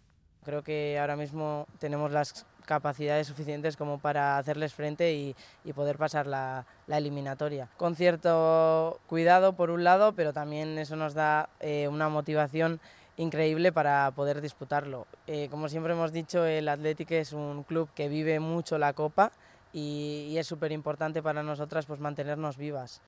Creo 0.44 0.62
que 0.62 0.98
ahora 0.98 1.14
mismo 1.14 1.66
tenemos 1.78 2.10
las 2.10 2.46
capacidades 2.68 3.26
suficientes 3.26 3.76
como 3.78 3.98
para 3.98 4.36
hacerles 4.36 4.74
frente 4.74 5.14
y, 5.14 5.34
poder 5.72 5.96
pasar 5.96 6.26
la, 6.26 6.66
eliminatoria. 6.86 7.68
Con 7.76 7.96
cierto 7.96 9.00
cuidado 9.06 9.54
por 9.54 9.70
un 9.70 9.84
lado, 9.84 10.12
pero 10.12 10.32
también 10.32 10.78
eso 10.78 10.96
nos 10.96 11.14
da 11.14 11.48
eh, 11.60 11.88
una 11.88 12.08
motivación 12.08 12.80
increíble 13.16 13.72
para 13.72 14.10
poder 14.12 14.40
disputarlo. 14.40 15.06
Eh, 15.26 15.48
como 15.50 15.68
siempre 15.68 15.94
hemos 15.94 16.12
dicho, 16.12 16.44
el 16.44 16.68
Athletic 16.68 17.10
es 17.12 17.32
un 17.32 17.62
club 17.64 17.88
que 17.94 18.08
vive 18.08 18.38
mucho 18.38 18.76
la 18.78 18.92
Copa 18.92 19.32
y, 19.72 20.28
y 20.30 20.38
es 20.38 20.46
súper 20.46 20.72
importante 20.72 21.22
para 21.22 21.42
nosotras 21.42 21.86
pues, 21.86 22.00
mantenernos 22.00 22.56
vivas. 22.56 23.00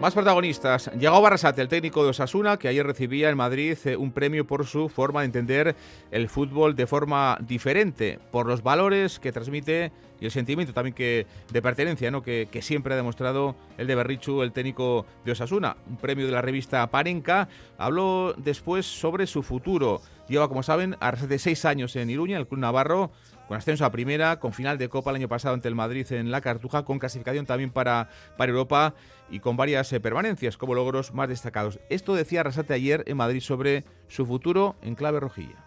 Más 0.00 0.14
protagonistas. 0.14 0.90
Llegó 0.98 1.20
Barrasate, 1.20 1.60
el 1.60 1.68
técnico 1.68 2.02
de 2.02 2.08
Osasuna, 2.08 2.56
que 2.56 2.68
ayer 2.68 2.86
recibía 2.86 3.28
en 3.28 3.36
Madrid 3.36 3.76
eh, 3.84 3.96
un 3.96 4.12
premio 4.12 4.46
por 4.46 4.64
su 4.64 4.88
forma 4.88 5.20
de 5.20 5.26
entender 5.26 5.76
el 6.10 6.30
fútbol 6.30 6.74
de 6.74 6.86
forma 6.86 7.36
diferente, 7.42 8.18
por 8.30 8.46
los 8.46 8.62
valores 8.62 9.18
que 9.18 9.30
transmite 9.30 9.92
y 10.18 10.24
el 10.24 10.30
sentimiento 10.30 10.72
también 10.72 10.94
que 10.94 11.26
de 11.52 11.62
pertenencia 11.62 12.10
¿no? 12.10 12.22
que, 12.22 12.48
siempre 12.62 12.94
ha 12.94 12.96
demostrado 12.96 13.56
el 13.76 13.86
de 13.86 13.94
Berrichu, 13.94 14.40
el 14.40 14.52
técnico 14.52 15.04
de 15.26 15.32
Osasuna. 15.32 15.76
Un 15.86 15.98
premio 15.98 16.24
de 16.24 16.32
la 16.32 16.40
revista 16.40 16.86
Parenca. 16.90 17.48
Habló 17.76 18.34
después 18.38 18.86
sobre 18.86 19.26
su 19.26 19.42
futuro. 19.42 20.00
Lleva, 20.28 20.48
como 20.48 20.62
saben, 20.62 20.96
de 21.28 21.38
seis 21.38 21.66
años 21.66 21.94
en 21.96 22.08
Iruña, 22.08 22.38
el 22.38 22.46
Club 22.46 22.60
Navarro, 22.60 23.10
con 23.50 23.56
ascenso 23.56 23.84
a 23.84 23.90
primera, 23.90 24.38
con 24.38 24.52
final 24.52 24.78
de 24.78 24.88
Copa 24.88 25.10
el 25.10 25.16
año 25.16 25.28
pasado 25.28 25.54
ante 25.54 25.66
el 25.66 25.74
Madrid 25.74 26.06
en 26.12 26.30
la 26.30 26.40
Cartuja, 26.40 26.84
con 26.84 27.00
clasificación 27.00 27.46
también 27.46 27.72
para, 27.72 28.08
para 28.36 28.50
Europa 28.52 28.94
y 29.28 29.40
con 29.40 29.56
varias 29.56 29.92
eh, 29.92 29.98
permanencias 29.98 30.56
como 30.56 30.76
logros 30.76 31.12
más 31.14 31.28
destacados. 31.28 31.80
Esto 31.88 32.14
decía 32.14 32.42
Arrasate 32.42 32.74
ayer 32.74 33.02
en 33.08 33.16
Madrid 33.16 33.40
sobre 33.40 33.82
su 34.06 34.24
futuro 34.24 34.76
en 34.82 34.94
clave 34.94 35.18
rojilla. 35.18 35.64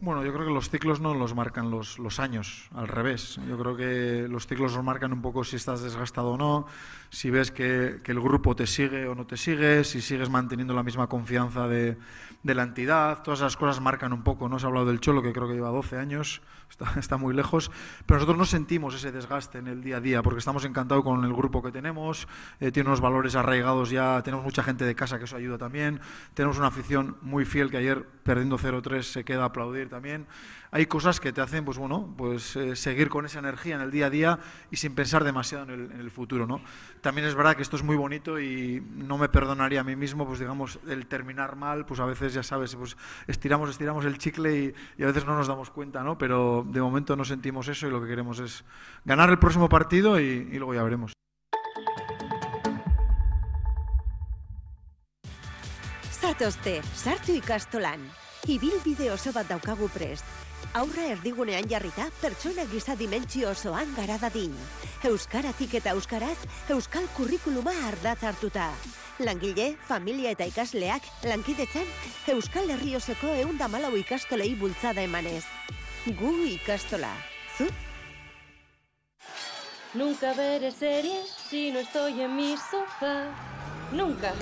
Bueno, 0.00 0.24
yo 0.24 0.32
creo 0.32 0.46
que 0.46 0.52
los 0.52 0.70
ciclos 0.70 1.00
no 1.00 1.12
los 1.12 1.34
marcan 1.34 1.72
los, 1.72 1.98
los 1.98 2.20
años, 2.20 2.68
al 2.72 2.86
revés. 2.86 3.40
Yo 3.48 3.58
creo 3.58 3.76
que 3.76 4.28
los 4.28 4.46
ciclos 4.46 4.72
los 4.72 4.84
marcan 4.84 5.12
un 5.12 5.20
poco 5.20 5.42
si 5.42 5.56
estás 5.56 5.82
desgastado 5.82 6.28
o 6.28 6.36
no, 6.36 6.66
si 7.10 7.30
ves 7.30 7.50
que, 7.50 7.98
que 8.04 8.12
el 8.12 8.20
grupo 8.20 8.54
te 8.54 8.68
sigue 8.68 9.08
o 9.08 9.16
no 9.16 9.26
te 9.26 9.36
sigue, 9.36 9.82
si 9.82 10.00
sigues 10.00 10.30
manteniendo 10.30 10.72
la 10.72 10.84
misma 10.84 11.08
confianza 11.08 11.66
de, 11.66 11.98
de 12.44 12.54
la 12.54 12.62
entidad, 12.62 13.24
todas 13.24 13.40
esas 13.40 13.56
cosas 13.56 13.80
marcan 13.80 14.12
un 14.12 14.22
poco. 14.22 14.48
No 14.48 14.60
se 14.60 14.66
ha 14.66 14.68
hablado 14.68 14.86
del 14.86 15.00
Cholo, 15.00 15.20
que 15.20 15.32
creo 15.32 15.48
que 15.48 15.54
lleva 15.54 15.70
12 15.70 15.98
años, 15.98 16.42
está, 16.70 16.92
está, 16.98 17.16
muy 17.16 17.34
lejos, 17.34 17.70
pero 18.06 18.18
nosotros 18.18 18.38
no 18.38 18.44
sentimos 18.44 18.94
ese 18.94 19.12
desgaste 19.12 19.58
en 19.58 19.66
el 19.66 19.82
día 19.82 19.96
a 19.98 20.00
día 20.00 20.22
porque 20.22 20.38
estamos 20.38 20.64
encantados 20.64 21.04
con 21.04 21.24
el 21.24 21.32
grupo 21.32 21.62
que 21.62 21.72
tenemos, 21.72 22.28
eh, 22.60 22.70
tiene 22.70 22.88
unos 22.88 23.00
valores 23.00 23.34
arraigados 23.36 23.90
ya, 23.90 24.22
tenemos 24.22 24.44
mucha 24.44 24.62
gente 24.62 24.84
de 24.84 24.94
casa 24.94 25.18
que 25.18 25.24
eso 25.24 25.36
ayuda 25.36 25.58
también, 25.58 26.00
tenemos 26.34 26.58
una 26.58 26.68
afición 26.68 27.16
muy 27.22 27.44
fiel 27.44 27.70
que 27.70 27.78
ayer 27.78 28.04
perdiendo 28.22 28.58
0-3 28.58 29.02
se 29.02 29.24
queda 29.24 29.42
a 29.42 29.46
aplaudir 29.46 29.88
también 29.88 30.26
hay 30.70 30.86
cosas 30.86 31.20
que 31.20 31.32
te 31.32 31.40
hacen, 31.40 31.64
pues 31.64 31.78
bueno, 31.78 32.14
pues 32.16 32.56
eh, 32.56 32.76
seguir 32.76 33.08
con 33.08 33.26
esa 33.26 33.38
energía 33.38 33.76
en 33.76 33.80
el 33.80 33.90
día 33.90 34.06
a 34.06 34.10
día 34.10 34.38
y 34.70 34.76
sin 34.76 34.94
pensar 34.94 35.24
demasiado 35.24 35.72
en 35.72 36.00
el, 36.00 36.10
futuro, 36.10 36.46
¿no? 36.46 36.60
También 37.00 37.26
es 37.26 37.34
verdad 37.34 37.54
que 37.54 37.62
esto 37.62 37.76
es 37.76 37.82
muy 37.82 37.96
bonito 37.96 38.40
y 38.40 38.82
no 38.96 39.18
me 39.18 39.28
perdonaría 39.28 39.80
a 39.80 39.84
mí 39.84 39.94
mismo, 39.94 40.26
pues 40.26 40.38
digamos, 40.38 40.78
el 40.88 41.06
terminar 41.06 41.56
mal, 41.56 41.86
pues 41.86 42.00
a 42.00 42.06
veces 42.06 42.34
ya 42.34 42.42
sabes, 42.42 42.74
pues 42.74 42.96
estiramos, 43.26 43.70
estiramos 43.70 44.04
el 44.04 44.18
chicle 44.18 44.74
y, 44.98 45.02
a 45.02 45.06
veces 45.06 45.26
no 45.26 45.36
nos 45.36 45.46
damos 45.46 45.70
cuenta, 45.70 46.02
¿no? 46.02 46.18
Pero 46.18 46.66
de 46.68 46.80
momento 46.80 47.14
no 47.16 47.24
sentimos 47.24 47.68
eso 47.68 47.86
y 47.86 47.90
lo 47.90 48.00
que 48.00 48.08
queremos 48.08 48.38
es 48.40 48.64
ganar 49.04 49.30
el 49.30 49.38
próximo 49.38 49.68
partido 49.68 50.18
y, 50.18 50.24
y 50.24 50.58
luego 50.58 50.74
ya 50.74 50.82
veremos. 50.82 51.12
Zatozte, 56.10 56.82
sartu 56.94 57.32
ikastolan. 57.32 58.02
Ibilbide 58.46 59.10
oso 59.12 59.32
bat 59.32 59.48
daukagu 59.48 59.88
prest. 59.88 60.47
Aurra 60.74 61.06
erdigunean 61.14 61.68
jarrita 61.70 62.08
pertsona 62.20 62.64
giza 62.70 62.96
dimentsio 62.96 63.50
osoan 63.50 63.94
gara 63.96 64.18
dadin. 64.18 64.54
Euskaratik 65.08 65.74
eta 65.80 65.94
euskaraz, 65.96 66.36
euskal 66.74 67.08
kurrikuluma 67.16 67.74
ardatz 67.88 68.22
hartuta. 68.24 68.68
Langile, 69.18 69.72
familia 69.88 70.30
eta 70.36 70.46
ikasleak, 70.46 71.02
lankidetzen, 71.26 71.88
euskal 72.34 72.70
herrioseko 72.70 73.34
eunda 73.42 73.68
malau 73.68 73.94
ikastolei 73.98 74.54
bultzada 74.54 75.02
emanez. 75.02 75.44
Gu 76.06 76.32
ikastola. 76.54 77.10
Zu? 77.56 77.66
Nunca 79.94 80.34
veré 80.34 80.70
series 80.70 81.34
si 81.48 81.70
no 81.72 81.80
estoy 81.80 82.20
en 82.20 82.36
mi 82.36 82.56
sofá. 82.56 83.32
Nunca 83.92 84.34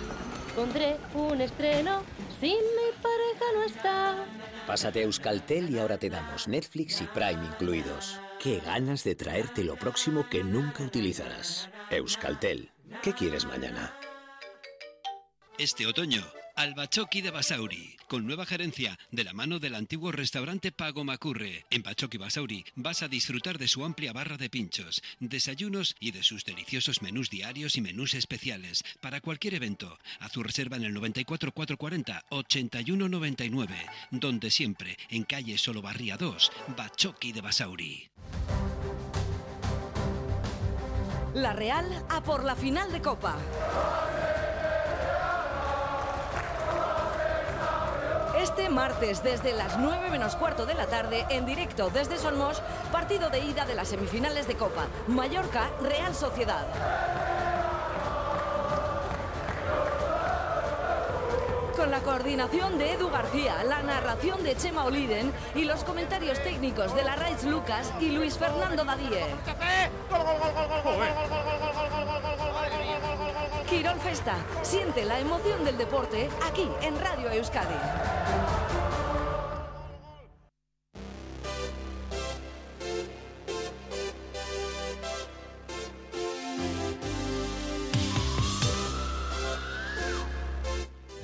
pondré 0.56 0.96
un 1.14 1.40
estreno 1.40 2.02
si 2.40 2.48
mi 2.48 2.88
pareja 3.02 3.46
no 3.54 3.62
está. 3.62 4.24
Pásate 4.66 4.98
a 4.98 5.02
Euskaltel 5.02 5.70
y 5.70 5.78
ahora 5.78 5.96
te 5.96 6.10
damos 6.10 6.48
Netflix 6.48 7.00
y 7.00 7.04
Prime 7.04 7.46
incluidos. 7.46 8.20
Qué 8.42 8.58
ganas 8.58 9.04
de 9.04 9.14
traerte 9.14 9.62
lo 9.62 9.76
próximo 9.76 10.28
que 10.28 10.42
nunca 10.42 10.82
utilizarás. 10.82 11.70
Euskaltel. 11.90 12.72
¿Qué 13.00 13.12
quieres 13.12 13.44
mañana? 13.44 13.94
Este 15.56 15.86
otoño 15.86 16.22
Albachoqui 16.56 17.20
de 17.20 17.30
Basauri, 17.30 17.98
con 18.08 18.26
nueva 18.26 18.46
gerencia 18.46 18.98
de 19.10 19.24
la 19.24 19.34
mano 19.34 19.58
del 19.58 19.74
antiguo 19.74 20.10
restaurante 20.10 20.72
Pago 20.72 21.04
Macurre. 21.04 21.66
En 21.68 21.82
Bachoqui 21.82 22.16
Basauri 22.16 22.64
vas 22.76 23.02
a 23.02 23.08
disfrutar 23.08 23.58
de 23.58 23.68
su 23.68 23.84
amplia 23.84 24.14
barra 24.14 24.38
de 24.38 24.48
pinchos, 24.48 25.02
desayunos 25.20 25.96
y 26.00 26.12
de 26.12 26.22
sus 26.22 26.46
deliciosos 26.46 27.02
menús 27.02 27.28
diarios 27.28 27.76
y 27.76 27.82
menús 27.82 28.14
especiales 28.14 28.84
para 29.02 29.20
cualquier 29.20 29.52
evento. 29.52 29.98
Haz 30.18 30.32
tu 30.32 30.42
reserva 30.42 30.78
en 30.78 30.84
el 30.84 30.94
94 30.94 31.52
440 31.52 32.24
8199, 32.30 33.74
donde 34.12 34.50
siempre, 34.50 34.96
en 35.10 35.24
calle 35.24 35.58
Solobarría 35.58 36.16
2, 36.16 36.52
Bachoqui 36.74 37.32
de 37.32 37.40
Basauri. 37.42 38.08
La 41.34 41.52
Real 41.52 42.06
a 42.08 42.22
por 42.22 42.44
la 42.44 42.56
final 42.56 42.90
de 42.90 43.02
Copa. 43.02 43.36
Este 48.38 48.68
martes, 48.68 49.22
desde 49.22 49.54
las 49.54 49.78
9 49.78 50.10
menos 50.10 50.36
cuarto 50.36 50.66
de 50.66 50.74
la 50.74 50.86
tarde, 50.86 51.24
en 51.30 51.46
directo 51.46 51.88
desde 51.88 52.18
Solmos, 52.18 52.60
partido 52.92 53.30
de 53.30 53.40
ida 53.40 53.64
de 53.64 53.74
las 53.74 53.88
semifinales 53.88 54.46
de 54.46 54.56
Copa. 54.56 54.86
Mallorca, 55.06 55.70
Real 55.82 56.14
Sociedad. 56.14 56.66
Con 61.76 61.90
la 61.90 62.00
coordinación 62.00 62.78
de 62.78 62.92
Edu 62.92 63.10
García, 63.10 63.64
la 63.64 63.82
narración 63.82 64.42
de 64.42 64.56
Chema 64.56 64.84
Oliden 64.84 65.32
y 65.54 65.64
los 65.64 65.84
comentarios 65.84 66.42
técnicos 66.42 66.94
de 66.94 67.04
la 67.04 67.16
Raiz 67.16 67.42
Lucas 67.44 67.92
y 68.00 68.10
Luis 68.10 68.36
Fernando 68.36 68.84
Dadie. 68.84 69.24
Quirón 73.68 73.98
Festa. 73.98 74.36
Siente 74.62 75.04
la 75.04 75.18
emoción 75.18 75.64
del 75.64 75.76
deporte 75.76 76.28
aquí 76.44 76.68
en 76.82 76.98
Radio 77.00 77.30
Euskadi. 77.32 77.74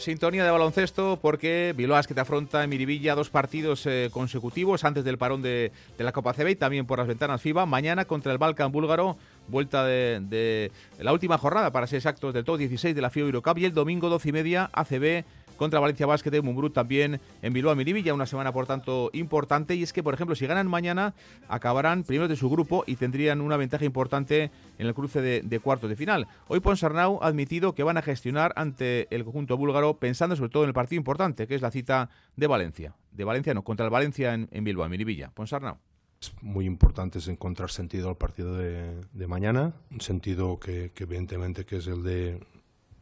Sintonía 0.03 0.45
de 0.45 0.51
baloncesto 0.51 1.21
porque 1.23 1.73
Bilbao 1.77 2.03
que 2.03 2.13
te 2.13 2.21
afronta 2.21 2.65
en 2.65 2.71
Miribilla 2.71 3.15
dos 3.15 3.31
partidos 3.31 3.87
eh, 3.87 4.11
consecutivos 4.13 4.83
antes 4.83 5.05
del 5.05 5.17
parón 5.17 5.43
de, 5.43 5.71
la 5.97 6.11
Copa 6.11 6.35
CB 6.35 6.51
y 6.51 6.57
también 6.57 6.87
por 6.87 6.99
las 6.99 7.07
ventanas 7.07 7.41
FIBA. 7.41 7.67
Mañana 7.67 8.05
contra 8.05 8.33
el 8.33 8.39
Balkan 8.39 8.73
búlgaro, 8.73 9.17
vuelta 9.49 9.85
de, 9.85 10.71
la 10.99 11.13
última 11.13 11.39
jornada, 11.39 11.73
para 11.73 11.87
ser 11.87 11.99
exactos, 11.99 12.35
del 12.35 12.45
todo 12.45 12.57
16 12.57 12.95
de 12.95 13.03
la 13.03 13.11
FIBA 13.11 13.27
Eurocup 13.27 13.59
y 13.59 13.65
el 13.65 13.75
domingo 13.75 14.09
12 14.09 14.29
y 14.29 14.33
media 14.33 14.71
ACB 14.73 15.25
contra 15.57 15.79
Valencia 15.79 16.07
Basket 16.07 16.31
de 16.31 16.43
Mumbrut 16.43 16.73
también 16.73 17.21
en 17.41 17.53
Bilbao 17.53 17.77
Miribilla, 17.77 18.15
una 18.15 18.27
semana 18.27 18.53
por 18.53 18.67
tanto 18.67 19.11
importante 19.13 19.77
y 19.77 19.85
es 19.85 19.93
que 19.93 20.03
por 20.03 20.13
ejemplo 20.13 20.35
si 20.35 20.45
ganan 20.47 20.67
mañana 20.67 21.15
acabarán 21.49 22.03
primeros 22.03 22.29
de 22.29 22.35
su 22.35 22.51
grupo 22.51 22.83
y 22.85 22.97
tendrían 22.97 23.41
una 23.41 23.57
ventaja 23.57 23.85
importante 23.85 24.51
en 24.79 24.87
el 24.89 24.93
cruce 24.93 25.21
de, 25.21 25.61
cuartos 25.61 25.89
de 25.89 25.95
final. 25.95 26.27
Hoy 26.49 26.59
Ponsarnau 26.59 27.21
ha 27.23 27.29
admitido 27.29 27.75
que 27.75 27.85
van 27.85 27.97
a 27.97 28.03
gestionar 28.03 28.53
ante 28.57 29.07
el 29.15 29.23
conjunto 29.23 29.57
búlgaro 29.57 29.99
pensando 29.99 30.35
sobre 30.35 30.51
todo 30.51 30.65
en 30.65 30.71
el 30.71 30.75
partido 30.75 30.99
importante 30.99 31.47
que 31.47 31.55
es 31.55 31.63
la 31.63 31.71
cita 31.71 32.11
de 32.35 32.47
Valencia, 32.49 32.97
de 33.13 33.23
Valencia 33.23 33.55
no, 33.55 33.63
contra 33.63 33.87
el 33.87 33.91
Valencia 33.91 34.35
en, 34.35 34.65
Bilbao, 34.65 34.89
Miribilla. 34.89 35.31
Ponsarnau 35.31 35.79
es 36.23 36.33
muy 36.41 36.67
importante 36.67 37.19
es 37.19 37.27
encontrar 37.27 37.71
sentido 37.71 38.09
al 38.09 38.17
partido 38.17 38.57
de, 38.57 39.27
mañana, 39.27 39.75
un 39.91 40.01
sentido 40.01 40.61
que, 40.61 40.93
evidentemente 40.97 41.65
que 41.65 41.79
es 41.79 41.89
el 41.89 42.05
de 42.05 42.41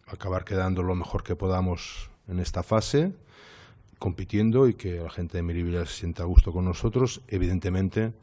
acabar 0.07 0.45
quedando 0.45 0.83
lo 0.83 0.95
mejor 0.95 1.23
que 1.23 1.37
podamos 1.37 2.11
en 2.29 2.41
esta 2.41 2.63
fase, 2.63 3.13
compitiendo 3.99 4.69
y 4.69 4.75
que 4.75 5.01
la 5.01 5.11
gente 5.11 5.37
de 5.37 5.43
Miribilla 5.43 5.85
se 5.85 5.93
sienta 5.93 6.23
a 6.23 6.27
gusto 6.27 6.51
con 6.53 6.65
nosotros. 6.65 7.21
Evidentemente, 7.29 8.15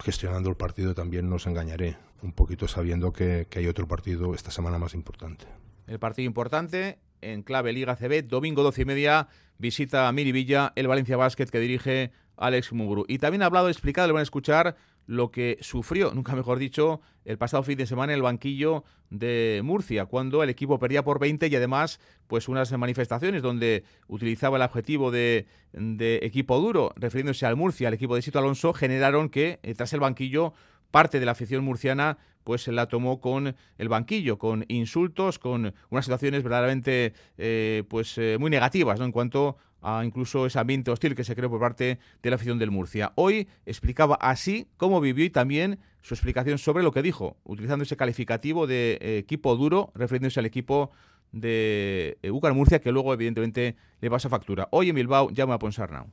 gestionando 0.00 0.50
el 0.50 0.56
partido 0.56 0.94
también 0.94 1.30
nos 1.30 1.46
engañaré. 1.46 1.96
un 2.20 2.32
poquito 2.32 2.66
sabiendo 2.66 3.12
que, 3.12 3.46
que 3.48 3.60
hay 3.60 3.68
otro 3.68 3.86
partido 3.86 4.34
esta 4.34 4.50
semana 4.50 4.76
más 4.76 4.92
importante. 4.92 5.46
El 5.86 6.00
partido 6.00 6.26
importante 6.26 6.98
en 7.20 7.44
clave 7.44 7.72
Liga 7.72 7.94
CB, 7.94 8.26
domingo 8.26 8.64
12 8.64 8.82
y 8.82 8.84
media, 8.84 9.28
visita 9.56 10.08
a 10.08 10.12
Miribilla 10.12 10.72
el 10.74 10.88
Valencia 10.88 11.16
Basket 11.16 11.46
que 11.46 11.60
dirige 11.60 12.10
Alex 12.38 12.72
Muguru. 12.72 13.04
Y 13.08 13.18
también 13.18 13.42
ha 13.42 13.46
hablado, 13.46 13.68
explicado, 13.68 14.06
le 14.06 14.12
van 14.12 14.20
a 14.20 14.22
escuchar 14.22 14.76
lo 15.06 15.30
que 15.30 15.58
sufrió, 15.60 16.12
nunca 16.14 16.34
mejor 16.34 16.58
dicho, 16.58 17.00
el 17.24 17.38
pasado 17.38 17.62
fin 17.62 17.78
de 17.78 17.86
semana 17.86 18.12
en 18.12 18.18
el 18.18 18.22
banquillo 18.22 18.84
de 19.10 19.60
Murcia, 19.64 20.06
cuando 20.06 20.42
el 20.42 20.50
equipo 20.50 20.78
perdía 20.78 21.02
por 21.02 21.18
20 21.18 21.46
y 21.46 21.56
además 21.56 21.98
pues 22.26 22.48
unas 22.48 22.70
manifestaciones 22.76 23.42
donde 23.42 23.84
utilizaba 24.06 24.58
el 24.58 24.62
objetivo 24.62 25.10
de, 25.10 25.46
de 25.72 26.20
equipo 26.22 26.58
duro, 26.58 26.92
refiriéndose 26.96 27.46
al 27.46 27.56
Murcia, 27.56 27.88
al 27.88 27.94
equipo 27.94 28.14
de 28.14 28.22
Sito 28.22 28.38
Alonso, 28.38 28.74
generaron 28.74 29.30
que 29.30 29.60
eh, 29.62 29.74
tras 29.74 29.92
el 29.94 30.00
banquillo 30.00 30.52
parte 30.90 31.20
de 31.20 31.26
la 31.26 31.32
afición 31.32 31.64
murciana 31.64 32.18
pues 32.48 32.62
se 32.62 32.72
la 32.72 32.86
tomó 32.88 33.20
con 33.20 33.54
el 33.76 33.88
banquillo, 33.90 34.38
con 34.38 34.64
insultos, 34.68 35.38
con 35.38 35.74
unas 35.90 36.04
situaciones 36.06 36.42
verdaderamente 36.42 37.12
eh, 37.36 37.84
pues 37.90 38.16
eh, 38.16 38.38
muy 38.40 38.50
negativas 38.50 38.98
¿no? 38.98 39.04
en 39.04 39.12
cuanto 39.12 39.58
a 39.82 40.02
incluso 40.02 40.46
ese 40.46 40.58
ambiente 40.58 40.90
hostil 40.90 41.14
que 41.14 41.24
se 41.24 41.36
creó 41.36 41.50
por 41.50 41.60
parte 41.60 41.98
de 42.22 42.30
la 42.30 42.36
afición 42.36 42.58
del 42.58 42.70
Murcia. 42.70 43.12
Hoy 43.16 43.48
explicaba 43.66 44.14
así 44.14 44.66
cómo 44.78 45.02
vivió 45.02 45.26
y 45.26 45.28
también 45.28 45.78
su 46.00 46.14
explicación 46.14 46.56
sobre 46.56 46.82
lo 46.82 46.90
que 46.90 47.02
dijo, 47.02 47.36
utilizando 47.44 47.82
ese 47.82 47.98
calificativo 47.98 48.66
de 48.66 48.96
eh, 49.02 49.18
equipo 49.18 49.54
duro, 49.54 49.92
refiriéndose 49.94 50.40
al 50.40 50.46
equipo 50.46 50.90
de 51.32 52.16
Ucar 52.32 52.54
Murcia, 52.54 52.80
que 52.80 52.92
luego 52.92 53.12
evidentemente 53.12 53.76
le 54.00 54.10
pasa 54.10 54.30
factura. 54.30 54.68
Hoy 54.70 54.88
en 54.88 54.94
Bilbao 54.94 55.28
llama 55.28 55.52
a 55.52 55.58
Ponsarnau. 55.58 56.06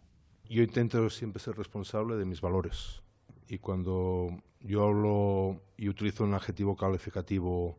Yo 0.49 0.63
intento 0.63 1.09
siempre 1.09 1.41
ser 1.41 1.55
responsable 1.55 2.17
de 2.17 2.25
mis 2.25 2.41
valores 2.41 3.04
y 3.47 3.57
cuando 3.59 4.29
yo 4.61 4.83
hablo 4.83 5.61
y 5.77 5.89
utilizo 5.89 6.23
un 6.23 6.33
adjetivo 6.33 6.75
calificativo 6.75 7.77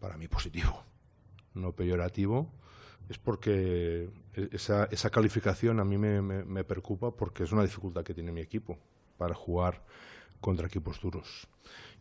para 0.00 0.16
mí 0.16 0.28
positivo, 0.28 0.82
no 1.54 1.72
peyorativo, 1.72 2.50
es 3.08 3.18
porque 3.18 4.10
esa, 4.52 4.84
esa 4.86 5.10
calificación 5.10 5.80
a 5.80 5.84
mí 5.84 5.98
me, 5.98 6.22
me, 6.22 6.64
preocupa 6.64 7.10
porque 7.10 7.44
es 7.44 7.52
una 7.52 7.62
dificultad 7.62 8.04
que 8.04 8.14
tiene 8.14 8.32
mi 8.32 8.40
equipo 8.40 8.78
para 9.18 9.34
jugar 9.34 9.82
contra 10.40 10.66
equipos 10.66 11.00
duros. 11.00 11.48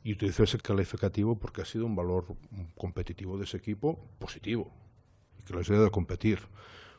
Y 0.04 0.14
utilizo 0.14 0.44
ese 0.44 0.58
calificativo 0.58 1.38
porque 1.38 1.62
ha 1.62 1.66
sido 1.66 1.86
un 1.86 1.96
valor 1.96 2.26
competitivo 2.76 3.38
de 3.38 3.44
ese 3.44 3.58
equipo 3.58 4.00
positivo 4.20 4.72
y 5.40 5.44
que 5.44 5.54
lo 5.54 5.60
ha 5.60 5.88
a 5.88 5.92
competir. 5.92 6.40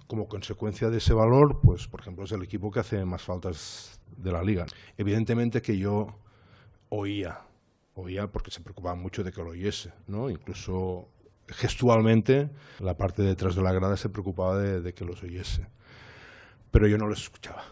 Como 0.06 0.28
consecuencia 0.28 0.90
de 0.90 0.98
ese 0.98 1.14
valor, 1.14 1.60
pues 1.62 1.86
por 1.86 2.00
ejemplo 2.00 2.24
es 2.24 2.32
el 2.32 2.42
equipo 2.42 2.70
que 2.70 2.80
hace 2.80 3.04
más 3.04 3.22
faltas 3.22 4.00
de 4.16 4.32
la 4.32 4.42
liga. 4.42 4.66
Evidentemente 4.96 5.62
que 5.62 5.78
yo 5.78 6.06
oía, 6.88 7.40
oía 7.94 8.26
porque 8.26 8.50
se 8.50 8.60
preocupaba 8.60 8.94
mucho 8.94 9.24
de 9.24 9.32
que 9.32 9.42
lo 9.42 9.50
oyese, 9.50 9.92
¿no? 10.06 10.28
Incluso 10.28 11.08
gestualmente 11.48 12.50
la 12.78 12.96
parte 12.96 13.22
detrás 13.22 13.54
de 13.54 13.62
la 13.62 13.72
grada 13.72 13.96
se 13.96 14.08
preocupaba 14.08 14.58
de, 14.58 14.80
de 14.80 14.92
que 14.92 15.04
los 15.04 15.22
oyese. 15.22 15.66
Pero 16.70 16.86
yo 16.88 16.98
no 16.98 17.06
los 17.06 17.22
escuchaba. 17.22 17.64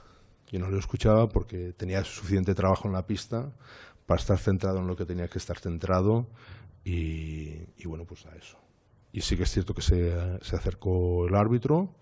Yo 0.50 0.58
no 0.58 0.68
los 0.68 0.80
escuchaba 0.80 1.28
porque 1.28 1.72
tenía 1.72 2.02
suficiente 2.04 2.54
trabajo 2.54 2.88
en 2.88 2.94
la 2.94 3.06
pista 3.06 3.52
para 4.06 4.20
estar 4.20 4.38
centrado 4.38 4.78
en 4.78 4.86
lo 4.86 4.96
que 4.96 5.06
tenía 5.06 5.28
que 5.28 5.38
estar 5.38 5.58
centrado 5.58 6.26
y, 6.84 7.68
y 7.76 7.86
bueno, 7.86 8.04
pues 8.04 8.26
a 8.26 8.34
eso. 8.34 8.58
Y 9.12 9.20
sí 9.20 9.36
que 9.36 9.44
es 9.44 9.50
cierto 9.50 9.74
que 9.74 9.82
se, 9.82 10.38
se 10.42 10.56
acercó 10.56 11.26
el 11.26 11.34
árbitro 11.34 11.94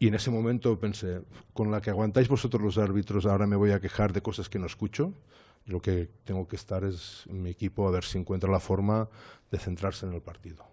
y 0.00 0.08
en 0.08 0.14
ese 0.14 0.30
momento 0.30 0.80
pensé, 0.80 1.20
con 1.52 1.70
la 1.70 1.82
que 1.82 1.90
aguantáis 1.90 2.26
vosotros 2.26 2.62
los 2.62 2.78
árbitros, 2.78 3.26
ahora 3.26 3.46
me 3.46 3.54
voy 3.54 3.72
a 3.72 3.80
quejar 3.80 4.14
de 4.14 4.22
cosas 4.22 4.48
que 4.48 4.58
no 4.58 4.64
escucho. 4.64 5.12
Lo 5.66 5.82
que 5.82 6.08
tengo 6.24 6.48
que 6.48 6.56
estar 6.56 6.84
es 6.84 7.26
mi 7.28 7.50
equipo 7.50 7.86
a 7.86 7.90
ver 7.90 8.04
si 8.04 8.16
encuentra 8.16 8.50
la 8.50 8.60
forma 8.60 9.10
de 9.50 9.58
centrarse 9.58 10.06
en 10.06 10.14
el 10.14 10.22
partido. 10.22 10.64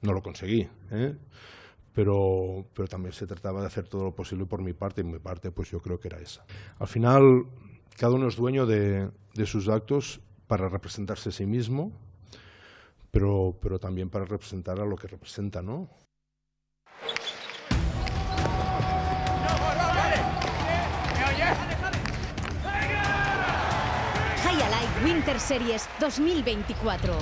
No 0.00 0.12
lo 0.12 0.20
conseguí, 0.20 0.68
¿eh? 0.90 1.16
pero, 1.94 2.66
pero 2.74 2.88
también 2.88 3.12
se 3.12 3.24
trataba 3.24 3.60
de 3.60 3.68
hacer 3.68 3.86
todo 3.86 4.02
lo 4.02 4.16
posible 4.16 4.46
por 4.46 4.60
mi 4.60 4.72
parte 4.72 5.02
y 5.02 5.04
mi 5.04 5.20
parte 5.20 5.52
pues 5.52 5.70
yo 5.70 5.78
creo 5.78 6.00
que 6.00 6.08
era 6.08 6.18
esa. 6.18 6.44
Al 6.80 6.88
final, 6.88 7.46
cada 7.96 8.14
uno 8.14 8.26
es 8.26 8.34
dueño 8.34 8.66
de, 8.66 9.08
de 9.34 9.46
sus 9.46 9.68
actos 9.68 10.20
para 10.48 10.68
representarse 10.68 11.28
a 11.28 11.32
sí 11.32 11.46
mismo, 11.46 11.92
pero, 13.12 13.56
pero 13.62 13.78
también 13.78 14.10
para 14.10 14.24
representar 14.24 14.80
a 14.80 14.84
lo 14.84 14.96
que 14.96 15.06
representa, 15.06 15.62
¿no? 15.62 15.88
Highlight 25.22 25.26
Winter 25.26 25.40
Series 25.40 25.88
2024. 26.00 27.14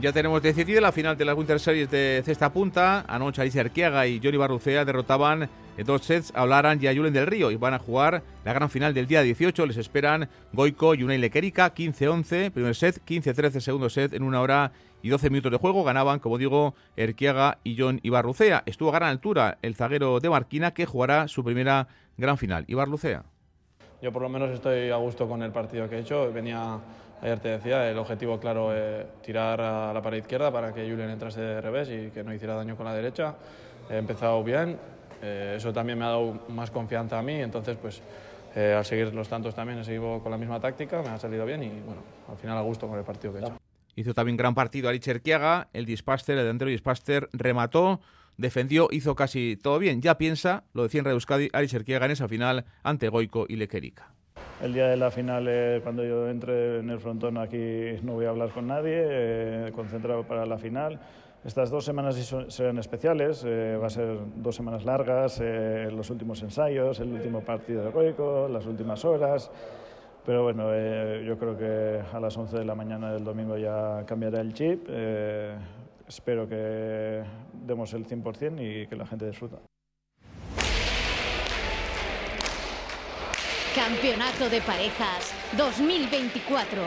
Ya 0.00 0.12
tenemos 0.12 0.40
decidido 0.42 0.80
la 0.80 0.92
final 0.92 1.16
de 1.16 1.24
las 1.24 1.36
Winter 1.36 1.58
Series 1.58 1.90
de 1.90 2.22
cesta 2.24 2.52
punta. 2.52 3.04
Anoche 3.08 3.42
Alicia 3.42 3.60
Arquiaga 3.60 4.06
y 4.06 4.20
Johnny 4.22 4.36
Barrucea 4.36 4.84
derrotaban 4.84 5.50
en 5.76 5.86
dos 5.86 6.02
sets 6.02 6.32
a 6.34 6.44
Olaran 6.44 6.78
y 6.80 6.86
a 6.86 6.94
Julen 6.94 7.12
del 7.12 7.26
Río 7.26 7.50
y 7.50 7.56
van 7.56 7.74
a 7.74 7.78
jugar 7.78 8.22
la 8.44 8.52
gran 8.52 8.70
final 8.70 8.94
del 8.94 9.06
día 9.06 9.22
18. 9.22 9.66
Les 9.66 9.76
esperan 9.76 10.28
Goico 10.52 10.94
y 10.94 11.02
Unai 11.02 11.18
Lequerica, 11.18 11.74
15-11, 11.74 12.52
primer 12.52 12.74
set, 12.74 13.02
15-13, 13.04 13.60
segundo 13.60 13.90
set 13.90 14.12
en 14.12 14.22
una 14.22 14.40
hora 14.40 14.72
y 15.02 15.08
12 15.08 15.30
minutos 15.30 15.52
de 15.52 15.58
juego. 15.58 15.84
Ganaban, 15.84 16.20
como 16.20 16.38
digo, 16.38 16.74
Erquiaga 16.96 17.58
y 17.64 17.76
John 17.78 18.00
Ibarrucea. 18.02 18.62
Estuvo 18.66 18.90
a 18.90 18.94
gran 18.94 19.10
altura 19.10 19.58
el 19.62 19.74
zaguero 19.74 20.20
de 20.20 20.30
Marquina 20.30 20.72
que 20.72 20.86
jugará 20.86 21.28
su 21.28 21.44
primera 21.44 21.88
gran 22.16 22.38
final. 22.38 22.64
Ibarrucea. 22.68 23.24
Yo 24.00 24.12
por 24.12 24.22
lo 24.22 24.28
menos 24.28 24.50
estoy 24.50 24.90
a 24.90 24.96
gusto 24.96 25.28
con 25.28 25.42
el 25.42 25.50
partido 25.50 25.88
que 25.88 25.96
he 25.96 26.00
hecho. 26.00 26.32
Venía 26.32 26.80
Ayer 27.20 27.40
te 27.40 27.48
decía, 27.48 27.90
el 27.90 27.98
objetivo 27.98 28.38
claro 28.38 28.72
es 28.72 29.04
tirar 29.22 29.60
a 29.60 29.92
la 29.92 30.00
pared 30.00 30.18
izquierda 30.18 30.52
para 30.52 30.72
que 30.72 30.88
Julian 30.88 31.10
entrase 31.10 31.40
de 31.40 31.60
revés 31.60 31.88
y 31.90 32.10
que 32.10 32.22
no 32.22 32.32
hiciera 32.32 32.54
daño 32.54 32.76
con 32.76 32.86
la 32.86 32.94
derecha. 32.94 33.34
He 33.90 33.96
empezado 33.96 34.44
bien, 34.44 34.78
eh, 35.20 35.54
eso 35.56 35.72
también 35.72 35.98
me 35.98 36.04
ha 36.04 36.08
dado 36.08 36.40
más 36.48 36.70
confianza 36.70 37.18
a 37.18 37.22
mí, 37.22 37.34
entonces 37.34 37.76
pues 37.76 38.00
eh, 38.54 38.74
al 38.76 38.84
seguir 38.84 39.12
los 39.12 39.28
tantos 39.28 39.54
también 39.54 39.80
he 39.80 39.84
seguido 39.84 40.20
con 40.20 40.30
la 40.30 40.38
misma 40.38 40.60
táctica, 40.60 41.02
me 41.02 41.08
ha 41.08 41.18
salido 41.18 41.44
bien 41.44 41.62
y 41.64 41.68
bueno, 41.68 42.02
al 42.28 42.36
final 42.36 42.56
a 42.56 42.60
gusto 42.60 42.86
con 42.86 42.98
el 42.98 43.04
partido 43.04 43.32
que 43.32 43.40
he 43.40 43.42
hecho. 43.42 43.58
Hizo 43.96 44.14
también 44.14 44.36
gran 44.36 44.54
partido 44.54 44.88
Arich 44.88 45.08
Erquiaga, 45.08 45.68
el 45.72 45.86
dispaster, 45.86 46.38
el 46.38 46.44
delantero 46.44 46.70
dispaster, 46.70 47.28
remató, 47.32 48.00
defendió, 48.38 48.88
hizo 48.90 49.14
casi 49.14 49.56
todo 49.56 49.78
bien. 49.78 50.00
Ya 50.00 50.16
piensa, 50.16 50.64
lo 50.72 50.84
decía 50.84 51.00
en 51.00 51.04
Radio 51.04 51.16
Euskadi, 51.16 51.50
Arich 51.52 51.74
Erquiaga 51.74 52.06
en 52.06 52.12
esa 52.12 52.28
final 52.28 52.64
ante 52.82 53.08
Goico 53.10 53.44
y 53.48 53.56
Lequerica. 53.56 54.14
El 54.62 54.72
día 54.72 54.88
de 54.88 54.96
la 54.96 55.10
final, 55.10 55.46
eh, 55.48 55.80
cuando 55.82 56.04
yo 56.04 56.28
entre 56.28 56.78
en 56.78 56.90
el 56.90 56.98
frontón 56.98 57.36
aquí, 57.36 57.98
no 58.02 58.14
voy 58.14 58.24
a 58.24 58.30
hablar 58.30 58.50
con 58.50 58.66
nadie, 58.66 58.96
eh, 58.96 59.72
concentrado 59.74 60.24
para 60.24 60.46
la 60.46 60.58
final. 60.58 60.98
Estas 61.44 61.70
dos 61.70 61.84
semanas 61.84 62.16
serán 62.48 62.78
especiales, 62.78 63.44
eh, 63.46 63.76
va 63.80 63.86
a 63.86 63.90
ser 63.90 64.18
dos 64.36 64.56
semanas 64.56 64.84
largas, 64.84 65.40
eh, 65.40 65.88
los 65.92 66.10
últimos 66.10 66.42
ensayos, 66.42 66.98
el 66.98 67.12
último 67.12 67.42
partido 67.42 67.84
de 67.84 67.90
Goico, 67.90 68.48
las 68.48 68.66
últimas 68.66 69.04
horas. 69.04 69.50
Pero 70.28 70.42
bueno, 70.42 70.64
eh, 70.74 71.24
yo 71.26 71.38
creo 71.38 71.56
que 71.56 72.02
a 72.12 72.20
las 72.20 72.36
11 72.36 72.58
de 72.58 72.64
la 72.66 72.74
mañana 72.74 73.12
del 73.14 73.24
domingo 73.24 73.56
ya 73.56 74.04
cambiará 74.04 74.42
el 74.42 74.52
chip. 74.52 74.86
Eh, 74.86 75.54
espero 76.08 76.48
que 76.48 77.22
demos 77.52 77.92
el 77.92 78.06
100% 78.06 78.60
y 78.60 78.86
que 78.86 78.96
la 78.96 79.06
gente 79.06 79.26
disfruta. 79.26 79.58
Campeonato 83.74 84.50
de 84.50 84.60
Parejas 84.62 85.32
2024. 85.56 86.82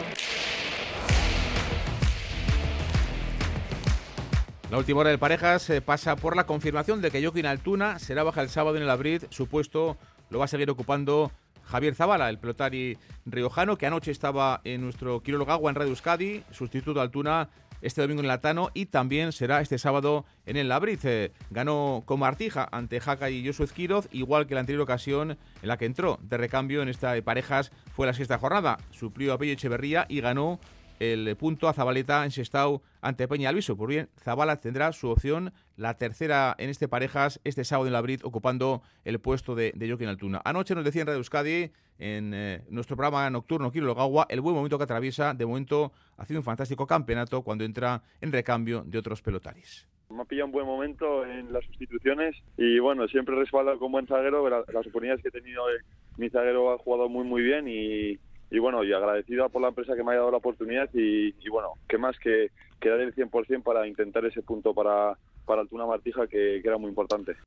La 4.71 4.77
última 4.77 5.01
hora 5.01 5.09
del 5.09 5.19
Parejas 5.19 5.69
eh, 5.69 5.81
pasa 5.81 6.15
por 6.15 6.35
la 6.35 6.45
confirmación 6.45 7.01
de 7.01 7.11
que 7.11 7.21
Joaquín 7.21 7.45
Altuna 7.45 7.99
será 7.99 8.23
baja 8.23 8.41
el 8.41 8.49
sábado 8.49 8.77
en 8.77 8.83
el 8.83 8.89
Abrid. 8.89 9.23
Su 9.29 9.47
puesto 9.47 9.97
lo 10.29 10.39
va 10.39 10.45
a 10.45 10.47
seguir 10.47 10.69
ocupando 10.69 11.31
Javier 11.65 11.93
Zavala, 11.93 12.29
el 12.29 12.39
pelotari 12.39 12.97
riojano, 13.25 13.77
que 13.77 13.85
anoche 13.85 14.11
estaba 14.11 14.61
en 14.63 14.81
nuestro 14.81 15.21
Quirolo 15.21 15.49
Agua 15.51 15.69
en 15.69 15.75
Radio 15.75 15.91
Euskadi, 15.91 16.43
sustituto 16.51 16.95
de 16.95 17.01
Altuna 17.01 17.49
este 17.81 18.01
domingo 18.01 18.21
en 18.21 18.27
Latano 18.27 18.69
y 18.73 18.87
también 18.87 19.31
será 19.31 19.61
este 19.61 19.77
sábado 19.77 20.25
en 20.45 20.57
el 20.57 20.69
Labriz. 20.69 21.03
Eh, 21.05 21.31
ganó 21.49 22.03
con 22.05 22.19
Martija 22.19 22.67
ante 22.71 22.99
Jaca 22.99 23.29
y 23.29 23.45
Josué 23.45 23.67
Quiroz, 23.73 24.07
igual 24.11 24.47
que 24.47 24.53
la 24.53 24.61
anterior 24.61 24.81
ocasión 24.81 25.37
en 25.61 25.67
la 25.67 25.77
que 25.77 25.85
entró 25.85 26.19
de 26.21 26.37
recambio 26.37 26.81
en 26.81 26.89
esta 26.89 27.13
de 27.13 27.21
parejas 27.21 27.71
fue 27.93 28.07
la 28.07 28.13
sexta 28.13 28.37
jornada. 28.37 28.77
Suplió 28.91 29.33
a 29.33 29.37
Pello 29.37 29.53
Echeverría 29.53 30.05
y 30.09 30.21
ganó 30.21 30.59
el 31.01 31.35
punto 31.35 31.67
a 31.67 31.73
Zabaleta 31.73 32.23
en 32.23 32.29
Sestao 32.29 32.83
ante 33.01 33.27
Peña 33.27 33.49
Alviso. 33.49 33.75
Por 33.75 33.89
bien, 33.89 34.09
Zabala 34.19 34.61
tendrá 34.61 34.91
su 34.91 35.09
opción, 35.09 35.51
la 35.75 35.97
tercera 35.97 36.55
en 36.59 36.69
este 36.69 36.87
parejas, 36.87 37.41
este 37.43 37.63
sábado 37.63 37.87
en 37.87 37.93
la 37.93 38.01
Brit, 38.01 38.23
ocupando 38.23 38.83
el 39.03 39.19
puesto 39.19 39.55
de, 39.55 39.71
de 39.75 39.87
Joaquín 39.89 40.09
Altuna. 40.09 40.41
Anoche 40.45 40.75
nos 40.75 40.85
decía 40.85 41.01
en 41.01 41.07
Radio 41.07 41.17
Euskadi, 41.17 41.71
en 41.97 42.33
eh, 42.35 42.61
nuestro 42.69 42.95
programa 42.95 43.27
nocturno 43.31 43.71
Kilo 43.71 43.87
Logagua, 43.87 44.27
el 44.29 44.41
buen 44.41 44.55
momento 44.55 44.77
que 44.77 44.83
atraviesa, 44.83 45.33
de 45.33 45.43
momento, 45.43 45.91
haciendo 46.17 46.41
un 46.41 46.45
fantástico 46.45 46.85
campeonato 46.85 47.41
cuando 47.41 47.63
entra 47.63 48.03
en 48.21 48.31
recambio 48.31 48.83
de 48.85 48.99
otros 48.99 49.23
pelotaris. 49.23 49.87
Me 50.11 50.21
ha 50.21 50.25
pillado 50.25 50.45
un 50.45 50.51
buen 50.51 50.67
momento 50.67 51.25
en 51.25 51.51
las 51.51 51.65
sustituciones 51.65 52.35
y 52.57 52.77
bueno, 52.77 53.07
siempre 53.07 53.33
respaldo 53.33 53.79
con 53.79 53.91
buen 53.91 54.05
zaguero 54.05 54.47
las, 54.49 54.67
las 54.67 54.85
oportunidades 54.85 55.23
que 55.23 55.29
he 55.29 55.31
tenido 55.31 55.65
de, 55.65 55.77
mi 56.17 56.29
zaguero 56.29 56.71
ha 56.71 56.77
jugado 56.77 57.09
muy, 57.09 57.23
muy 57.23 57.41
bien 57.41 57.67
y, 57.67 58.19
y 58.51 58.59
bueno, 58.59 58.83
y 58.83 58.91
agradecido 58.91 59.47
por 59.49 59.61
la 59.61 59.69
empresa 59.69 59.95
que 59.95 60.03
me 60.03 60.11
haya 60.11 60.19
dado 60.19 60.31
la 60.31 60.37
oportunidad 60.37 60.89
y, 60.93 61.33
bueno, 61.49 61.73
qué 61.87 61.97
más 61.97 62.19
que, 62.19 62.49
que 62.81 62.89
dar 62.89 62.99
el 62.99 63.15
100% 63.15 63.63
para 63.63 63.87
intentar 63.87 64.25
ese 64.25 64.41
punto 64.41 64.73
para, 64.73 65.17
para 65.45 65.61
Altuna 65.61 65.85
Martija 65.85 66.27
que, 66.27 66.59
que 66.61 66.67
era 66.67 66.77
muy 66.77 66.89
importante. 66.89 67.37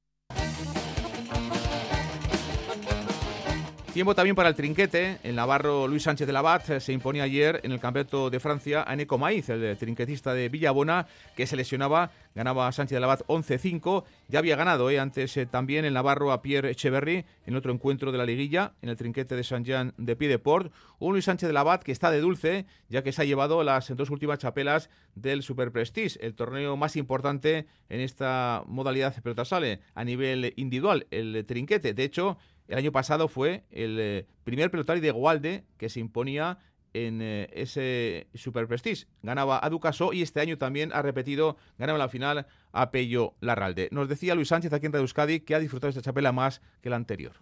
Tiempo 3.94 4.16
también 4.16 4.34
para 4.34 4.48
el 4.48 4.56
trinquete. 4.56 5.18
El 5.22 5.36
navarro 5.36 5.86
Luis 5.86 6.02
Sánchez 6.02 6.26
de 6.26 6.32
Labat 6.32 6.68
eh, 6.68 6.80
se 6.80 6.92
imponía 6.92 7.22
ayer 7.22 7.60
en 7.62 7.70
el 7.70 7.78
Campeonato 7.78 8.28
de 8.28 8.40
Francia 8.40 8.82
a 8.84 8.92
Eneco 8.92 9.18
Maíz, 9.18 9.48
el 9.50 9.78
trinquetista 9.78 10.34
de 10.34 10.48
Villabona, 10.48 11.06
que 11.36 11.46
se 11.46 11.54
lesionaba. 11.54 12.10
Ganaba 12.34 12.72
Sánchez 12.72 12.96
de 12.96 13.00
Labat 13.00 13.20
11-5. 13.28 14.02
Ya 14.26 14.40
había 14.40 14.56
ganado 14.56 14.90
eh, 14.90 14.98
antes 14.98 15.36
eh, 15.36 15.46
también 15.46 15.84
el 15.84 15.94
navarro 15.94 16.32
a 16.32 16.42
Pierre 16.42 16.72
Echeverry 16.72 17.24
en 17.46 17.54
otro 17.54 17.72
encuentro 17.72 18.10
de 18.10 18.18
la 18.18 18.26
liguilla, 18.26 18.72
en 18.82 18.88
el 18.88 18.96
trinquete 18.96 19.36
de 19.36 19.44
Saint-Jean 19.44 19.94
de 19.96 20.16
Piedeport. 20.16 20.72
Un 20.98 21.12
Luis 21.12 21.26
Sánchez 21.26 21.46
de 21.46 21.52
Labat 21.52 21.84
que 21.84 21.92
está 21.92 22.10
de 22.10 22.20
dulce, 22.20 22.66
ya 22.88 23.04
que 23.04 23.12
se 23.12 23.22
ha 23.22 23.24
llevado 23.24 23.62
las 23.62 23.96
dos 23.96 24.10
últimas 24.10 24.40
chapelas 24.40 24.90
del 25.14 25.44
Super 25.44 25.70
Prestige, 25.70 26.18
el 26.20 26.34
torneo 26.34 26.76
más 26.76 26.96
importante 26.96 27.66
en 27.88 28.00
esta 28.00 28.64
modalidad 28.66 29.14
de 29.14 29.22
pelota 29.22 29.44
sale 29.44 29.78
a 29.94 30.02
nivel 30.02 30.52
individual, 30.56 31.06
el 31.12 31.44
trinquete. 31.46 31.94
De 31.94 32.02
hecho, 32.02 32.38
el 32.68 32.78
año 32.78 32.92
pasado 32.92 33.28
fue 33.28 33.64
el 33.70 33.98
eh, 34.00 34.26
primer 34.44 34.70
pelotario 34.70 35.02
de 35.02 35.10
Gualde 35.10 35.64
que 35.76 35.88
se 35.88 36.00
imponía 36.00 36.58
en 36.94 37.20
eh, 37.20 37.48
ese 37.52 38.28
Super 38.34 38.66
Prestige. 38.68 39.06
Ganaba 39.22 39.60
a 39.62 39.68
Ducaso 39.68 40.12
y 40.12 40.22
este 40.22 40.40
año 40.40 40.56
también 40.56 40.92
ha 40.92 41.02
repetido, 41.02 41.56
ganaba 41.76 41.98
la 41.98 42.08
final 42.08 42.46
a 42.72 42.90
Pello 42.90 43.34
Larralde. 43.40 43.88
Nos 43.90 44.08
decía 44.08 44.34
Luis 44.34 44.48
Sánchez 44.48 44.72
aquí 44.72 44.86
en 44.86 44.92
Radio 44.92 45.02
Euskadi 45.02 45.40
que 45.40 45.54
ha 45.54 45.58
disfrutado 45.58 45.90
esta 45.90 46.02
chapela 46.02 46.32
más 46.32 46.60
que 46.80 46.90
la 46.90 46.96
anterior. 46.96 47.32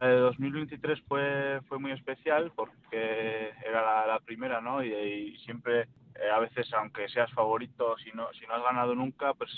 El 0.00 0.20
2023 0.20 1.02
fue, 1.06 1.60
fue 1.68 1.78
muy 1.78 1.92
especial 1.92 2.52
porque 2.56 3.50
era 3.66 4.06
la, 4.06 4.18
primera, 4.20 4.60
¿no? 4.60 4.82
Y, 4.82 4.94
y 4.94 5.36
siempre, 5.44 5.82
eh, 5.82 6.30
a 6.32 6.38
veces, 6.38 6.72
aunque 6.72 7.06
seas 7.08 7.30
favorito, 7.32 7.96
si 7.98 8.10
no, 8.12 8.28
si 8.32 8.46
no 8.46 8.54
has 8.54 8.62
ganado 8.62 8.94
nunca, 8.94 9.34
pues, 9.34 9.50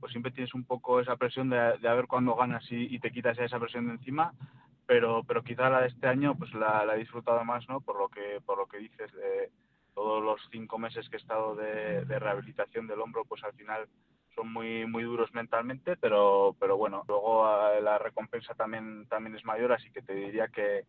pues 0.00 0.12
siempre 0.12 0.32
tienes 0.32 0.54
un 0.54 0.64
poco 0.64 1.00
esa 1.00 1.16
presión 1.16 1.50
de, 1.50 1.78
de 1.78 1.88
a 1.88 1.94
ver 1.94 2.06
cuándo 2.06 2.34
ganas 2.34 2.64
y, 2.70 2.94
y 2.94 2.98
te 2.98 3.10
quitas 3.10 3.38
esa 3.38 3.58
presión 3.58 3.86
de 3.86 3.94
encima 3.94 4.32
pero 4.86 5.24
pero 5.24 5.42
quizá 5.42 5.68
la 5.68 5.80
de 5.80 5.88
este 5.88 6.06
año 6.06 6.36
pues 6.36 6.52
la, 6.54 6.84
la, 6.84 6.94
he 6.94 7.00
disfrutado 7.00 7.44
más 7.44 7.68
no 7.68 7.80
por 7.80 7.98
lo 7.98 8.08
que 8.08 8.40
por 8.44 8.58
lo 8.58 8.66
que 8.66 8.78
dices 8.78 9.12
de 9.12 9.50
todos 9.94 10.22
los 10.22 10.40
cinco 10.50 10.78
meses 10.78 11.08
que 11.08 11.16
he 11.16 11.20
estado 11.20 11.54
de, 11.56 12.04
de, 12.04 12.18
rehabilitación 12.18 12.86
del 12.86 13.00
hombro 13.00 13.24
pues 13.24 13.42
al 13.44 13.54
final 13.54 13.88
son 14.34 14.52
muy 14.52 14.86
muy 14.86 15.02
duros 15.02 15.32
mentalmente 15.34 15.96
pero 15.96 16.54
pero 16.60 16.76
bueno 16.76 17.02
luego 17.08 17.46
la 17.80 17.98
recompensa 17.98 18.54
también 18.54 19.06
también 19.08 19.34
es 19.34 19.44
mayor 19.44 19.72
así 19.72 19.90
que 19.90 20.02
te 20.02 20.14
diría 20.14 20.48
que 20.48 20.84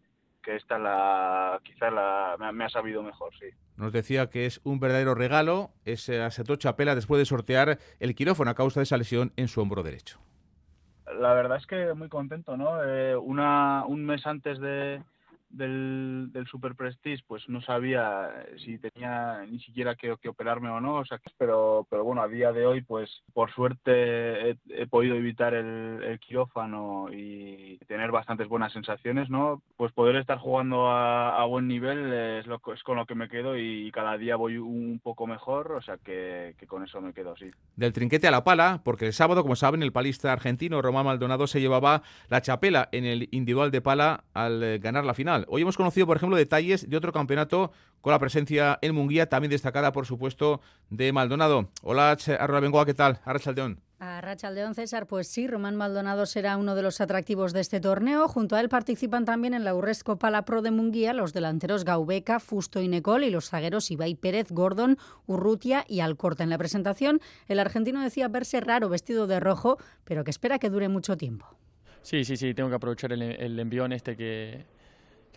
que 0.47 0.55
esta 0.55 0.79
la 0.79 1.59
quizá 1.61 1.91
la 1.91 2.37
me, 2.39 2.53
me 2.53 2.63
ha 2.63 2.69
sabido 2.69 3.03
mejor 3.03 3.33
sí 3.37 3.47
nos 3.75 3.91
decía 3.91 4.29
que 4.29 4.45
es 4.45 4.61
un 4.63 4.79
verdadero 4.79 5.13
regalo 5.13 5.71
ese 5.83 6.21
asetó 6.21 6.55
Chapela 6.55 6.95
después 6.95 7.19
de 7.19 7.25
sortear 7.25 7.79
el 7.99 8.15
quirófano 8.15 8.51
a 8.51 8.55
causa 8.55 8.79
de 8.79 8.85
esa 8.85 8.95
lesión 8.95 9.33
en 9.35 9.49
su 9.49 9.59
hombro 9.59 9.83
derecho 9.83 10.19
la 11.19 11.33
verdad 11.33 11.57
es 11.57 11.65
que 11.65 11.93
muy 11.93 12.09
contento, 12.09 12.57
¿no? 12.57 12.83
Eh, 12.83 13.15
una, 13.15 13.85
un 13.85 14.05
mes 14.05 14.25
antes 14.27 14.59
de, 14.59 15.01
del, 15.57 16.29
del 16.31 16.47
Super 16.47 16.75
Prestige, 16.75 17.23
pues 17.27 17.47
no 17.49 17.61
sabía 17.61 18.29
si 18.63 18.77
tenía 18.77 19.45
ni 19.49 19.59
siquiera 19.59 19.95
que, 19.95 20.15
que, 20.21 20.29
operarme 20.29 20.69
o 20.69 20.79
no, 20.79 20.95
o 20.95 21.05
sea, 21.05 21.19
pero, 21.37 21.87
pero 21.89 22.03
bueno, 22.03 22.21
a 22.21 22.27
día 22.27 22.51
de 22.51 22.65
hoy, 22.65 22.81
pues 22.81 23.09
por 23.33 23.51
suerte 23.53 24.51
he, 24.51 24.57
he 24.69 24.87
podido 24.87 25.15
evitar 25.15 25.53
el, 25.53 26.03
el, 26.03 26.19
quirófano 26.19 27.07
y 27.11 27.77
tener 27.87 28.11
bastantes 28.11 28.47
buenas 28.47 28.73
sensaciones, 28.73 29.29
¿no? 29.29 29.61
Pues 29.75 29.91
poder 29.91 30.15
estar 30.17 30.37
jugando 30.37 30.87
a, 30.87 31.41
a 31.41 31.45
buen 31.45 31.67
nivel 31.67 32.13
es, 32.13 32.47
lo, 32.47 32.61
es 32.73 32.83
con 32.83 32.97
lo 32.97 33.05
que 33.05 33.15
me 33.15 33.29
quedo 33.29 33.57
y 33.57 33.91
cada 33.91 34.17
día 34.17 34.35
voy 34.35 34.57
un 34.57 34.99
poco 35.01 35.27
mejor, 35.27 35.71
o 35.71 35.81
sea 35.81 35.97
que, 35.97 36.55
que 36.57 36.67
con 36.67 36.83
eso 36.83 37.01
me 37.01 37.13
quedo, 37.13 37.35
sí. 37.37 37.49
Del 37.75 37.93
trinquete 37.93 38.27
a 38.27 38.31
la 38.31 38.43
pala, 38.43 38.81
porque 38.83 39.07
el 39.07 39.13
sábado, 39.13 39.41
como 39.41 39.55
saben, 39.55 39.83
el 39.83 39.91
palista 39.91 40.31
argentino 40.31 40.81
Román 40.81 41.05
Maldonado 41.05 41.47
se 41.47 41.61
llevaba 41.61 42.03
la 42.29 42.41
chapela 42.41 42.89
en 42.91 43.05
el 43.05 43.29
individual 43.31 43.71
de 43.71 43.81
pala 43.81 44.23
al 44.33 44.79
ganar 44.79 45.05
la 45.05 45.13
final. 45.13 45.45
Hoy 45.49 45.61
hemos 45.61 45.77
conocido, 45.77 46.05
por 46.05 46.17
ejemplo, 46.17 46.35
detalles 46.35 46.89
de 46.89 46.97
otro 46.97 47.13
campeonato 47.13 47.71
con 48.01 48.11
la 48.11 48.19
presencia 48.19 48.77
en 48.81 48.93
Munguía, 48.93 49.29
también 49.29 49.49
destacada, 49.49 49.91
por 49.91 50.05
supuesto, 50.05 50.61
de 50.89 51.11
Maldonado. 51.13 51.69
Hola, 51.83 52.17
Arrola 52.39 52.59
Bengoa, 52.59 52.85
¿qué 52.85 52.93
tal? 52.93 53.19
Arrachaldeón. 53.23 53.79
A 53.99 54.21
Rachaldeón 54.21 54.75
César, 54.75 55.07
pues 55.07 55.27
sí, 55.27 55.47
Román 55.47 55.75
Maldonado 55.75 56.27
será 56.27 56.57
uno 56.57 56.75
de 56.75 56.83
los 56.83 57.01
atractivos 57.01 57.51
de 57.53 57.61
este 57.61 57.79
torneo. 57.79 58.27
Junto 58.27 58.55
a 58.55 58.61
él 58.61 58.69
participan 58.69 59.25
también 59.25 59.55
en 59.55 59.63
la 59.63 59.73
Urresco 59.73 60.19
Pala 60.19 60.45
Pro 60.45 60.61
de 60.61 60.69
Munguía 60.69 61.13
los 61.13 61.33
delanteros 61.33 61.83
Gaubeca, 61.83 62.39
Fusto 62.39 62.79
y 62.79 62.89
Necol 62.89 63.23
y 63.23 63.31
los 63.31 63.49
zagueros 63.49 63.89
Ibai 63.89 64.13
Pérez, 64.13 64.51
Gordon, 64.51 64.97
Urrutia 65.25 65.83
y 65.87 66.01
Alcorta. 66.01 66.43
En 66.43 66.51
la 66.51 66.59
presentación, 66.59 67.21
el 67.47 67.59
argentino 67.59 68.03
decía 68.03 68.27
verse 68.27 68.59
raro 68.59 68.89
vestido 68.89 69.25
de 69.25 69.39
rojo, 69.39 69.77
pero 70.03 70.23
que 70.23 70.31
espera 70.31 70.59
que 70.59 70.69
dure 70.69 70.89
mucho 70.89 71.17
tiempo. 71.17 71.47
Sí, 72.03 72.23
sí, 72.23 72.37
sí, 72.37 72.53
tengo 72.53 72.69
que 72.69 72.75
aprovechar 72.75 73.13
el, 73.13 73.21
el 73.23 73.59
envión 73.59 73.91
este 73.93 74.15
que, 74.15 74.65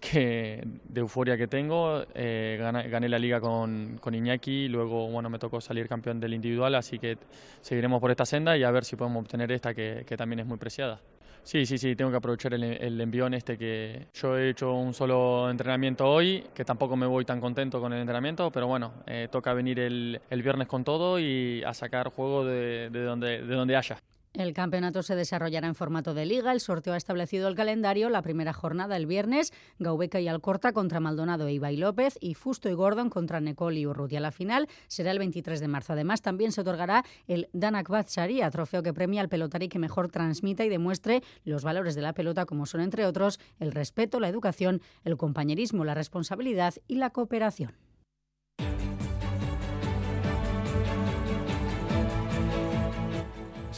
que 0.01 0.63
de 0.65 1.01
euforia 1.01 1.37
que 1.37 1.47
tengo. 1.47 2.05
Eh, 2.15 2.57
gané, 2.59 2.89
gané, 2.89 3.09
la 3.09 3.19
liga 3.19 3.41
con, 3.41 3.99
con, 4.01 4.15
Iñaki, 4.15 4.69
luego 4.69 5.09
bueno, 5.09 5.29
me 5.31 5.39
tocó 5.39 5.61
salir 5.61 5.89
campeón 5.89 6.19
del 6.19 6.35
individual, 6.35 6.75
así 6.75 6.99
que 6.99 7.19
seguiremos 7.61 8.01
por 8.01 8.11
esta 8.11 8.25
senda 8.25 8.57
y 8.57 8.65
a 8.65 8.71
ver 8.71 8.85
si 8.85 8.97
podemos 8.97 9.23
obtener 9.23 9.53
esta 9.53 9.75
que, 9.75 10.05
que 10.07 10.17
también 10.17 10.41
es 10.41 10.47
muy 10.47 10.59
preciada. 10.59 11.01
Sí, 11.43 11.65
sí, 11.65 11.79
sí, 11.79 11.97
tengo 11.97 12.11
que 12.11 12.19
aprovechar 12.19 12.53
el, 12.55 12.63
el, 12.63 13.01
envión 13.01 13.33
este 13.33 13.57
que 13.57 14.07
yo 14.13 14.37
he 14.37 14.51
hecho 14.51 14.75
un 14.75 14.93
solo 14.93 15.51
entrenamiento 15.51 16.07
hoy, 16.07 16.45
que 16.55 16.65
tampoco 16.65 16.97
me 16.97 17.07
voy 17.07 17.25
tan 17.25 17.41
contento 17.41 17.81
con 17.81 17.93
el 17.93 18.01
entrenamiento, 18.01 18.51
pero 18.51 18.67
bueno, 18.67 18.93
eh, 19.07 19.29
toca 19.31 19.55
venir 19.55 19.81
el, 19.81 20.21
el, 20.29 20.43
viernes 20.43 20.69
con 20.69 20.85
todo 20.85 21.19
y 21.19 21.63
a 21.65 21.73
sacar 21.73 22.11
juego 22.11 22.45
de, 22.45 22.91
de, 22.91 23.03
donde, 23.03 23.43
de 23.43 23.55
donde 23.55 23.75
haya. 23.77 23.97
El 24.33 24.55
campeonato 24.55 25.03
se 25.03 25.17
desarrollará 25.17 25.67
en 25.67 25.75
formato 25.75 26.15
de 26.15 26.25
liga. 26.25 26.53
El 26.53 26.61
sorteo 26.61 26.95
ha 26.95 26.97
establecido 26.97 27.49
el 27.49 27.57
calendario. 27.57 28.09
La 28.11 28.23
primera 28.23 28.53
jornada 28.53 28.97
el 28.97 29.07
viernes, 29.07 29.53
Gaubeca 29.81 30.21
y 30.21 30.29
Alcorta 30.29 30.73
contra 30.73 31.01
Maldonado 31.01 31.49
e 31.49 31.55
Ibai 31.55 31.77
López 31.77 32.17
y 32.21 32.35
Fusto 32.35 32.69
y 32.69 32.75
Gordon 32.75 33.11
contra 33.11 33.41
Necol 33.41 33.77
y 33.77 33.87
Urrutia. 33.89 34.21
La 34.21 34.31
final 34.31 34.69
será 34.87 35.11
el 35.11 35.19
23 35.19 35.59
de 35.59 35.67
marzo. 35.67 35.95
Además, 35.95 36.23
también 36.23 36.53
se 36.53 36.61
otorgará 36.61 37.05
el 37.27 37.49
Danak 37.53 37.91
Sharia, 38.07 38.51
trofeo 38.53 38.85
que 38.85 38.95
premia 38.95 39.21
al 39.21 39.29
pelotari 39.29 39.69
que 39.69 39.81
mejor 39.81 40.09
transmita 40.09 40.65
y 40.65 40.69
demuestre 40.69 41.25
los 41.45 41.65
valores 41.65 41.97
de 41.97 42.03
la 42.03 42.13
pelota, 42.13 42.47
como 42.47 42.67
son, 42.67 42.83
entre 42.83 43.07
otros, 43.07 43.41
el 43.59 43.73
respeto, 43.73 44.21
la 44.21 44.29
educación, 44.29 44.81
el 45.05 45.17
compañerismo, 45.17 45.85
la 45.85 45.95
responsabilidad 45.95 46.75
y 46.87 46.95
la 46.95 47.11
cooperación. 47.11 47.90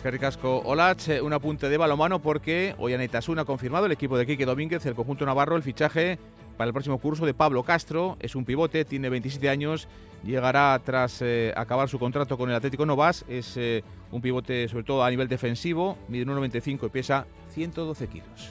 Que 0.02 0.10
ricasco. 0.10 0.60
Olach, 0.64 1.08
un 1.22 1.32
apunte 1.32 1.68
de 1.68 1.76
balomano 1.76 2.20
porque 2.20 2.74
hoy 2.78 2.92
Anaitasuna 2.92 3.42
ha 3.42 3.44
confirmado 3.44 3.86
el 3.86 3.92
equipo 3.92 4.18
de 4.18 4.26
Quique 4.26 4.44
Domínguez, 4.44 4.84
el 4.86 4.94
conjunto 4.94 5.24
navarro, 5.24 5.56
el 5.56 5.62
fichaje 5.62 6.18
para 6.56 6.66
el 6.66 6.72
próximo 6.72 6.98
curso 6.98 7.24
de 7.24 7.34
Pablo 7.34 7.62
Castro. 7.62 8.16
Es 8.18 8.34
un 8.34 8.44
pivote, 8.44 8.84
tiene 8.84 9.08
27 9.08 9.48
años, 9.48 9.86
llegará 10.24 10.80
tras 10.84 11.22
eh, 11.22 11.52
acabar 11.56 11.88
su 11.88 12.00
contrato 12.00 12.36
con 12.36 12.50
el 12.50 12.56
Atlético 12.56 12.84
Novas. 12.84 13.24
Es 13.28 13.56
eh, 13.56 13.84
un 14.10 14.20
pivote 14.20 14.68
sobre 14.68 14.84
todo 14.84 15.04
a 15.04 15.10
nivel 15.10 15.28
defensivo, 15.28 15.96
mide 16.08 16.26
1,95 16.26 16.86
y 16.86 16.88
pesa 16.88 17.26
112 17.50 18.08
kilos. 18.08 18.50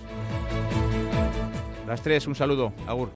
Las 1.86 2.02
tres, 2.02 2.28
un 2.28 2.36
saludo. 2.36 2.72
Agur. 2.88 3.10